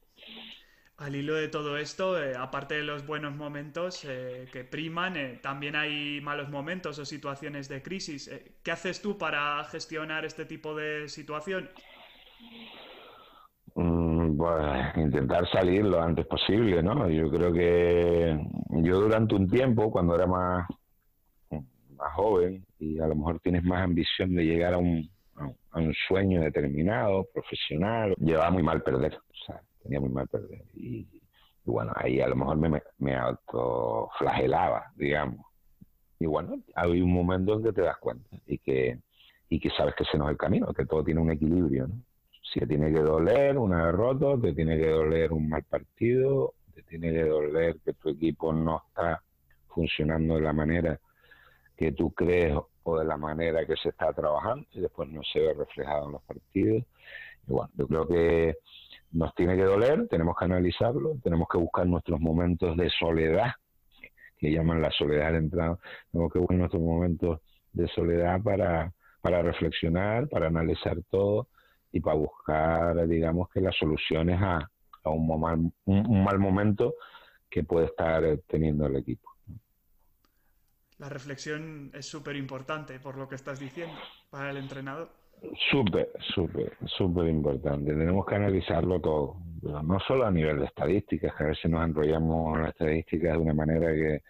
Al 0.98 1.16
hilo 1.16 1.36
de 1.36 1.48
todo 1.48 1.78
esto, 1.78 2.20
eh, 2.22 2.34
aparte 2.36 2.74
de 2.74 2.84
los 2.84 3.06
buenos 3.06 3.36
momentos 3.36 4.04
eh, 4.04 4.48
que 4.52 4.64
priman, 4.64 5.16
eh, 5.16 5.40
también 5.44 5.76
hay 5.76 6.20
malos 6.22 6.50
momentos 6.50 6.98
o 6.98 7.06
situaciones 7.06 7.70
de 7.70 7.84
crisis. 7.84 8.32
¿Qué 8.64 8.72
haces 8.72 9.00
tú 9.00 9.16
para 9.16 9.64
gestionar 9.66 10.26
este 10.26 10.46
tipo 10.46 10.76
de 10.76 11.08
situaciones? 11.08 11.70
intentar 14.96 15.48
salir 15.52 15.86
lo 15.86 16.02
antes 16.02 16.26
posible, 16.26 16.82
¿no? 16.82 17.08
Yo 17.10 17.30
creo 17.30 17.54
que 17.54 18.40
yo 18.70 19.00
durante 19.02 19.36
un 19.36 19.48
tiempo, 19.48 19.92
cuando 19.92 20.16
era 20.16 20.26
más, 20.26 20.68
más 21.52 22.14
joven 22.14 22.66
y 22.80 23.00
a 23.00 23.08
lo 23.08 23.16
mejor 23.16 23.40
tienes 23.40 23.64
más 23.64 23.84
ambición 23.84 24.36
de 24.36 24.44
llegar 24.44 24.74
a 24.74 24.78
un, 24.78 25.08
un 25.74 25.94
sueño 26.08 26.42
determinado, 26.42 27.28
profesional. 27.34 28.16
Llevaba 28.18 28.50
muy 28.50 28.64
mal 28.64 28.82
perder, 28.82 29.20
tenía 29.88 30.00
muy 30.00 30.10
mal 30.10 30.28
perder. 30.28 30.64
Y, 30.76 31.08
bueno, 31.66 31.92
ahí 31.96 32.22
a 32.22 32.28
lo 32.28 32.36
mejor 32.36 32.58
me, 32.58 32.82
me 32.98 33.16
autoflagelaba, 33.16 34.92
digamos. 34.96 35.46
Y 36.20 36.26
bueno, 36.26 36.62
hay 36.76 37.02
un 37.02 37.12
momento 37.12 37.54
en 37.54 37.64
que 37.64 37.74
te 37.74 37.82
das 37.82 37.98
cuenta 37.98 38.30
y 38.46 38.58
que, 38.58 39.00
y 39.50 39.60
que 39.60 39.70
sabes 39.72 39.96
que 39.96 40.04
ese 40.04 40.18
no 40.18 40.26
es 40.26 40.32
el 40.32 40.38
camino, 40.38 40.74
que 40.74 40.86
todo 40.86 41.04
tiene 41.04 41.22
un 41.22 41.32
equilibrio, 41.32 41.88
¿no? 41.88 41.96
Si 42.54 42.62
te 42.62 42.68
tiene 42.68 42.94
que 42.94 43.02
doler 43.02 43.58
una 43.58 43.88
derrota, 43.88 44.40
te 44.42 44.54
tiene 44.54 44.78
que 44.78 44.90
doler 44.90 45.34
un 45.34 45.50
mal 45.50 45.64
partido, 45.64 46.54
te 46.74 46.82
tiene 46.84 47.12
que 47.12 47.26
doler 47.26 47.78
que 47.84 47.94
tu 47.94 48.10
equipo 48.10 48.54
no 48.54 48.84
está 48.88 49.22
funcionando 49.68 50.36
de 50.36 50.42
la 50.42 50.54
manera 50.54 51.00
que 51.76 51.92
tú 51.92 52.12
crees 52.12 52.58
o 52.84 52.98
de 52.98 53.06
la 53.06 53.18
manera 53.18 53.66
que 53.66 53.76
se 53.76 53.90
está 53.90 54.14
trabajando 54.14 54.66
y 54.72 54.80
después 54.80 55.10
no 55.10 55.22
se 55.24 55.40
ve 55.40 55.54
reflejado 55.54 56.06
en 56.06 56.14
los 56.14 56.24
partidos. 56.24 56.84
Y 57.48 57.52
bueno, 57.52 57.70
yo 57.76 57.88
creo 57.88 58.08
que 58.08 58.58
nos 59.12 59.34
tiene 59.36 59.56
que 59.56 59.64
doler, 59.64 60.08
tenemos 60.08 60.36
que 60.38 60.46
analizarlo, 60.46 61.18
tenemos 61.24 61.48
que 61.52 61.58
buscar 61.58 61.86
nuestros 61.88 62.20
momentos 62.20 62.76
de 62.78 62.90
soledad, 62.90 63.52
que 64.38 64.52
llaman 64.52 64.82
la 64.82 64.92
soledad 64.92 65.32
de 65.32 65.38
entrada, 65.38 65.78
tenemos 66.12 66.32
que 66.32 66.40
buscar 66.40 66.58
nuestros 66.58 66.82
momentos 66.82 67.42
de 67.74 67.88
soledad 67.90 68.42
para, 68.42 68.94
para 69.22 69.42
reflexionar, 69.42 70.28
para 70.28 70.48
analizar 70.48 70.98
todo 71.10 71.48
y 71.92 72.00
para 72.00 72.18
buscar, 72.18 73.08
digamos, 73.08 73.50
que 73.50 73.62
las 73.62 73.76
soluciones 73.76 74.40
a, 74.42 74.70
a 75.04 75.10
un, 75.10 75.40
mal, 75.40 75.72
un 75.86 76.24
mal 76.24 76.40
momento 76.40 76.96
que 77.50 77.64
puede 77.64 77.88
estar 77.88 78.24
teniendo 78.48 78.86
el 78.86 78.98
equipo. 78.98 79.30
La 80.98 81.10
reflexión 81.10 81.92
es 81.94 82.08
súper 82.08 82.36
importante 82.36 83.00
por 83.00 83.18
lo 83.18 83.30
que 83.30 83.36
estás 83.36 83.60
diciendo 83.60 83.96
para 84.32 84.50
el 84.50 84.58
entrenador. 84.58 85.12
Súper, 85.72 86.10
súper, 86.34 86.76
súper 86.86 87.28
importante. 87.28 87.94
Tenemos 87.94 88.26
que 88.26 88.36
analizarlo 88.36 89.00
todo, 89.00 89.38
no 89.62 90.00
solo 90.00 90.26
a 90.26 90.32
nivel 90.32 90.60
de 90.60 90.66
estadísticas, 90.66 91.36
que 91.36 91.44
a 91.44 91.48
veces 91.48 91.70
nos 91.70 91.86
enrollamos 91.86 92.56
en 92.56 92.64
las 92.64 92.72
estadísticas 92.72 93.34
de 93.34 93.38
una 93.38 93.54
manera 93.54 93.94
que 93.94 94.22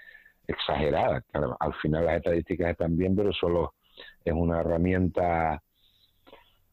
exagerada. 0.47 1.24
al 1.60 1.74
final 1.76 2.05
las 2.05 2.18
estadísticas 2.18 2.72
están 2.72 2.97
bien, 2.97 3.16
pero 3.16 3.32
solo 3.34 3.74
es 4.24 4.34
una 4.34 4.60
herramienta 4.60 5.62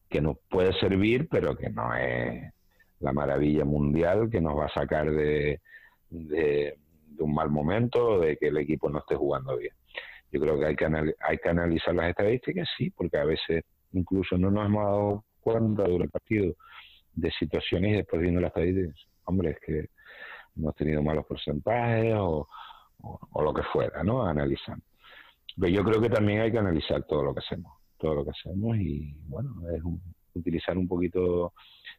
que 0.08 0.20
nos 0.20 0.38
puede 0.48 0.72
servir, 0.74 1.28
pero 1.30 1.56
que 1.56 1.70
no 1.70 1.94
es 1.94 2.52
la 3.00 3.12
maravilla 3.12 3.64
mundial 3.64 4.28
que 4.30 4.40
nos 4.40 4.58
va 4.58 4.66
a 4.66 4.74
sacar 4.74 5.10
de, 5.10 5.60
de, 6.10 6.76
de 7.06 7.22
un 7.22 7.34
mal 7.34 7.50
momento 7.50 8.04
o 8.06 8.20
de 8.20 8.36
que 8.36 8.48
el 8.48 8.58
equipo 8.58 8.88
no 8.88 8.98
esté 8.98 9.14
jugando 9.16 9.56
bien. 9.56 9.74
Yo 10.30 10.40
creo 10.40 10.58
que 10.58 10.66
hay 10.66 10.76
que, 10.76 10.86
hay 11.20 11.38
que 11.38 11.48
analizar 11.48 11.94
las 11.94 12.10
estadísticas, 12.10 12.68
sí, 12.76 12.90
porque 12.90 13.18
a 13.18 13.24
veces 13.24 13.64
incluso 13.94 14.36
no 14.36 14.50
nos 14.50 14.66
hemos 14.66 14.84
dado 14.84 15.24
cuenta 15.40 15.84
durante 15.84 16.04
el 16.04 16.10
partido 16.10 16.54
de 17.14 17.30
situaciones 17.32 17.92
y 17.92 17.96
después 17.96 18.20
viendo 18.20 18.40
las 18.40 18.48
estadísticas, 18.48 18.96
hombre, 19.24 19.50
es 19.50 19.60
que 19.60 19.88
hemos 20.56 20.74
tenido 20.74 21.02
malos 21.02 21.26
porcentajes 21.26 22.14
o, 22.16 22.48
lo 23.34 23.52
que 23.52 23.62
fuera, 23.64 24.02
¿no? 24.02 24.24
Analizando. 24.24 24.84
Pero 25.56 25.68
yo 25.68 25.84
creo 25.84 26.00
que 26.00 26.08
también 26.08 26.40
hay 26.40 26.50
que 26.50 26.58
analizar 26.58 27.04
todo 27.04 27.22
lo 27.22 27.34
que 27.34 27.40
hacemos, 27.40 27.72
todo 27.98 28.14
lo 28.14 28.24
que 28.24 28.30
hacemos 28.30 28.76
y, 28.78 29.14
bueno, 29.26 29.54
es 29.70 29.82
utilizar 30.34 30.76
un 30.78 30.88
poquito 30.88 31.52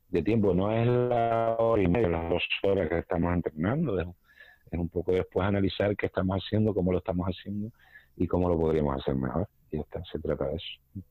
de 0.09 0.23
tiempo, 0.23 0.53
no 0.53 0.71
es 0.71 0.87
la 0.87 1.55
hora 1.59 1.81
y 1.81 1.87
media, 1.87 2.09
las 2.09 2.29
dos 2.29 2.43
horas 2.63 2.89
que 2.89 2.99
estamos 2.99 3.33
entrenando, 3.33 3.99
es, 3.99 4.07
un 4.71 4.89
poco 4.89 5.13
después 5.13 5.47
analizar 5.47 5.95
qué 5.95 6.07
estamos 6.07 6.37
haciendo, 6.37 6.73
cómo 6.73 6.91
lo 6.91 6.97
estamos 6.97 7.27
haciendo 7.27 7.71
y 8.17 8.27
cómo 8.27 8.49
lo 8.49 8.57
podríamos 8.57 8.99
hacer 8.99 9.15
mejor. 9.15 9.47
Y 9.71 9.79
está, 9.79 10.03
se 10.11 10.19
trata 10.19 10.47
de 10.47 10.55
eso. 10.55 11.01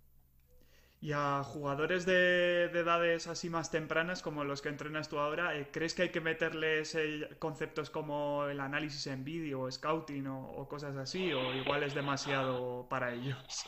Y 1.04 1.12
a 1.12 1.42
jugadores 1.44 2.06
de, 2.06 2.64
edades 2.64 3.26
así 3.26 3.50
más 3.50 3.70
tempranas, 3.70 4.22
como 4.22 4.42
los 4.42 4.62
que 4.62 4.70
entrenas 4.70 5.10
tú 5.10 5.18
ahora, 5.18 5.54
eh, 5.54 5.68
¿crees 5.70 5.92
que 5.92 6.04
hay 6.04 6.08
que 6.08 6.22
meterles 6.22 6.96
conceptos 7.38 7.90
como 7.90 8.46
el 8.46 8.58
análisis 8.58 9.06
en 9.08 9.22
vídeo, 9.22 9.60
o 9.60 9.70
scouting 9.70 10.26
o, 10.28 10.66
cosas 10.66 10.96
así? 10.96 11.30
¿O 11.34 11.52
igual 11.52 11.82
es 11.82 11.94
demasiado 11.94 12.86
para 12.88 13.12
ellos? 13.12 13.66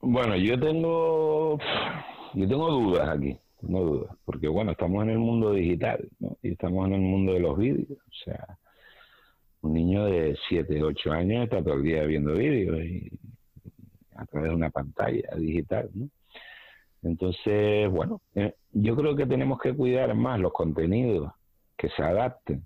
Bueno, 0.00 0.36
yo 0.36 0.56
tengo, 0.60 1.58
yo 2.34 2.48
tengo 2.48 2.70
dudas 2.70 3.08
aquí, 3.08 3.36
no 3.62 3.80
dudas, 3.80 4.16
porque 4.24 4.46
bueno, 4.46 4.70
estamos 4.70 5.02
en 5.02 5.10
el 5.10 5.18
mundo 5.18 5.54
digital, 5.54 6.08
¿no? 6.20 6.38
Y 6.40 6.52
estamos 6.52 6.86
en 6.86 6.94
el 6.94 7.00
mundo 7.00 7.32
de 7.32 7.40
los 7.40 7.58
vídeos, 7.58 7.98
o 7.98 8.24
sea, 8.24 8.58
un 9.62 9.72
niño 9.72 10.04
de 10.04 10.38
7, 10.48 10.84
8 10.84 11.10
años 11.10 11.42
está 11.42 11.64
todo 11.64 11.74
el 11.74 11.82
día 11.82 12.04
viendo 12.04 12.32
vídeos 12.34 12.78
y 12.78 13.10
a 14.14 14.24
través 14.26 14.50
de 14.50 14.54
una 14.54 14.70
pantalla 14.70 15.34
digital, 15.36 15.90
¿no? 15.94 16.08
Entonces, 17.04 17.90
bueno, 17.90 18.20
eh, 18.34 18.54
yo 18.72 18.96
creo 18.96 19.14
que 19.14 19.26
tenemos 19.26 19.60
que 19.60 19.74
cuidar 19.74 20.14
más 20.14 20.40
los 20.40 20.52
contenidos 20.52 21.32
que 21.76 21.88
se 21.90 22.02
adapten 22.02 22.64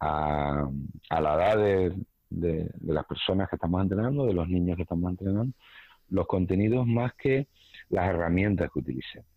a, 0.00 0.68
la 1.10 1.34
edad 1.34 1.56
de, 2.30 2.70
las 2.82 3.04
personas 3.06 3.48
que 3.48 3.56
estamos 3.56 3.82
entrenando, 3.82 4.26
de 4.26 4.34
los 4.34 4.48
niños 4.48 4.76
que 4.76 4.82
estamos 4.82 5.10
entrenando, 5.10 5.52
los 6.08 6.26
contenidos 6.26 6.86
más 6.86 7.14
que 7.14 7.48
las 7.88 8.08
herramientas 8.08 8.70
que 8.72 8.78
utilicemos. 8.78 9.28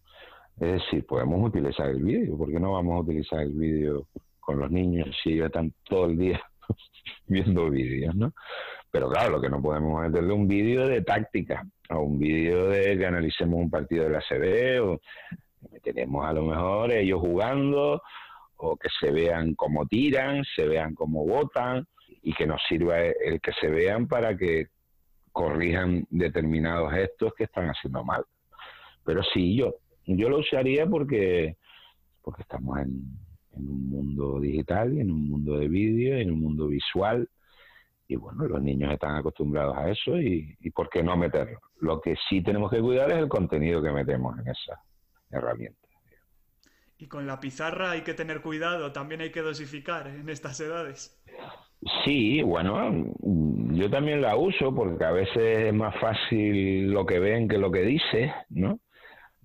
Es 0.58 0.84
decir, 0.84 1.06
podemos 1.06 1.48
utilizar 1.48 1.90
el 1.90 2.04
vídeo, 2.04 2.38
¿por 2.38 2.50
qué 2.50 2.60
no 2.60 2.74
vamos 2.74 2.96
a 2.96 3.02
utilizar 3.02 3.42
el 3.42 3.52
vídeo 3.52 4.08
con 4.40 4.60
los 4.60 4.72
niños 4.72 5.10
si 5.24 5.34
ellos 5.34 5.48
están 5.48 5.74
todo 5.84 6.06
el 6.06 6.18
día 6.18 6.42
viendo 7.28 7.70
vídeos, 7.70 8.16
¿no? 8.16 8.34
Pero 8.96 9.10
claro, 9.10 9.32
lo 9.32 9.42
que 9.42 9.50
no 9.50 9.62
podemos 9.62 10.04
meterle 10.04 10.32
un 10.32 10.48
vídeo 10.48 10.88
de 10.88 11.02
táctica 11.02 11.68
o 11.90 12.00
un 12.00 12.18
vídeo 12.18 12.70
de 12.70 12.98
que 12.98 13.06
analicemos 13.06 13.60
un 13.60 13.70
partido 13.70 14.06
de 14.06 14.10
la 14.10 14.22
CB 14.22 14.82
o 14.82 15.02
tenemos 15.84 16.26
a 16.26 16.32
lo 16.32 16.44
mejor 16.44 16.94
ellos 16.94 17.20
jugando 17.20 18.02
o 18.56 18.78
que 18.78 18.88
se 18.98 19.12
vean 19.12 19.54
cómo 19.56 19.86
tiran, 19.86 20.46
se 20.46 20.66
vean 20.66 20.96
cómo 20.96 21.26
votan 21.26 21.86
y 22.22 22.32
que 22.32 22.48
nos 22.48 22.62
sirva 22.70 23.02
el 23.02 23.42
que 23.42 23.52
se 23.60 23.68
vean 23.68 24.08
para 24.08 24.38
que 24.38 24.68
corrijan 25.34 26.08
determinados 26.10 26.94
gestos 26.94 27.34
que 27.38 27.44
están 27.44 27.68
haciendo 27.68 28.02
mal. 28.02 28.24
Pero 29.04 29.24
sí, 29.34 29.58
yo, 29.58 29.76
yo 30.06 30.30
lo 30.30 30.38
usaría 30.38 30.88
porque, 30.88 31.58
porque 32.22 32.44
estamos 32.44 32.80
en, 32.80 33.04
en 33.58 33.70
un 33.70 33.90
mundo 33.90 34.40
digital 34.40 34.94
y 34.94 35.02
en 35.02 35.12
un 35.12 35.28
mundo 35.28 35.58
de 35.58 35.68
vídeo 35.68 36.16
en 36.16 36.32
un 36.32 36.40
mundo 36.40 36.68
visual. 36.68 37.28
Y 38.08 38.16
bueno, 38.16 38.46
los 38.48 38.62
niños 38.62 38.94
están 38.94 39.16
acostumbrados 39.16 39.76
a 39.78 39.90
eso 39.90 40.20
y, 40.20 40.56
y 40.60 40.70
¿por 40.70 40.90
qué 40.90 41.02
no 41.02 41.18
meterlo? 41.18 41.60
Lo 41.80 42.00
que 42.00 42.16
sí 42.30 42.44
tenemos 42.44 42.72
que 42.72 42.80
cuidar 42.80 43.12
es 43.12 43.18
el 43.18 43.28
contenido 43.28 43.82
que 43.82 43.92
metemos 43.92 44.38
en 44.40 44.48
esa 44.48 44.80
herramienta. 45.32 45.86
Y 46.98 47.08
con 47.08 47.28
la 47.28 47.40
pizarra 47.40 47.92
hay 47.92 48.02
que 48.02 48.14
tener 48.14 48.42
cuidado, 48.42 48.92
también 48.92 49.22
hay 49.22 49.32
que 49.32 49.42
dosificar 49.42 50.08
en 50.08 50.30
estas 50.30 50.60
edades. 50.62 51.22
Sí, 52.04 52.42
bueno, 52.42 53.14
yo 53.20 53.90
también 53.90 54.22
la 54.22 54.38
uso 54.38 54.74
porque 54.74 55.04
a 55.04 55.12
veces 55.12 55.68
es 55.68 55.74
más 55.74 55.94
fácil 56.00 56.90
lo 56.92 57.06
que 57.06 57.20
ven 57.20 57.48
que 57.48 57.58
lo 57.58 57.70
que 57.72 57.82
dice, 57.82 58.34
¿no? 58.50 58.80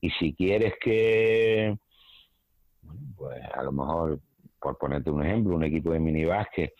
Y 0.00 0.10
si 0.12 0.34
quieres 0.34 0.74
que, 0.80 1.76
pues 3.16 3.42
a 3.52 3.62
lo 3.62 3.72
mejor, 3.72 4.20
por 4.58 4.78
ponerte 4.78 5.10
un 5.10 5.24
ejemplo, 5.24 5.56
un 5.56 5.64
equipo 5.64 5.92
de 5.92 6.00
minibásquet 6.00 6.72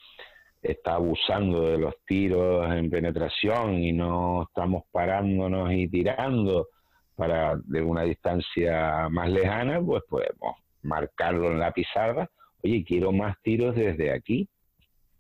está 0.62 0.94
abusando 0.94 1.70
de 1.70 1.78
los 1.78 1.94
tiros 2.06 2.70
en 2.72 2.90
penetración 2.90 3.74
y 3.74 3.92
no 3.92 4.44
estamos 4.44 4.84
parándonos 4.90 5.72
y 5.72 5.88
tirando 5.88 6.68
para 7.16 7.56
de 7.64 7.82
una 7.82 8.02
distancia 8.02 9.08
más 9.10 9.30
lejana, 9.30 9.80
pues 9.80 10.02
podemos 10.08 10.56
marcarlo 10.82 11.50
en 11.50 11.58
la 11.58 11.72
pizarra. 11.72 12.28
Oye, 12.62 12.84
quiero 12.84 13.12
más 13.12 13.36
tiros 13.42 13.74
desde 13.74 14.12
aquí 14.12 14.48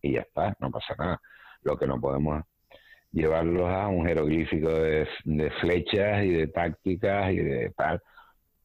y 0.02 0.12
ya 0.12 0.20
está, 0.20 0.54
no 0.60 0.70
pasa 0.70 0.94
nada. 0.98 1.20
Lo 1.62 1.76
que 1.76 1.86
no 1.86 2.00
podemos 2.00 2.42
llevarlos 3.12 3.68
a 3.68 3.88
un 3.88 4.06
jeroglífico 4.06 4.68
de, 4.68 5.06
de 5.24 5.50
flechas 5.60 6.24
y 6.24 6.30
de 6.30 6.46
tácticas 6.46 7.32
y 7.32 7.36
de 7.36 7.70
tal 7.76 8.00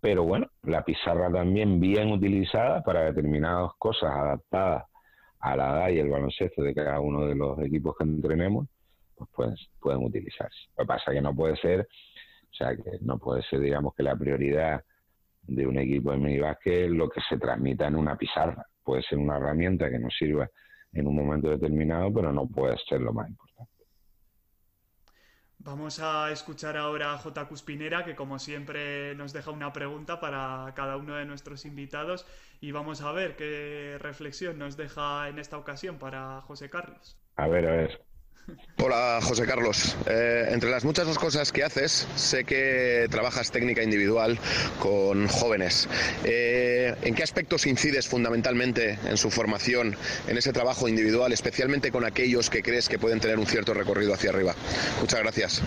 pero 0.06 0.24
bueno, 0.24 0.46
la 0.62 0.84
pizarra 0.86 1.32
también 1.32 1.80
bien 1.80 2.12
utilizada 2.12 2.84
para 2.84 3.06
determinadas 3.06 3.72
cosas 3.80 4.12
adaptadas 4.12 4.84
a 5.46 5.56
la 5.56 5.70
edad 5.70 5.90
y 5.90 6.00
el 6.00 6.10
baloncesto 6.10 6.64
de 6.64 6.74
cada 6.74 7.00
uno 7.00 7.28
de 7.28 7.36
los 7.36 7.60
equipos 7.60 7.96
que 7.96 8.04
entrenemos, 8.04 8.68
pues 9.16 9.30
pueden, 9.30 9.56
pueden 9.80 10.04
utilizarse. 10.04 10.58
Lo 10.76 10.84
que 10.84 10.88
pasa 10.88 11.12
es 11.12 11.18
que 11.18 11.22
no 11.22 11.36
puede 11.36 11.56
ser, 11.58 11.82
o 11.82 12.54
sea, 12.56 12.76
que 12.76 12.98
no 13.02 13.20
puede 13.20 13.44
ser, 13.44 13.60
digamos, 13.60 13.94
que 13.94 14.02
la 14.02 14.16
prioridad 14.16 14.84
de 15.44 15.68
un 15.68 15.78
equipo 15.78 16.12
de 16.12 16.18
minibásquet 16.18 16.90
lo 16.90 17.10
que 17.10 17.22
se 17.30 17.38
transmita 17.38 17.88
en 17.88 17.96
una 17.96 18.18
pizarra. 18.18 18.66
Puede 18.84 19.04
ser 19.04 19.20
una 19.20 19.38
herramienta 19.38 19.88
que 19.90 20.00
nos 20.00 20.16
sirva 20.18 20.50
en 20.94 21.06
un 21.06 21.16
momento 21.16 21.50
determinado, 21.50 22.12
pero 22.12 22.32
no 22.32 22.48
puede 22.48 22.76
ser 22.90 23.02
lo 23.02 23.14
más 23.14 23.30
importante. 23.30 23.45
Vamos 25.66 26.00
a 26.00 26.32
escuchar 26.32 26.78
ahora 26.78 27.14
a 27.14 27.18
J. 27.18 27.48
Cuspinera, 27.48 28.06
que 28.06 28.16
como 28.16 28.38
siempre 28.38 29.16
nos 29.16 29.34
deja 29.34 29.50
una 29.50 29.74
pregunta 29.74 30.20
para 30.20 30.72
cada 30.76 30.96
uno 30.96 31.16
de 31.16 31.26
nuestros 31.26 31.66
invitados 31.66 32.28
y 32.62 32.72
vamos 32.72 33.02
a 33.02 33.12
ver 33.12 33.36
qué 33.36 33.98
reflexión 34.00 34.60
nos 34.60 34.78
deja 34.78 35.28
en 35.28 35.40
esta 35.40 35.58
ocasión 35.58 35.98
para 35.98 36.40
José 36.42 36.70
Carlos. 36.70 37.18
A 37.36 37.48
ver, 37.48 37.66
a 37.66 37.72
ver. 37.72 38.06
Hola 38.84 39.20
José 39.22 39.46
Carlos. 39.46 39.98
Eh, 40.08 40.50
entre 40.52 40.70
las 40.70 40.86
muchas 40.86 41.18
cosas 41.18 41.52
que 41.52 41.64
haces, 41.64 42.08
sé 42.16 42.44
que 42.44 43.08
trabajas 43.10 43.52
técnica 43.52 43.82
individual 43.82 44.38
con 44.80 45.28
jóvenes. 45.28 45.90
Eh, 46.24 46.94
¿En 47.02 47.16
qué 47.16 47.24
aspectos 47.24 47.66
incides 47.66 48.08
fundamentalmente 48.08 49.00
en 49.08 49.18
su 49.18 49.32
formación, 49.32 49.96
en 50.28 50.38
ese 50.38 50.54
trabajo 50.54 50.88
individual, 50.88 51.34
especialmente 51.34 51.92
con 51.92 52.06
aquellos 52.06 52.50
que 52.50 52.62
crees 52.62 52.88
que 52.88 53.00
pueden 53.00 53.20
tener 53.20 53.40
un 53.40 53.48
cierto 53.48 53.74
recorrido 53.74 54.14
hacia 54.14 54.30
arriba? 54.30 54.54
Muchas 55.02 55.22
gracias. 55.22 55.64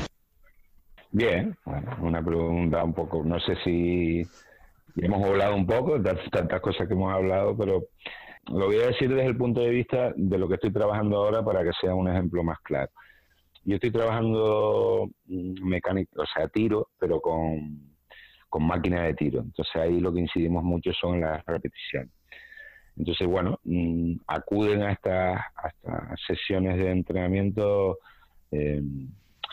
Bien, 1.11 1.57
bueno, 1.65 1.97
una 2.03 2.23
pregunta 2.23 2.85
un 2.85 2.95
poco, 2.95 3.25
no 3.25 3.41
sé 3.41 3.57
si 3.65 4.23
hemos 4.97 5.27
hablado 5.27 5.57
un 5.57 5.67
poco, 5.67 6.01
tantas 6.31 6.61
cosas 6.61 6.87
que 6.87 6.95
hemos 6.95 7.13
hablado, 7.13 7.57
pero 7.57 7.89
lo 8.49 8.67
voy 8.67 8.77
a 8.77 8.89
decir 8.89 9.09
desde 9.09 9.27
el 9.27 9.37
punto 9.37 9.61
de 9.61 9.71
vista 9.71 10.13
de 10.17 10.39
lo 10.39 10.49
que 10.49 10.55
estoy 10.55 10.73
trabajando 10.73 11.19
ahora 11.19 11.45
para 11.45 11.63
que 11.63 11.71
sea 11.81 11.95
un 11.95 12.09
ejemplo 12.09 12.43
más 12.43 12.59
claro. 12.61 12.91
Yo 13.65 13.75
estoy 13.75 13.91
trabajando 13.91 15.11
mm, 15.27 15.69
mecánico, 15.69 16.23
o 16.23 16.27
sea, 16.27 16.49
tiro, 16.49 16.89
pero 16.99 17.21
con, 17.21 17.95
con 18.49 18.67
máquina 18.67 19.03
de 19.03 19.15
tiro. 19.15 19.41
Entonces 19.41 19.77
ahí 19.77 20.01
lo 20.01 20.13
que 20.13 20.21
incidimos 20.21 20.65
mucho 20.65 20.93
son 20.93 21.21
las 21.21 21.45
repeticiones. 21.45 22.11
Entonces, 22.97 23.29
bueno, 23.29 23.61
mm, 23.65 24.15
acuden 24.27 24.83
a 24.83 24.93
estas, 24.93 25.41
sesiones 26.27 26.79
de 26.79 26.91
entrenamiento 26.91 27.99
eh, 28.51 28.83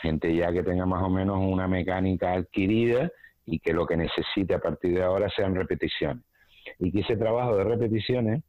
gente 0.02 0.34
ya 0.34 0.52
que 0.52 0.62
tenga 0.62 0.86
más 0.86 1.02
o 1.02 1.10
menos 1.10 1.38
una 1.40 1.68
mecánica 1.68 2.32
adquirida 2.32 3.10
y 3.44 3.60
que 3.60 3.72
lo 3.72 3.86
que 3.86 3.96
necesite 3.96 4.54
a 4.54 4.58
partir 4.58 4.94
de 4.94 5.02
ahora 5.02 5.28
sean 5.34 5.54
repeticiones. 5.54 6.24
Y 6.78 6.90
que 6.90 7.00
ese 7.00 7.16
trabajo 7.16 7.56
de 7.56 7.64
repeticiones 7.64 8.42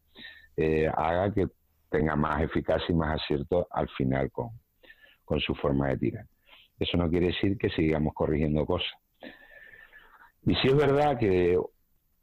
eh, 0.57 0.87
haga 0.87 1.33
que 1.33 1.47
tenga 1.89 2.15
más 2.15 2.41
eficacia 2.41 2.87
y 2.89 2.95
más 2.95 3.21
acierto 3.21 3.67
al 3.71 3.87
final 3.89 4.31
con, 4.31 4.49
con 5.23 5.39
su 5.39 5.55
forma 5.55 5.89
de 5.89 5.97
tirar. 5.97 6.25
Eso 6.79 6.97
no 6.97 7.09
quiere 7.09 7.27
decir 7.27 7.57
que 7.57 7.69
sigamos 7.69 8.13
corrigiendo 8.13 8.65
cosas. 8.65 8.91
Y 10.45 10.55
sí 10.55 10.67
es 10.67 10.75
verdad 10.75 11.17
que 11.17 11.57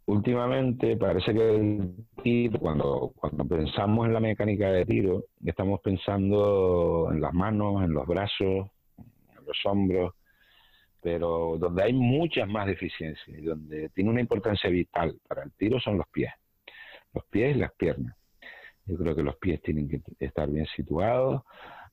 últimamente 0.07 0.97
parece 0.97 1.32
que 1.32 1.57
el 1.57 1.95
tiro, 2.22 2.59
cuando, 2.59 3.12
cuando 3.16 3.45
pensamos 3.47 4.07
en 4.07 4.14
la 4.14 4.20
mecánica 4.20 4.70
de 4.70 4.85
tiro, 4.85 5.24
estamos 5.45 5.80
pensando 5.80 7.09
en 7.11 7.20
las 7.20 7.32
manos, 7.32 7.82
en 7.82 7.93
los 7.93 8.07
brazos, 8.07 8.68
en 8.99 9.47
los 9.47 9.59
hombros, 9.64 10.14
pero 11.01 11.57
donde 11.59 11.82
hay 11.82 11.93
muchas 11.93 12.49
más 12.49 12.66
deficiencias 12.66 13.28
y 13.28 13.43
donde 13.43 13.91
tiene 13.91 14.11
una 14.11 14.20
importancia 14.20 14.70
vital 14.70 15.18
para 15.28 15.43
el 15.43 15.53
tiro 15.53 15.78
son 15.80 15.99
los 15.99 16.09
pies, 16.09 16.32
los 17.12 17.24
pies 17.26 17.57
y 17.57 17.59
las 17.59 17.72
piernas. 17.74 18.16
Yo 18.87 18.97
creo 18.97 19.14
que 19.14 19.22
los 19.22 19.37
pies 19.37 19.62
tienen 19.62 19.89
que 19.89 20.01
estar 20.18 20.49
bien 20.49 20.66
situados, 20.76 21.43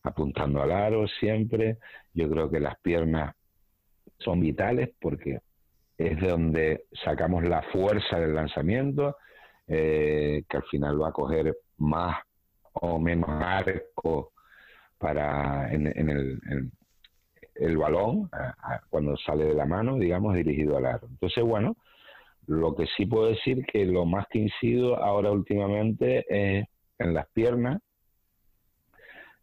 apuntando 0.04 0.62
al 0.62 0.72
aro 0.72 1.08
siempre. 1.08 1.78
Yo 2.14 2.30
creo 2.30 2.50
que 2.50 2.60
las 2.60 2.80
piernas 2.80 3.36
son 4.20 4.40
vitales 4.40 4.90
porque 5.00 5.40
es 5.98 6.20
de 6.20 6.28
donde 6.28 6.86
sacamos 7.04 7.44
la 7.44 7.62
fuerza 7.64 8.20
del 8.20 8.36
lanzamiento, 8.36 9.18
eh, 9.68 10.44
que 10.50 10.58
al 10.58 10.64
final 10.64 11.02
va 11.02 11.10
a 11.10 11.14
coger 11.14 11.56
más 11.78 12.18
o 12.74 13.00
menos 13.00 13.30
arco 13.30 14.32
para 14.98 15.72
en, 15.72 15.88
el, 15.88 16.72
el, 17.56 17.78
balón 17.78 18.30
cuando 18.90 19.18
sale 19.18 19.46
de 19.46 19.54
la 19.54 19.66
mano, 19.66 19.98
digamos, 19.98 20.36
dirigido 20.36 20.78
al 20.78 20.86
aro. 20.86 21.08
Entonces, 21.10 21.44
bueno, 21.44 21.76
lo 22.48 22.76
que 22.76 22.86
sí 22.98 23.06
puedo 23.06 23.28
decir 23.28 23.66
que 23.66 23.86
lo 23.86 24.06
más 24.06 24.28
que 24.30 24.40
incido 24.40 24.98
ahora 24.98 25.32
últimamente 25.32 26.26
es 26.30 26.68
en 27.02 27.14
las 27.14 27.28
piernas 27.30 27.82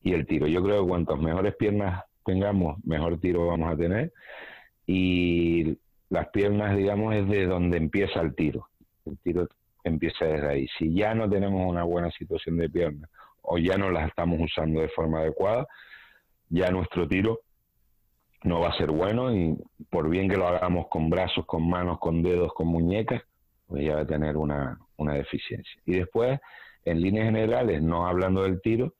y 0.02 0.12
el 0.12 0.26
tiro. 0.26 0.46
Yo 0.46 0.62
creo 0.62 0.82
que 0.82 0.88
cuantas 0.88 1.18
mejores 1.18 1.54
piernas 1.56 2.04
tengamos, 2.24 2.78
mejor 2.84 3.18
tiro 3.20 3.46
vamos 3.46 3.72
a 3.72 3.76
tener. 3.76 4.12
Y 4.86 5.78
las 6.10 6.28
piernas, 6.28 6.76
digamos, 6.76 7.14
es 7.14 7.28
de 7.28 7.46
donde 7.46 7.76
empieza 7.76 8.20
el 8.20 8.34
tiro. 8.34 8.68
El 9.04 9.18
tiro 9.18 9.48
empieza 9.84 10.24
desde 10.24 10.48
ahí. 10.48 10.68
Si 10.78 10.94
ya 10.94 11.14
no 11.14 11.28
tenemos 11.28 11.68
una 11.68 11.84
buena 11.84 12.10
situación 12.10 12.56
de 12.56 12.68
piernas 12.68 13.10
o 13.42 13.58
ya 13.58 13.76
no 13.76 13.90
las 13.90 14.08
estamos 14.08 14.40
usando 14.40 14.80
de 14.80 14.88
forma 14.88 15.20
adecuada, 15.20 15.66
ya 16.48 16.70
nuestro 16.70 17.06
tiro 17.08 17.40
no 18.44 18.60
va 18.60 18.68
a 18.68 18.78
ser 18.78 18.90
bueno 18.90 19.34
y 19.34 19.58
por 19.90 20.08
bien 20.08 20.28
que 20.28 20.36
lo 20.36 20.46
hagamos 20.46 20.86
con 20.88 21.10
brazos, 21.10 21.44
con 21.46 21.68
manos, 21.68 21.98
con 21.98 22.22
dedos, 22.22 22.52
con 22.54 22.68
muñecas, 22.68 23.22
pues 23.66 23.84
ya 23.84 23.96
va 23.96 24.00
a 24.02 24.06
tener 24.06 24.36
una, 24.36 24.78
una 24.96 25.14
deficiencia. 25.14 25.80
Y 25.84 25.94
después 25.96 26.38
en 26.90 27.00
líneas 27.00 27.26
generales, 27.26 27.82
no 27.82 28.06
hablando 28.06 28.42
del 28.42 28.60
tiro, 28.60 28.94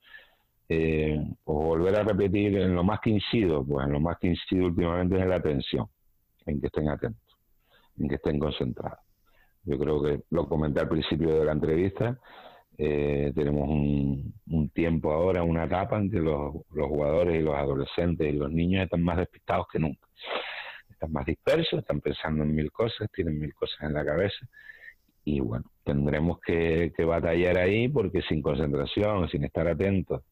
eh, 0.67 1.17
pues 1.43 1.57
volver 1.57 1.95
a 1.95 2.03
repetir 2.03 2.57
en 2.57 2.75
lo 2.75 2.83
más 2.83 2.99
que 2.99 3.09
incido, 3.09 3.65
pues 3.65 3.85
en 3.85 3.93
lo 3.93 3.99
más 3.99 4.17
que 4.19 4.27
incido 4.27 4.67
últimamente 4.67 5.15
es 5.15 5.23
en 5.23 5.29
la 5.29 5.35
atención, 5.37 5.87
en 6.45 6.61
que 6.61 6.67
estén 6.67 6.89
atentos, 6.89 7.37
en 7.97 8.07
que 8.07 8.15
estén 8.15 8.39
concentrados. 8.39 8.99
Yo 9.63 9.77
creo 9.77 10.01
que 10.01 10.21
lo 10.29 10.47
comenté 10.47 10.79
al 10.79 10.89
principio 10.89 11.39
de 11.39 11.45
la 11.45 11.53
entrevista, 11.53 12.19
eh, 12.77 13.33
tenemos 13.35 13.67
un, 13.67 14.69
tiempo 14.73 15.11
ahora, 15.11 15.43
una 15.43 15.65
etapa 15.65 15.97
en 15.97 16.09
que 16.09 16.19
los, 16.19 16.53
los 16.71 16.87
jugadores 16.87 17.35
y 17.35 17.43
los 17.43 17.55
adolescentes 17.55 18.33
y 18.33 18.37
los 18.37 18.51
niños 18.51 18.83
están 18.83 19.01
más 19.01 19.17
despistados 19.17 19.67
que 19.71 19.79
nunca. 19.79 20.07
Están 20.89 21.11
más 21.11 21.25
dispersos, 21.25 21.79
están 21.79 21.99
pensando 21.99 22.43
en 22.43 22.55
mil 22.55 22.71
cosas, 22.71 23.09
tienen 23.11 23.37
mil 23.37 23.53
cosas 23.53 23.81
en 23.81 23.93
la 23.93 24.05
cabeza 24.05 24.47
y 25.35 25.39
bueno, 25.39 25.65
tendremos 25.83 26.39
que, 26.39 26.91
batallar 27.05 27.57
ahí 27.59 27.87
porque 27.87 28.21
sin 28.23 28.41
concentración, 28.41 29.29
sin 29.29 29.43
estar 29.43 29.67
atentos 29.67 30.23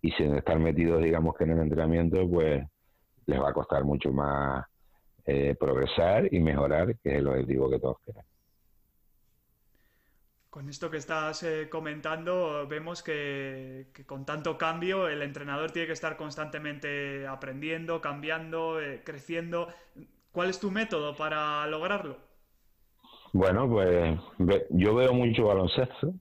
y 0.00 0.12
sin 0.12 0.34
estar 0.36 0.58
metidos, 0.58 1.02
digamos 1.02 1.34
que 1.36 1.44
en 1.44 1.50
el 1.50 1.60
entrenamiento, 1.60 2.28
pues 2.28 2.64
les 3.26 3.40
va 3.40 3.50
a 3.50 3.52
costar 3.52 3.84
mucho 3.84 4.12
más 4.12 4.64
eh, 5.26 5.56
progresar 5.58 6.32
y 6.32 6.38
mejorar, 6.40 6.96
que 7.02 7.10
es 7.10 7.16
el 7.16 7.26
objetivo 7.26 7.70
que 7.70 7.80
todos 7.80 7.96
queremos. 8.04 8.26
Con 10.50 10.68
esto 10.68 10.88
que 10.88 10.98
estás 10.98 11.42
eh, 11.42 11.68
comentando, 11.68 12.68
vemos 12.68 13.02
que, 13.02 13.88
con 14.06 14.24
tanto 14.24 14.56
cambio 14.56 15.08
el 15.08 15.22
entrenador 15.22 15.72
tiene 15.72 15.88
que 15.88 15.94
estar 15.94 16.16
constantemente 16.16 17.26
aprendiendo, 17.26 18.00
cambiando, 18.00 18.80
eh, 18.80 19.02
creciendo. 19.04 19.68
¿Cuál 20.30 20.50
es 20.50 20.60
tu 20.60 20.70
método 20.70 21.16
para 21.16 21.66
lograrlo? 21.66 22.33
Bueno, 23.34 23.68
pues 23.68 24.16
yo 24.70 24.94
veo 24.94 25.12
mucho 25.12 25.46
baloncesto, 25.46 26.14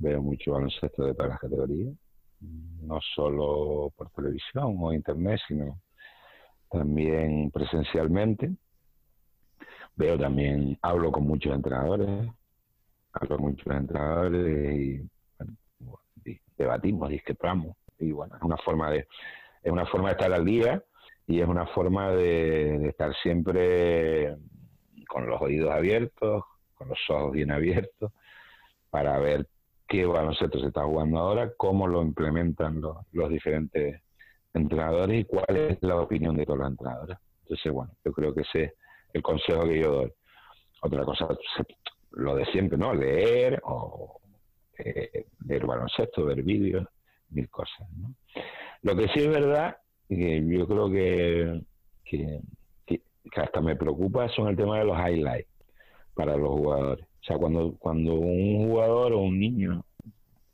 veo 0.00 0.20
mucho 0.20 0.50
baloncesto 0.50 1.04
de 1.04 1.14
todas 1.14 1.30
las 1.30 1.38
categorías, 1.38 1.94
no 2.40 2.98
solo 3.14 3.92
por 3.96 4.10
televisión 4.10 4.74
o 4.80 4.92
internet, 4.92 5.38
sino 5.46 5.80
también 6.68 7.52
presencialmente. 7.52 8.50
Veo 9.94 10.18
también, 10.18 10.76
hablo 10.82 11.12
con 11.12 11.22
muchos 11.22 11.54
entrenadores, 11.54 12.28
hablo 13.12 13.36
con 13.36 13.52
muchos 13.52 13.72
entrenadores 13.72 15.06
y, 16.24 16.38
debatimos, 16.58 17.10
discrepamos. 17.10 17.76
Y 17.96 18.10
bueno, 18.10 18.34
es 18.34 18.42
una 18.42 18.56
forma 18.56 18.90
de, 18.90 19.06
es 19.62 19.70
una 19.70 19.86
forma 19.86 20.08
de 20.08 20.14
estar 20.14 20.32
al 20.32 20.44
día 20.44 20.82
y 21.28 21.40
es 21.42 21.46
una 21.46 21.66
forma 21.66 22.10
de 22.10 22.88
estar 22.88 23.14
siempre 23.22 24.36
con 25.10 25.28
los 25.28 25.42
oídos 25.42 25.70
abiertos, 25.72 26.44
con 26.74 26.88
los 26.88 26.98
ojos 27.10 27.32
bien 27.32 27.50
abiertos, 27.50 28.12
para 28.90 29.18
ver 29.18 29.48
qué 29.88 30.06
baloncesto 30.06 30.60
se 30.60 30.68
está 30.68 30.84
jugando 30.84 31.18
ahora, 31.18 31.52
cómo 31.56 31.88
lo 31.88 32.00
implementan 32.00 32.80
los, 32.80 32.96
los 33.10 33.28
diferentes 33.28 34.00
entrenadores 34.54 35.20
y 35.20 35.24
cuál 35.24 35.56
es 35.56 35.78
la 35.82 35.96
opinión 35.96 36.36
de 36.36 36.46
todos 36.46 36.60
los 36.60 36.70
entrenadores. 36.70 37.18
Entonces, 37.42 37.72
bueno, 37.72 37.92
yo 38.04 38.12
creo 38.12 38.32
que 38.32 38.42
ese 38.42 38.62
es 38.62 38.72
el 39.12 39.22
consejo 39.22 39.64
que 39.64 39.80
yo 39.80 39.92
doy. 39.92 40.12
Otra 40.82 41.04
cosa, 41.04 41.28
lo 42.12 42.36
de 42.36 42.46
siempre, 42.46 42.78
¿no? 42.78 42.94
Leer 42.94 43.60
o 43.64 44.20
eh, 44.78 45.26
ver 45.40 45.66
baloncesto, 45.66 46.24
ver 46.24 46.42
vídeos, 46.42 46.86
mil 47.30 47.50
cosas. 47.50 47.88
Lo 48.82 48.96
que 48.96 49.08
sí 49.08 49.20
es 49.20 49.28
verdad, 49.28 49.76
que 50.08 50.42
yo 50.46 50.66
creo 50.66 50.90
que, 50.90 51.62
que 52.04 52.40
que 53.30 53.40
hasta 53.40 53.60
me 53.60 53.76
preocupa 53.76 54.28
son 54.28 54.48
el 54.48 54.56
tema 54.56 54.78
de 54.78 54.84
los 54.84 54.96
highlights 54.96 55.48
para 56.14 56.36
los 56.36 56.50
jugadores. 56.50 57.04
O 57.04 57.24
sea, 57.24 57.36
cuando, 57.36 57.74
cuando 57.78 58.14
un 58.14 58.68
jugador 58.68 59.12
o 59.12 59.18
un 59.18 59.38
niño 59.38 59.84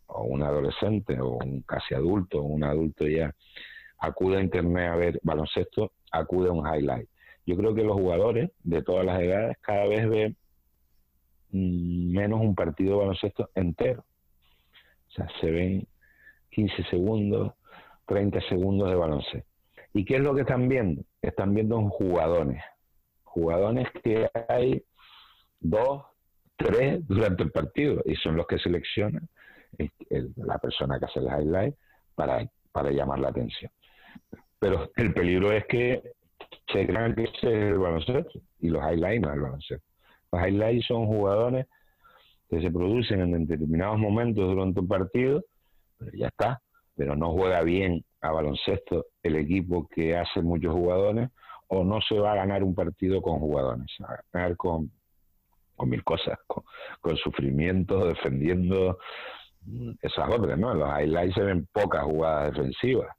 o 0.06 0.24
un 0.24 0.42
adolescente 0.42 1.20
o 1.20 1.38
un 1.38 1.62
casi 1.62 1.94
adulto 1.94 2.40
o 2.40 2.44
un 2.44 2.64
adulto 2.64 3.06
ya 3.06 3.34
acude 3.98 4.38
a 4.38 4.42
internet 4.42 4.90
a 4.90 4.96
ver 4.96 5.20
baloncesto, 5.22 5.92
acude 6.10 6.48
a 6.48 6.52
un 6.52 6.66
highlight. 6.66 7.08
Yo 7.46 7.56
creo 7.56 7.74
que 7.74 7.84
los 7.84 7.94
jugadores 7.96 8.50
de 8.64 8.82
todas 8.82 9.06
las 9.06 9.20
edades 9.20 9.56
cada 9.60 9.86
vez 9.86 10.08
ven 10.08 10.36
menos 11.52 12.40
un 12.40 12.54
partido 12.54 12.92
de 12.92 12.98
baloncesto 12.98 13.50
entero. 13.54 14.04
O 15.08 15.10
sea, 15.12 15.28
se 15.40 15.50
ven 15.50 15.86
15 16.50 16.84
segundos, 16.90 17.52
30 18.06 18.40
segundos 18.48 18.88
de 18.88 18.96
baloncesto. 18.96 19.48
¿Y 19.94 20.04
qué 20.04 20.16
es 20.16 20.20
lo 20.20 20.34
que 20.34 20.42
están 20.42 20.68
viendo? 20.68 21.02
Están 21.27 21.55
viendo 21.55 21.81
jugadores. 21.91 22.62
Jugadores 23.24 23.89
que 24.03 24.31
hay 24.49 24.83
dos, 25.59 26.05
tres 26.57 27.07
durante 27.09 27.43
el 27.43 27.51
partido 27.51 28.01
y 28.05 28.14
son 28.16 28.37
los 28.37 28.47
que 28.47 28.59
seleccionan 28.59 29.29
la 30.37 30.59
persona 30.59 30.99
que 30.99 31.07
hace 31.07 31.18
el 31.18 31.27
highlight 31.27 31.74
para, 32.14 32.49
para 32.70 32.91
llamar 32.93 33.18
la 33.18 33.29
atención. 33.29 33.70
pero 34.59 34.91
el 34.97 35.12
peligro 35.12 35.53
es 35.53 35.66
que 35.66 36.12
se 36.72 36.87
crean 36.87 37.14
que 37.14 37.24
es 37.24 37.43
el 37.43 37.79
baloncesto 37.79 38.41
y 38.61 38.68
los 38.68 38.83
highlights 38.83 39.20
no 39.20 39.29
es 39.29 39.35
el 39.35 39.43
baloncesto. 39.43 39.87
Los 40.31 40.47
highlights 40.47 40.87
son 40.87 41.07
jugadores 41.07 41.66
que 42.49 42.61
se 42.61 42.70
producen 42.70 43.20
en 43.20 43.47
determinados 43.47 43.99
momentos 43.99 44.49
durante 44.49 44.79
un 44.81 44.89
partido, 44.89 45.45
pero 45.99 46.12
ya 46.14 46.29
está, 46.29 46.62
pero 46.97 47.14
no 47.14 47.32
juega 47.32 47.62
bien 47.62 48.05
a 48.20 48.32
baloncesto 48.32 49.07
el 49.22 49.36
equipo 49.36 49.86
que 49.88 50.16
hace 50.16 50.40
muchos 50.40 50.72
jugadores 50.72 51.30
o 51.68 51.84
no 51.84 52.01
se 52.01 52.18
va 52.18 52.32
a 52.32 52.36
ganar 52.36 52.62
un 52.62 52.74
partido 52.74 53.20
con 53.20 53.38
jugadores, 53.38 53.86
a 54.01 54.20
ganar 54.32 54.57
con, 54.57 54.90
con 55.74 55.88
mil 55.88 56.03
cosas, 56.05 56.38
con, 56.47 56.64
con 57.01 57.16
sufrimiento, 57.16 58.07
defendiendo 58.07 58.99
esas 60.01 60.28
otras, 60.30 60.59
¿no? 60.59 60.72
En 60.72 60.78
los 60.78 61.01
highlights 61.01 61.34
se 61.34 61.42
ven 61.42 61.68
pocas 61.72 62.05
jugadas 62.05 62.55
defensivas, 62.55 63.16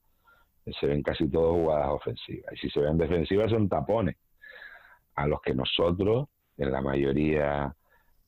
se 0.79 0.87
ven 0.87 1.03
casi 1.03 1.29
todas 1.29 1.55
jugadas 1.55 1.89
ofensivas. 1.89 2.53
Y 2.53 2.57
si 2.57 2.69
se 2.69 2.79
ven 2.79 2.97
defensivas 2.97 3.51
son 3.51 3.67
tapones, 3.67 4.15
a 5.15 5.27
los 5.27 5.41
que 5.41 5.53
nosotros, 5.53 6.27
en 6.57 6.71
la 6.71 6.81
mayoría 6.81 7.75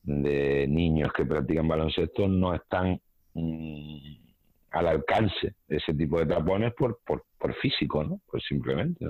de 0.02 0.66
niños 0.68 1.12
que 1.12 1.24
practican 1.24 1.68
baloncesto, 1.68 2.28
no 2.28 2.54
están 2.54 3.00
mm, 3.34 4.29
al 4.70 4.86
alcance 4.86 5.54
de 5.68 5.76
ese 5.76 5.94
tipo 5.94 6.18
de 6.18 6.26
tapones 6.26 6.72
por, 6.74 7.00
por, 7.04 7.24
por 7.38 7.54
físico, 7.54 8.04
¿no? 8.04 8.20
Pues 8.26 8.44
simplemente, 8.48 9.06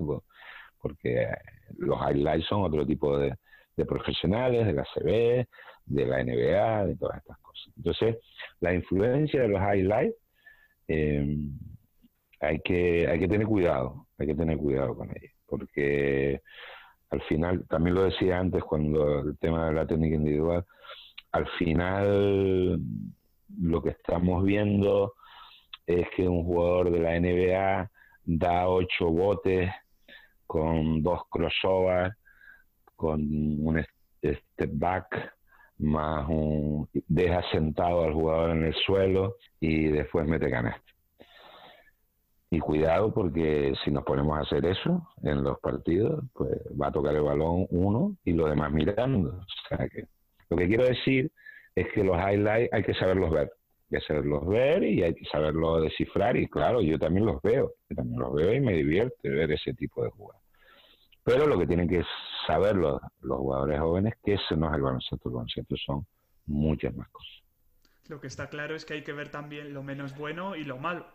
porque 0.79 1.27
los 1.79 1.99
highlights 2.01 2.47
son 2.47 2.63
otro 2.63 2.87
tipo 2.87 3.19
de, 3.19 3.37
profesionales, 3.89 4.67
de 4.67 4.75
la 4.75 4.85
CB, 4.85 5.47
de 5.87 6.07
la 6.07 6.23
NBA, 6.23 6.87
de 6.87 6.97
todas 6.97 7.17
estas 7.17 7.39
cosas. 7.39 7.73
Entonces, 7.79 8.17
la 8.61 8.75
influencia 8.75 9.41
de 9.41 9.49
los 9.49 9.59
highlights 9.59 10.17
eh, 10.87 11.37
hay 12.41 12.61
que 12.61 13.07
hay 13.09 13.19
que 13.19 13.29
tener 13.29 13.47
cuidado, 13.47 14.07
hay 14.19 14.27
que 14.27 14.35
tener 14.35 14.59
cuidado 14.59 14.95
con 14.95 15.09
ellos, 15.09 15.33
porque 15.47 16.43
al 17.11 17.23
final, 17.23 17.65
también 17.69 17.95
lo 17.95 18.05
decía 18.05 18.39
antes 18.39 18.63
cuando 18.63 19.21
el 19.21 19.39
tema 19.39 19.67
de 19.67 19.75
la 19.75 19.87
técnica 19.87 20.17
individual, 20.17 20.65
al 21.33 21.47
final 21.59 22.81
lo 23.59 23.83
que 23.83 23.91
estamos 23.91 24.45
viendo 24.45 25.15
es 25.87 26.07
que 26.17 26.29
un 26.29 26.45
jugador 26.45 26.91
de 26.91 27.01
la 27.01 27.19
NBA 27.19 27.91
da 28.25 28.69
ocho 28.69 29.07
botes 29.07 29.71
con 30.47 31.03
dos 31.03 31.23
crossovers, 31.31 32.15
con 32.97 33.21
un 33.21 33.85
step 34.23 34.71
back, 34.73 35.35
más 35.79 36.29
un 36.29 36.89
deja 37.09 37.43
sentado 37.51 38.05
al 38.05 38.13
jugador 38.13 38.51
en 38.51 38.65
el 38.65 38.75
suelo 38.75 39.37
y 39.61 39.89
después 39.89 40.27
mete 40.27 40.51
canasta. 40.51 40.83
Y 42.51 42.59
cuidado 42.59 43.15
porque 43.15 43.73
si 43.85 43.93
nos 43.93 44.05
ponemos 44.05 44.37
a 44.37 44.43
hacer 44.43 44.67
eso 44.67 45.09
en 45.23 45.45
los 45.45 45.61
partidos, 45.61 46.25
pues 46.35 46.51
va 46.81 46.89
a 46.89 46.93
tocar 46.93 47.15
el 47.15 47.23
balón 47.23 47.67
uno 47.71 48.17
y 48.25 48.33
los 48.33 48.51
demás 48.51 48.73
mirando. 48.73 49.31
O 49.31 49.45
sea 49.69 49.89
que 49.89 50.07
lo 50.49 50.57
que 50.57 50.67
quiero 50.67 50.85
decir 50.85 51.31
es 51.77 51.87
que 51.93 52.03
los 52.03 52.17
highlights 52.17 52.73
hay 52.73 52.83
que 52.83 52.95
saberlos 52.95 53.31
ver. 53.31 53.53
Hay 53.91 53.99
que 53.99 54.07
saberlos 54.07 54.47
ver 54.47 54.85
y 54.85 55.03
hay 55.03 55.15
que 55.15 55.25
saberlos 55.27 55.83
descifrar. 55.83 56.37
Y 56.37 56.49
claro, 56.49 56.81
yo 56.81 56.99
también 56.99 57.27
los 57.27 57.43
veo. 57.43 57.75
Yo 57.89 57.97
también 57.97 58.21
los 58.21 58.33
veo 58.33 58.55
y 58.55 58.61
me 58.61 58.75
divierte 58.75 59.29
ver 59.29 59.51
ese 59.53 59.75
tipo 59.75 60.05
de 60.05 60.11
jugadas. 60.11 60.43
Pero 61.25 61.47
lo 61.47 61.59
que 61.59 61.67
tienen 61.67 61.89
que 61.89 62.03
saber 62.47 62.77
los, 62.77 63.01
los 63.21 63.39
jugadores 63.39 63.81
jóvenes 63.81 64.15
que 64.23 64.35
ese 64.35 64.57
no 64.57 64.69
es 64.69 64.77
el 64.77 64.83
baloncesto. 64.83 65.29
El 65.29 65.35
baloncesto 65.35 65.77
son 65.77 66.07
muchas 66.47 66.95
más 66.95 67.09
cosas. 67.11 67.43
Lo 68.09 68.21
que 68.21 68.27
está 68.27 68.49
claro 68.49 68.75
es 68.75 68.85
que 68.85 68.95
hay 68.95 69.05
que 69.05 69.13
ver 69.13 69.31
también 69.31 69.73
lo 69.73 69.83
menos 69.83 70.17
bueno 70.17 70.57
y 70.57 70.65
lo 70.65 70.79
malo. 70.79 71.07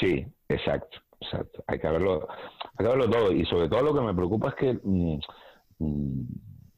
Sí, 0.00 0.26
exacto, 0.48 0.98
exacto. 1.20 1.62
Hay 1.66 1.78
que 1.78 1.88
verlo, 1.88 2.28
hay 2.30 2.84
que 2.84 2.88
verlo 2.88 3.08
todo. 3.08 3.32
Y 3.32 3.44
sobre 3.46 3.68
todo 3.68 3.82
lo 3.82 3.94
que 3.94 4.00
me 4.00 4.14
preocupa 4.14 4.48
es 4.48 4.54
que 4.56 4.80
mm, 4.82 5.18
mm, 5.78 6.26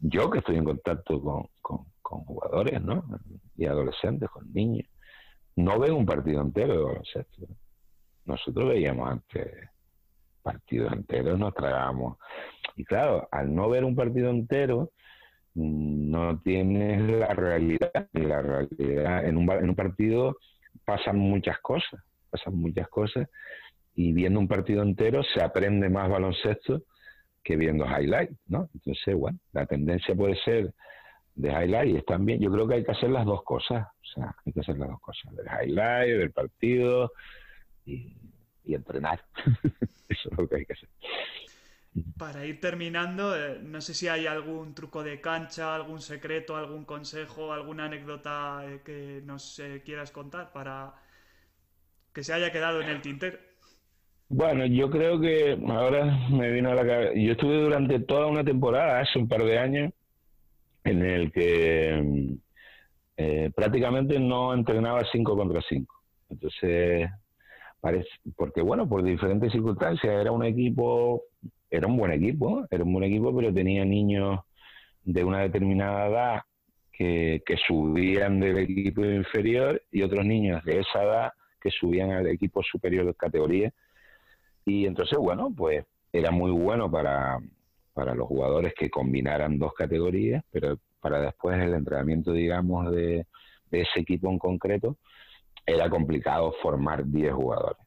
yo 0.01 0.31
que 0.31 0.39
estoy 0.39 0.57
en 0.57 0.65
contacto 0.65 1.21
con, 1.21 1.47
con, 1.61 1.87
jugadores, 2.25 2.83
¿no? 2.83 3.05
Y 3.57 3.67
adolescentes, 3.67 4.29
con 4.29 4.53
niños, 4.53 4.87
no 5.57 5.79
veo 5.79 5.97
un 5.97 6.07
partido 6.07 6.43
entero 6.43 6.73
de 6.75 6.83
baloncesto. 6.83 7.47
Nosotros 8.25 8.69
veíamos 8.69 9.11
antes 9.11 9.69
partidos 10.43 10.93
enteros, 10.93 11.39
nos 11.39 11.55
tragábamos. 11.55 12.19
Y 12.77 12.85
claro, 12.85 13.29
al 13.31 13.55
no 13.55 13.69
ver 13.69 13.85
un 13.85 13.95
partido 13.95 14.31
entero, 14.31 14.93
mm, 15.55 16.11
no 16.11 16.41
tienes 16.41 17.03
la 17.03 17.35
realidad. 17.35 18.09
La 18.13 18.43
realidad 18.43 19.25
en 19.25 19.37
un, 19.37 19.51
en 19.51 19.69
un 19.69 19.77
partido 19.77 20.37
pasan 20.85 21.19
muchas 21.19 21.59
cosas 21.61 22.01
pasan 22.31 22.55
muchas 22.57 22.89
cosas 22.89 23.29
y 23.95 24.13
viendo 24.13 24.41
un 24.41 24.49
partido 24.49 24.83
entero 24.83 25.23
se 25.35 25.43
aprende 25.43 25.89
más 25.91 26.09
baloncesto 26.09 26.83
que 27.43 27.57
viendo 27.57 27.85
highlights, 27.85 28.39
¿no? 28.47 28.69
Entonces, 28.75 29.15
bueno, 29.15 29.39
la 29.53 29.67
tendencia 29.67 30.15
puede 30.15 30.37
ser 30.37 30.73
de 31.41 31.49
highlights 31.49 32.05
también, 32.07 32.41
yo 32.41 32.51
creo 32.51 32.67
que 32.67 32.75
hay 32.75 32.85
que 32.85 32.93
hacer 32.93 33.11
las 33.11 33.25
dos 33.25 33.43
cosas, 33.43 33.87
o 33.87 34.07
sea, 34.15 34.35
hay 34.45 34.53
que 34.53 34.61
hacer 34.61 34.79
las 34.79 34.89
dos 34.89 35.01
cosas, 35.01 35.35
del 35.35 35.47
highlight, 35.47 36.19
del 36.19 36.33
partido 36.33 37.13
y, 37.85 38.17
y 38.65 38.75
entrenar. 38.75 39.25
Eso 40.09 40.29
es 40.31 40.39
lo 40.39 40.49
que 40.49 40.57
hay 40.57 40.65
que 40.67 40.73
hacer. 40.73 40.89
Para 42.17 42.47
ir 42.47 42.61
terminando, 42.61 43.37
eh, 43.37 43.59
no 43.63 43.81
sé 43.81 43.95
si 43.95 44.07
hay 44.07 44.27
algún 44.27 44.75
truco 44.75 45.03
de 45.03 45.21
cancha, 45.21 45.75
algún 45.75 46.01
secreto, 46.01 46.57
algún 46.57 46.85
consejo, 46.85 47.53
alguna 47.53 47.87
anécdota 47.87 48.63
eh, 48.65 48.81
que 48.85 49.23
nos 49.25 49.59
eh, 49.59 49.83
quieras 49.85 50.13
contar 50.13 50.53
para 50.53 50.95
que 52.13 52.23
se 52.23 52.33
haya 52.33 52.53
quedado 52.53 52.81
en 52.81 52.89
el 52.89 53.01
tintero? 53.01 53.39
Bueno, 54.29 54.65
yo 54.67 54.89
creo 54.89 55.21
que 55.21 55.59
ahora 55.69 56.05
me 56.31 56.51
vino 56.53 56.71
a 56.71 56.75
la 56.77 56.87
cabeza. 56.87 57.13
Yo 57.15 57.33
estuve 57.33 57.61
durante 57.61 57.99
toda 57.99 58.27
una 58.27 58.45
temporada, 58.45 59.01
hace 59.01 59.19
un 59.19 59.27
par 59.27 59.43
de 59.43 59.59
años, 59.59 59.93
en 60.85 61.05
el 61.05 61.33
que 61.33 62.39
eh, 63.17 63.51
prácticamente 63.55 64.19
no 64.19 64.55
entrenaba 64.55 65.03
5 65.11 65.37
contra 65.37 65.63
5. 65.69 65.95
Entonces, 66.31 67.11
parece, 67.81 68.09
porque 68.37 68.63
bueno, 68.63 68.89
por 68.89 69.03
diferentes 69.03 69.53
circunstancias, 69.53 70.13
era 70.21 70.33
un 70.33 70.45
equipo, 70.45 71.23
era 71.71 71.87
un 71.87 71.97
buen 71.97 72.13
equipo, 72.13 72.67
era 72.71 72.85
un 72.85 72.93
buen 72.93 73.05
equipo, 73.05 73.35
pero 73.35 73.53
tenía 73.53 73.85
niños 73.85 74.41
de 75.03 75.25
una 75.25 75.41
determinada 75.41 76.07
edad 76.07 76.41
que, 76.93 77.43
que 77.45 77.57
subían 77.57 78.41
del 78.41 78.59
equipo 78.59 79.05
inferior 79.05 79.83
y 79.91 80.03
otros 80.03 80.25
niños 80.25 80.65
de 80.65 80.81
esa 80.81 81.03
edad 81.03 81.33
que 81.61 81.71
subían 81.71 82.11
al 82.11 82.27
equipo 82.27 82.63
superior 82.63 83.07
de 83.07 83.15
categoría. 83.15 83.73
Y 84.65 84.87
entonces, 84.87 85.19
bueno, 85.19 85.53
pues 85.55 85.85
era 86.13 86.31
muy 86.31 86.51
bueno 86.51 86.91
para, 86.91 87.39
para 88.01 88.15
los 88.15 88.29
jugadores 88.29 88.73
que 88.73 88.89
combinaran 88.89 89.59
dos 89.59 89.75
categorías, 89.75 90.43
pero 90.51 90.79
para 91.01 91.21
después 91.21 91.61
el 91.61 91.75
entrenamiento, 91.75 92.33
digamos, 92.33 92.91
de, 92.91 93.27
ese 93.71 94.01
equipo 94.01 94.31
en 94.31 94.39
concreto, 94.39 94.97
era 95.67 95.91
complicado 95.91 96.55
formar 96.63 97.05
10 97.05 97.35
jugadores. 97.35 97.87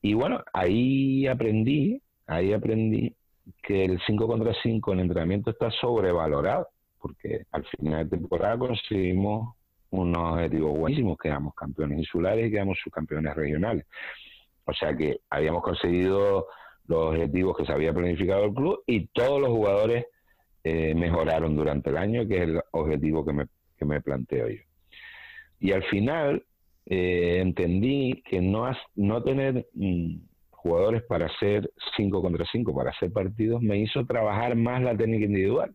Y 0.00 0.14
bueno, 0.14 0.42
ahí 0.54 1.26
aprendí, 1.26 2.00
ahí 2.26 2.54
aprendí 2.54 3.14
que 3.62 3.84
el 3.84 4.00
5 4.06 4.26
contra 4.26 4.54
5 4.62 4.94
en 4.94 5.00
entrenamiento 5.00 5.50
está 5.50 5.70
sobrevalorado, 5.70 6.68
porque 6.98 7.44
al 7.52 7.66
final 7.66 8.08
de 8.08 8.16
temporada 8.16 8.56
conseguimos 8.56 9.56
unos 9.90 10.32
objetivos 10.32 10.78
buenísimos, 10.78 11.18
quedamos 11.18 11.54
campeones 11.54 11.98
insulares 11.98 12.48
y 12.48 12.50
quedamos 12.50 12.78
subcampeones 12.82 13.36
regionales. 13.36 13.84
O 14.64 14.72
sea 14.72 14.96
que 14.96 15.20
habíamos 15.28 15.62
conseguido 15.62 16.46
los 16.86 17.14
objetivos 17.14 17.56
que 17.56 17.64
se 17.64 17.72
había 17.72 17.92
planificado 17.92 18.44
el 18.44 18.54
club 18.54 18.82
y 18.86 19.06
todos 19.08 19.40
los 19.40 19.50
jugadores 19.50 20.06
eh, 20.64 20.94
mejoraron 20.94 21.56
durante 21.56 21.90
el 21.90 21.96
año, 21.96 22.26
que 22.26 22.36
es 22.36 22.42
el 22.42 22.60
objetivo 22.72 23.24
que 23.24 23.32
me, 23.32 23.46
que 23.76 23.84
me 23.84 24.00
planteo 24.00 24.48
yo. 24.48 24.62
Y 25.58 25.72
al 25.72 25.82
final 25.84 26.44
eh, 26.86 27.38
entendí 27.40 28.22
que 28.24 28.40
no, 28.40 28.70
no 28.96 29.22
tener 29.22 29.66
mm, 29.74 30.16
jugadores 30.50 31.02
para 31.04 31.26
hacer 31.26 31.70
5 31.96 32.22
contra 32.22 32.46
5, 32.50 32.74
para 32.74 32.90
hacer 32.90 33.12
partidos, 33.12 33.62
me 33.62 33.78
hizo 33.78 34.04
trabajar 34.06 34.54
más 34.56 34.82
la 34.82 34.96
técnica 34.96 35.26
individual. 35.26 35.74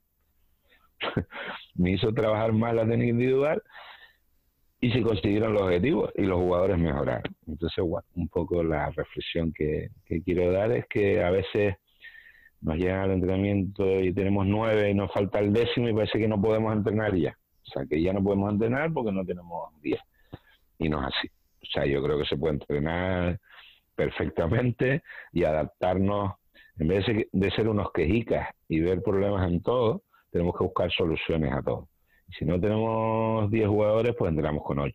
me 1.76 1.91
hizo 1.91 2.14
trabajar 2.14 2.53
más 2.53 2.74
la 2.74 2.88
técnica 2.88 3.12
individual 3.12 3.62
y 4.88 4.91
se 4.91 5.01
consiguieron 5.01 5.53
los 5.53 5.63
objetivos 5.63 6.13
y 6.15 6.21
los 6.21 6.38
jugadores 6.38 6.77
mejoraron. 6.77 7.35
Entonces, 7.45 7.83
bueno, 7.83 8.07
un 8.15 8.29
poco 8.29 8.63
la 8.63 8.89
reflexión 8.91 9.51
que, 9.51 9.89
quiero 10.23 10.49
dar 10.53 10.71
es 10.71 10.85
que 10.88 11.21
a 11.21 11.29
veces 11.29 11.75
nos 12.61 12.77
llegan 12.77 13.01
al 13.01 13.11
entrenamiento 13.11 13.99
y 13.99 14.13
tenemos 14.13 14.47
nueve 14.47 14.89
y 14.89 14.93
nos 14.93 15.11
falta 15.11 15.39
el 15.39 15.51
décimo 15.51 15.89
y 15.89 15.93
parece 15.93 16.17
que 16.17 16.27
no 16.29 16.41
podemos 16.41 16.73
entrenar 16.73 17.13
ya. 17.15 17.38
O 17.63 17.69
sea, 17.69 17.85
que 17.85 18.01
ya 18.01 18.13
no 18.13 18.23
podemos 18.23 18.49
entrenar 18.53 18.93
porque 18.93 19.11
no 19.11 19.25
tenemos 19.25 19.69
diez. 19.81 19.99
Y 20.79 20.88
no 20.88 21.01
es 21.01 21.13
así. 21.13 21.27
O 21.61 21.65
sea, 21.65 21.85
yo 21.85 22.01
creo 22.01 22.17
que 22.17 22.25
se 22.25 22.38
puede 22.38 22.53
entrenar 22.53 23.39
perfectamente 23.93 25.03
y 25.33 25.43
adaptarnos, 25.43 26.35
en 26.79 26.88
vez 26.88 27.05
de 27.29 27.51
ser 27.51 27.67
unos 27.67 27.91
quejicas 27.91 28.55
y 28.69 28.79
ver 28.79 29.01
problemas 29.03 29.51
en 29.51 29.61
todo, 29.61 30.03
tenemos 30.31 30.57
que 30.57 30.63
buscar 30.63 30.89
soluciones 30.93 31.51
a 31.51 31.61
todo. 31.61 31.89
Si 32.30 32.45
no 32.45 32.59
tenemos 32.59 33.49
10 33.49 33.67
jugadores, 33.67 34.15
pues 34.17 34.30
entramos 34.30 34.63
con 34.63 34.80
8. 34.80 34.93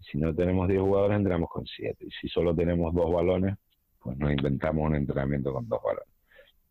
Si 0.00 0.18
no 0.18 0.34
tenemos 0.34 0.68
10 0.68 0.80
jugadores, 0.80 1.16
entramos 1.16 1.48
con 1.48 1.66
7. 1.66 2.04
Y 2.04 2.10
si 2.10 2.28
solo 2.28 2.54
tenemos 2.54 2.94
dos 2.94 3.12
balones, 3.12 3.56
pues 4.00 4.16
nos 4.18 4.30
inventamos 4.30 4.86
un 4.86 4.94
entrenamiento 4.94 5.52
con 5.52 5.68
dos 5.68 5.80
balones. 5.82 6.14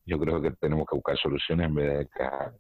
Yo 0.05 0.19
creo 0.19 0.41
que 0.41 0.51
tenemos 0.51 0.85
que 0.87 0.95
buscar 0.95 1.17
soluciones 1.17 1.67
en 1.67 1.75
vez 1.75 1.97
de 1.97 2.07
quejar 2.07 2.53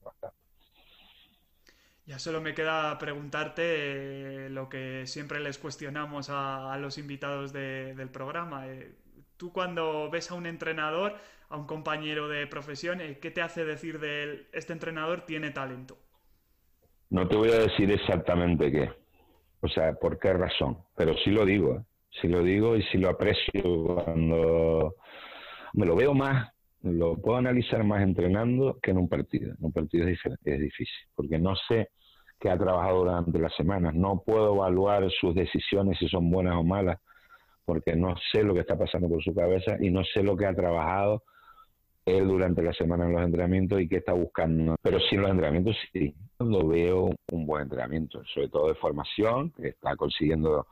Ya 2.05 2.19
solo 2.19 2.41
me 2.41 2.53
queda 2.53 2.97
preguntarte 2.97 4.45
eh, 4.45 4.49
lo 4.49 4.67
que 4.67 5.05
siempre 5.05 5.39
les 5.39 5.57
cuestionamos 5.57 6.29
a, 6.29 6.75
los 6.79 6.97
invitados 6.97 7.53
del 7.53 8.09
programa. 8.09 8.67
Eh, 8.67 8.95
tú 9.37 9.51
cuando 9.53 10.09
ves 10.09 10.31
a 10.31 10.33
un 10.33 10.47
entrenador, 10.47 11.15
a 11.49 11.57
un 11.57 11.67
compañero 11.67 12.27
de 12.27 12.47
profesión, 12.47 12.99
eh, 12.99 13.19
¿qué 13.19 13.31
te 13.31 13.41
hace 13.41 13.63
decir 13.63 13.99
de 13.99 14.23
él, 14.23 14.47
este 14.51 14.73
entrenador 14.73 15.21
tiene 15.25 15.51
talento? 15.51 15.97
No 17.09 17.27
te 17.27 17.35
voy 17.35 17.49
a 17.49 17.59
decir 17.59 17.91
exactamente 17.91 18.71
qué, 18.71 18.89
o 19.61 19.67
sea, 19.67 19.93
por 19.93 20.19
qué 20.19 20.33
razón, 20.33 20.77
pero 20.95 21.15
sí 21.23 21.31
lo 21.31 21.45
digo, 21.45 21.75
¿eh? 21.75 21.83
sí 22.21 22.27
lo 22.27 22.43
digo 22.43 22.75
y 22.75 22.83
sí 22.83 22.97
lo 22.97 23.09
aprecio 23.09 23.61
cuando 24.03 24.95
me 25.73 25.85
lo 25.85 25.95
veo 25.95 26.13
más, 26.13 26.51
lo 26.81 27.17
puedo 27.17 27.37
analizar 27.37 27.83
más 27.83 28.01
entrenando 28.01 28.77
que 28.81 28.91
en 28.91 28.97
un 28.97 29.09
partido. 29.09 29.53
En 29.57 29.65
un 29.65 29.71
partido 29.71 30.07
es, 30.07 30.19
es 30.43 30.59
difícil, 30.59 31.07
porque 31.15 31.39
no 31.39 31.55
sé 31.67 31.89
qué 32.39 32.49
ha 32.49 32.57
trabajado 32.57 32.99
durante 32.99 33.39
las 33.39 33.55
semanas, 33.55 33.93
no 33.93 34.21
puedo 34.25 34.55
evaluar 34.55 35.09
sus 35.11 35.33
decisiones 35.33 35.97
si 35.99 36.07
son 36.07 36.29
buenas 36.29 36.55
o 36.55 36.63
malas 36.63 36.99
porque 37.65 37.95
no 37.95 38.15
sé 38.31 38.43
lo 38.43 38.53
que 38.53 38.61
está 38.61 38.77
pasando 38.77 39.09
por 39.09 39.23
su 39.23 39.33
cabeza 39.33 39.75
y 39.79 39.89
no 39.89 40.03
sé 40.05 40.23
lo 40.23 40.37
que 40.37 40.45
ha 40.45 40.53
trabajado 40.53 41.23
él 42.05 42.27
durante 42.27 42.61
la 42.61 42.73
semana 42.73 43.05
en 43.05 43.13
los 43.13 43.23
entrenamientos 43.23 43.81
y 43.81 43.87
qué 43.87 43.97
está 43.97 44.13
buscando. 44.13 44.75
Pero 44.81 44.99
sí 45.09 45.15
los 45.15 45.29
entrenamientos 45.29 45.75
sí, 45.91 46.15
lo 46.39 46.67
veo 46.67 47.09
un 47.31 47.45
buen 47.45 47.63
entrenamiento, 47.63 48.23
sobre 48.33 48.49
todo 48.49 48.67
de 48.67 48.75
formación, 48.75 49.51
que 49.51 49.69
está 49.69 49.95
consiguiendo 49.95 50.67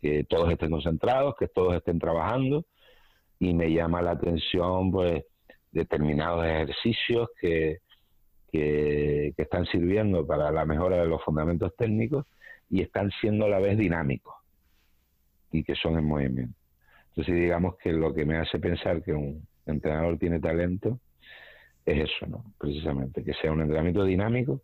que 0.00 0.24
todos 0.24 0.50
estén 0.50 0.70
concentrados, 0.70 1.34
que 1.38 1.48
todos 1.48 1.74
estén 1.74 1.98
trabajando 1.98 2.64
y 3.38 3.54
me 3.54 3.72
llama 3.72 4.02
la 4.02 4.12
atención 4.12 4.90
pues 4.90 5.24
determinados 5.72 6.44
ejercicios 6.44 7.28
que, 7.40 7.78
que 8.50 9.34
están 9.36 9.64
sirviendo 9.66 10.26
para 10.26 10.50
la 10.52 10.64
mejora 10.64 10.98
de 10.98 11.06
los 11.06 11.22
fundamentos 11.24 11.74
técnicos 11.76 12.26
y 12.68 12.82
están 12.82 13.10
siendo 13.20 13.46
a 13.46 13.48
la 13.48 13.58
vez 13.58 13.78
dinámicos 13.78 14.34
y 15.50 15.64
que 15.64 15.74
son 15.74 15.98
en 15.98 16.04
movimiento. 16.04 16.58
Entonces 17.10 17.34
digamos 17.34 17.76
que 17.76 17.92
lo 17.92 18.14
que 18.14 18.24
me 18.24 18.38
hace 18.38 18.58
pensar 18.58 19.02
que 19.02 19.12
un 19.12 19.46
entrenador 19.66 20.18
tiene 20.18 20.40
talento 20.40 20.98
es 21.84 22.10
eso, 22.10 22.26
¿no? 22.26 22.44
Precisamente, 22.58 23.24
que 23.24 23.34
sea 23.34 23.52
un 23.52 23.60
entrenamiento 23.60 24.04
dinámico, 24.04 24.62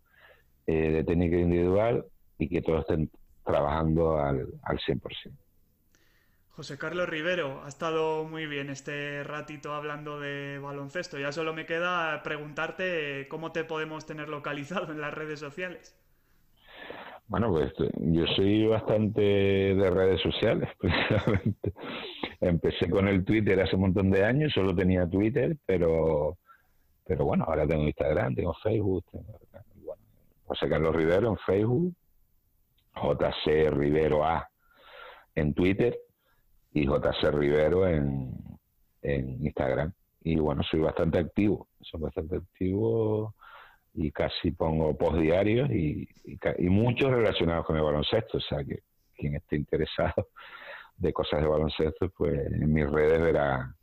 eh, 0.67 0.91
de 0.91 1.03
técnica 1.03 1.35
individual 1.35 2.05
y 2.37 2.47
que 2.47 2.61
todos 2.61 2.81
estén 2.81 3.09
trabajando 3.43 4.19
al, 4.19 4.47
al 4.63 4.79
100%. 4.79 5.01
José 6.51 6.77
Carlos 6.77 7.07
Rivero, 7.07 7.63
ha 7.63 7.69
estado 7.69 8.25
muy 8.25 8.45
bien 8.45 8.69
este 8.69 9.23
ratito 9.23 9.73
hablando 9.73 10.19
de 10.19 10.59
baloncesto. 10.59 11.17
Ya 11.17 11.31
solo 11.31 11.53
me 11.53 11.65
queda 11.65 12.21
preguntarte 12.21 13.27
cómo 13.29 13.51
te 13.51 13.63
podemos 13.63 14.05
tener 14.05 14.29
localizado 14.29 14.91
en 14.91 15.01
las 15.01 15.13
redes 15.13 15.39
sociales. 15.39 15.98
Bueno, 17.29 17.51
pues 17.51 17.71
yo 17.99 18.25
soy 18.35 18.65
bastante 18.65 19.21
de 19.21 19.89
redes 19.91 20.19
sociales, 20.19 20.67
precisamente. 20.79 21.73
Empecé 22.41 22.89
con 22.89 23.07
el 23.07 23.23
Twitter 23.23 23.61
hace 23.61 23.75
un 23.75 23.83
montón 23.83 24.09
de 24.09 24.25
años, 24.25 24.51
solo 24.51 24.75
tenía 24.75 25.07
Twitter, 25.07 25.55
pero 25.65 26.37
pero 27.05 27.25
bueno, 27.25 27.45
ahora 27.47 27.67
tengo 27.67 27.83
Instagram, 27.83 28.35
tengo 28.35 28.53
Facebook, 28.63 29.05
tengo, 29.11 29.39
bueno, 29.83 30.01
José 30.45 30.69
Carlos 30.69 30.95
Rivero 30.95 31.29
en 31.29 31.37
Facebook, 31.37 31.95
JC 32.95 33.71
Rivero 33.71 34.23
A 34.25 34.47
en 35.35 35.53
Twitter 35.53 35.97
y 36.71 36.85
JC 36.85 37.31
Rivero 37.31 37.87
en, 37.87 38.31
en 39.03 39.45
Instagram. 39.45 39.91
Y 40.21 40.35
bueno, 40.37 40.63
soy 40.63 40.79
bastante 40.81 41.19
activo, 41.19 41.67
soy 41.81 42.01
bastante 42.01 42.37
activo 42.37 43.35
y 43.93 44.11
casi 44.11 44.51
pongo 44.51 44.95
post 44.97 45.17
diarios 45.17 45.69
y, 45.71 46.07
y, 46.25 46.69
muchos 46.69 47.11
relacionados 47.11 47.65
con 47.65 47.77
el 47.77 47.83
baloncesto. 47.83 48.37
O 48.37 48.41
sea 48.41 48.63
que 48.63 48.83
quien 49.15 49.35
esté 49.35 49.55
interesado 49.55 50.29
de 50.97 51.13
cosas 51.13 51.41
de 51.41 51.47
baloncesto, 51.47 52.09
pues 52.09 52.39
en 52.51 52.71
mis 52.71 52.89
redes 52.89 53.21
verá, 53.21 53.73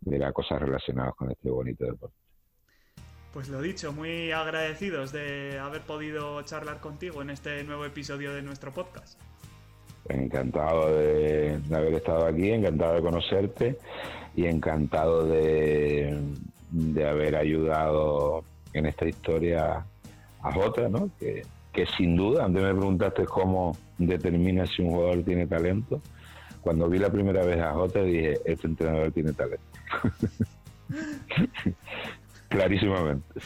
verá 0.00 0.32
cosas 0.32 0.60
relacionadas 0.60 1.14
con 1.14 1.30
este 1.30 1.50
bonito 1.50 1.84
deporte. 1.84 2.16
Pues 3.32 3.48
lo 3.48 3.62
dicho, 3.62 3.92
muy 3.92 4.30
agradecidos 4.30 5.10
de 5.10 5.58
haber 5.58 5.80
podido 5.82 6.42
charlar 6.42 6.80
contigo 6.80 7.22
en 7.22 7.30
este 7.30 7.64
nuevo 7.64 7.86
episodio 7.86 8.34
de 8.34 8.42
nuestro 8.42 8.72
podcast. 8.72 9.18
Encantado 10.08 10.94
de, 10.94 11.58
de 11.58 11.76
haber 11.76 11.94
estado 11.94 12.26
aquí, 12.26 12.50
encantado 12.50 12.94
de 12.94 13.00
conocerte 13.00 13.78
y 14.36 14.44
encantado 14.46 15.24
de, 15.24 16.20
de 16.70 17.08
haber 17.08 17.36
ayudado 17.36 18.44
en 18.72 18.86
esta 18.86 19.06
historia 19.06 19.84
a 20.42 20.52
Jota, 20.52 20.88
¿no? 20.88 21.10
Que, 21.18 21.42
que 21.72 21.86
sin 21.86 22.16
duda, 22.16 22.44
antes 22.44 22.62
me 22.62 22.74
preguntaste 22.74 23.24
cómo 23.24 23.76
determina 23.98 24.66
si 24.66 24.82
un 24.82 24.90
jugador 24.90 25.22
tiene 25.22 25.46
talento. 25.46 26.00
Cuando 26.60 26.88
vi 26.88 26.98
la 26.98 27.10
primera 27.10 27.44
vez 27.44 27.58
a 27.60 27.72
Jota 27.72 28.02
dije, 28.02 28.40
este 28.44 28.66
entrenador 28.66 29.12
tiene 29.12 29.32
talento. 29.32 29.64
Clarísimamente. 32.52 33.40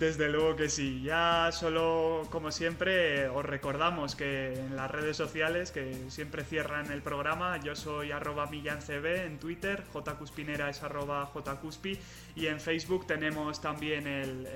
Desde 0.00 0.28
luego 0.28 0.56
que 0.56 0.68
sí. 0.68 1.00
Ya 1.02 1.50
solo, 1.52 2.26
como 2.30 2.50
siempre, 2.50 3.28
os 3.28 3.44
recordamos 3.44 4.16
que 4.16 4.54
en 4.54 4.74
las 4.74 4.90
redes 4.90 5.16
sociales, 5.16 5.70
que 5.70 5.94
siempre 6.08 6.42
cierran 6.42 6.90
el 6.90 7.02
programa, 7.02 7.58
yo 7.58 7.76
soy 7.76 8.10
arroba 8.10 8.46
millancb 8.46 9.06
en 9.06 9.38
Twitter, 9.38 9.84
jcuspinera 9.92 10.70
es 10.70 10.82
arroba 10.82 11.30
jcuspi 11.32 11.98
y 12.34 12.46
en 12.46 12.58
Facebook 12.58 13.06
tenemos 13.06 13.60
también 13.60 14.08
el, 14.08 14.48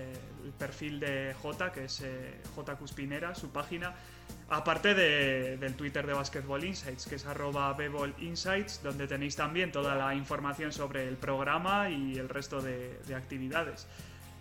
perfil 0.58 0.98
de 0.98 1.34
J, 1.40 1.72
que 1.72 1.84
es 1.84 2.00
eh, 2.00 2.40
jcuspinera, 2.56 3.36
su 3.36 3.50
página, 3.50 3.94
aparte 4.48 4.94
del 4.94 5.74
Twitter 5.74 6.06
de 6.06 6.12
Basketball 6.12 6.64
Insights, 6.64 7.06
que 7.06 7.16
es 7.16 7.26
arroba 7.26 7.76
Insights, 8.18 8.82
donde 8.82 9.06
tenéis 9.06 9.36
también 9.36 9.72
toda 9.72 9.94
la 9.94 10.14
información 10.14 10.72
sobre 10.72 11.08
el 11.08 11.16
programa 11.16 11.90
y 11.90 12.18
el 12.18 12.28
resto 12.28 12.60
de 12.60 13.14
actividades. 13.14 13.86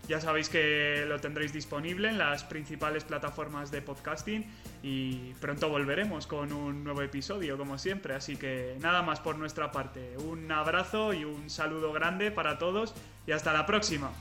Ya 0.08 0.20
sabéis 0.20 0.50
que 0.50 1.06
lo 1.08 1.22
tendréis 1.22 1.54
disponible 1.54 2.10
en 2.10 2.18
las 2.18 2.44
principales 2.44 3.06
plataformas 3.06 3.72
de 3.72 3.82
podcasting 3.82 4.46
y 4.82 5.34
pronto 5.36 5.70
volveremos 5.70 6.28
con 6.28 6.52
un 6.52 6.84
nuevo 6.84 7.02
episodio, 7.02 7.58
como 7.58 7.78
siempre. 7.78 8.14
Así 8.14 8.36
que 8.36 8.76
nada 8.82 9.02
más 9.02 9.22
por 9.22 9.38
nuestra 9.38 9.72
parte. 9.72 10.18
Un 10.18 10.52
abrazo 10.52 11.14
y 11.14 11.24
un 11.24 11.50
saludo 11.50 11.94
grande 11.94 12.32
para 12.32 12.58
todos 12.58 12.94
y 13.26 13.32
hasta 13.32 13.54
la 13.54 13.66
próxima. 13.66 14.12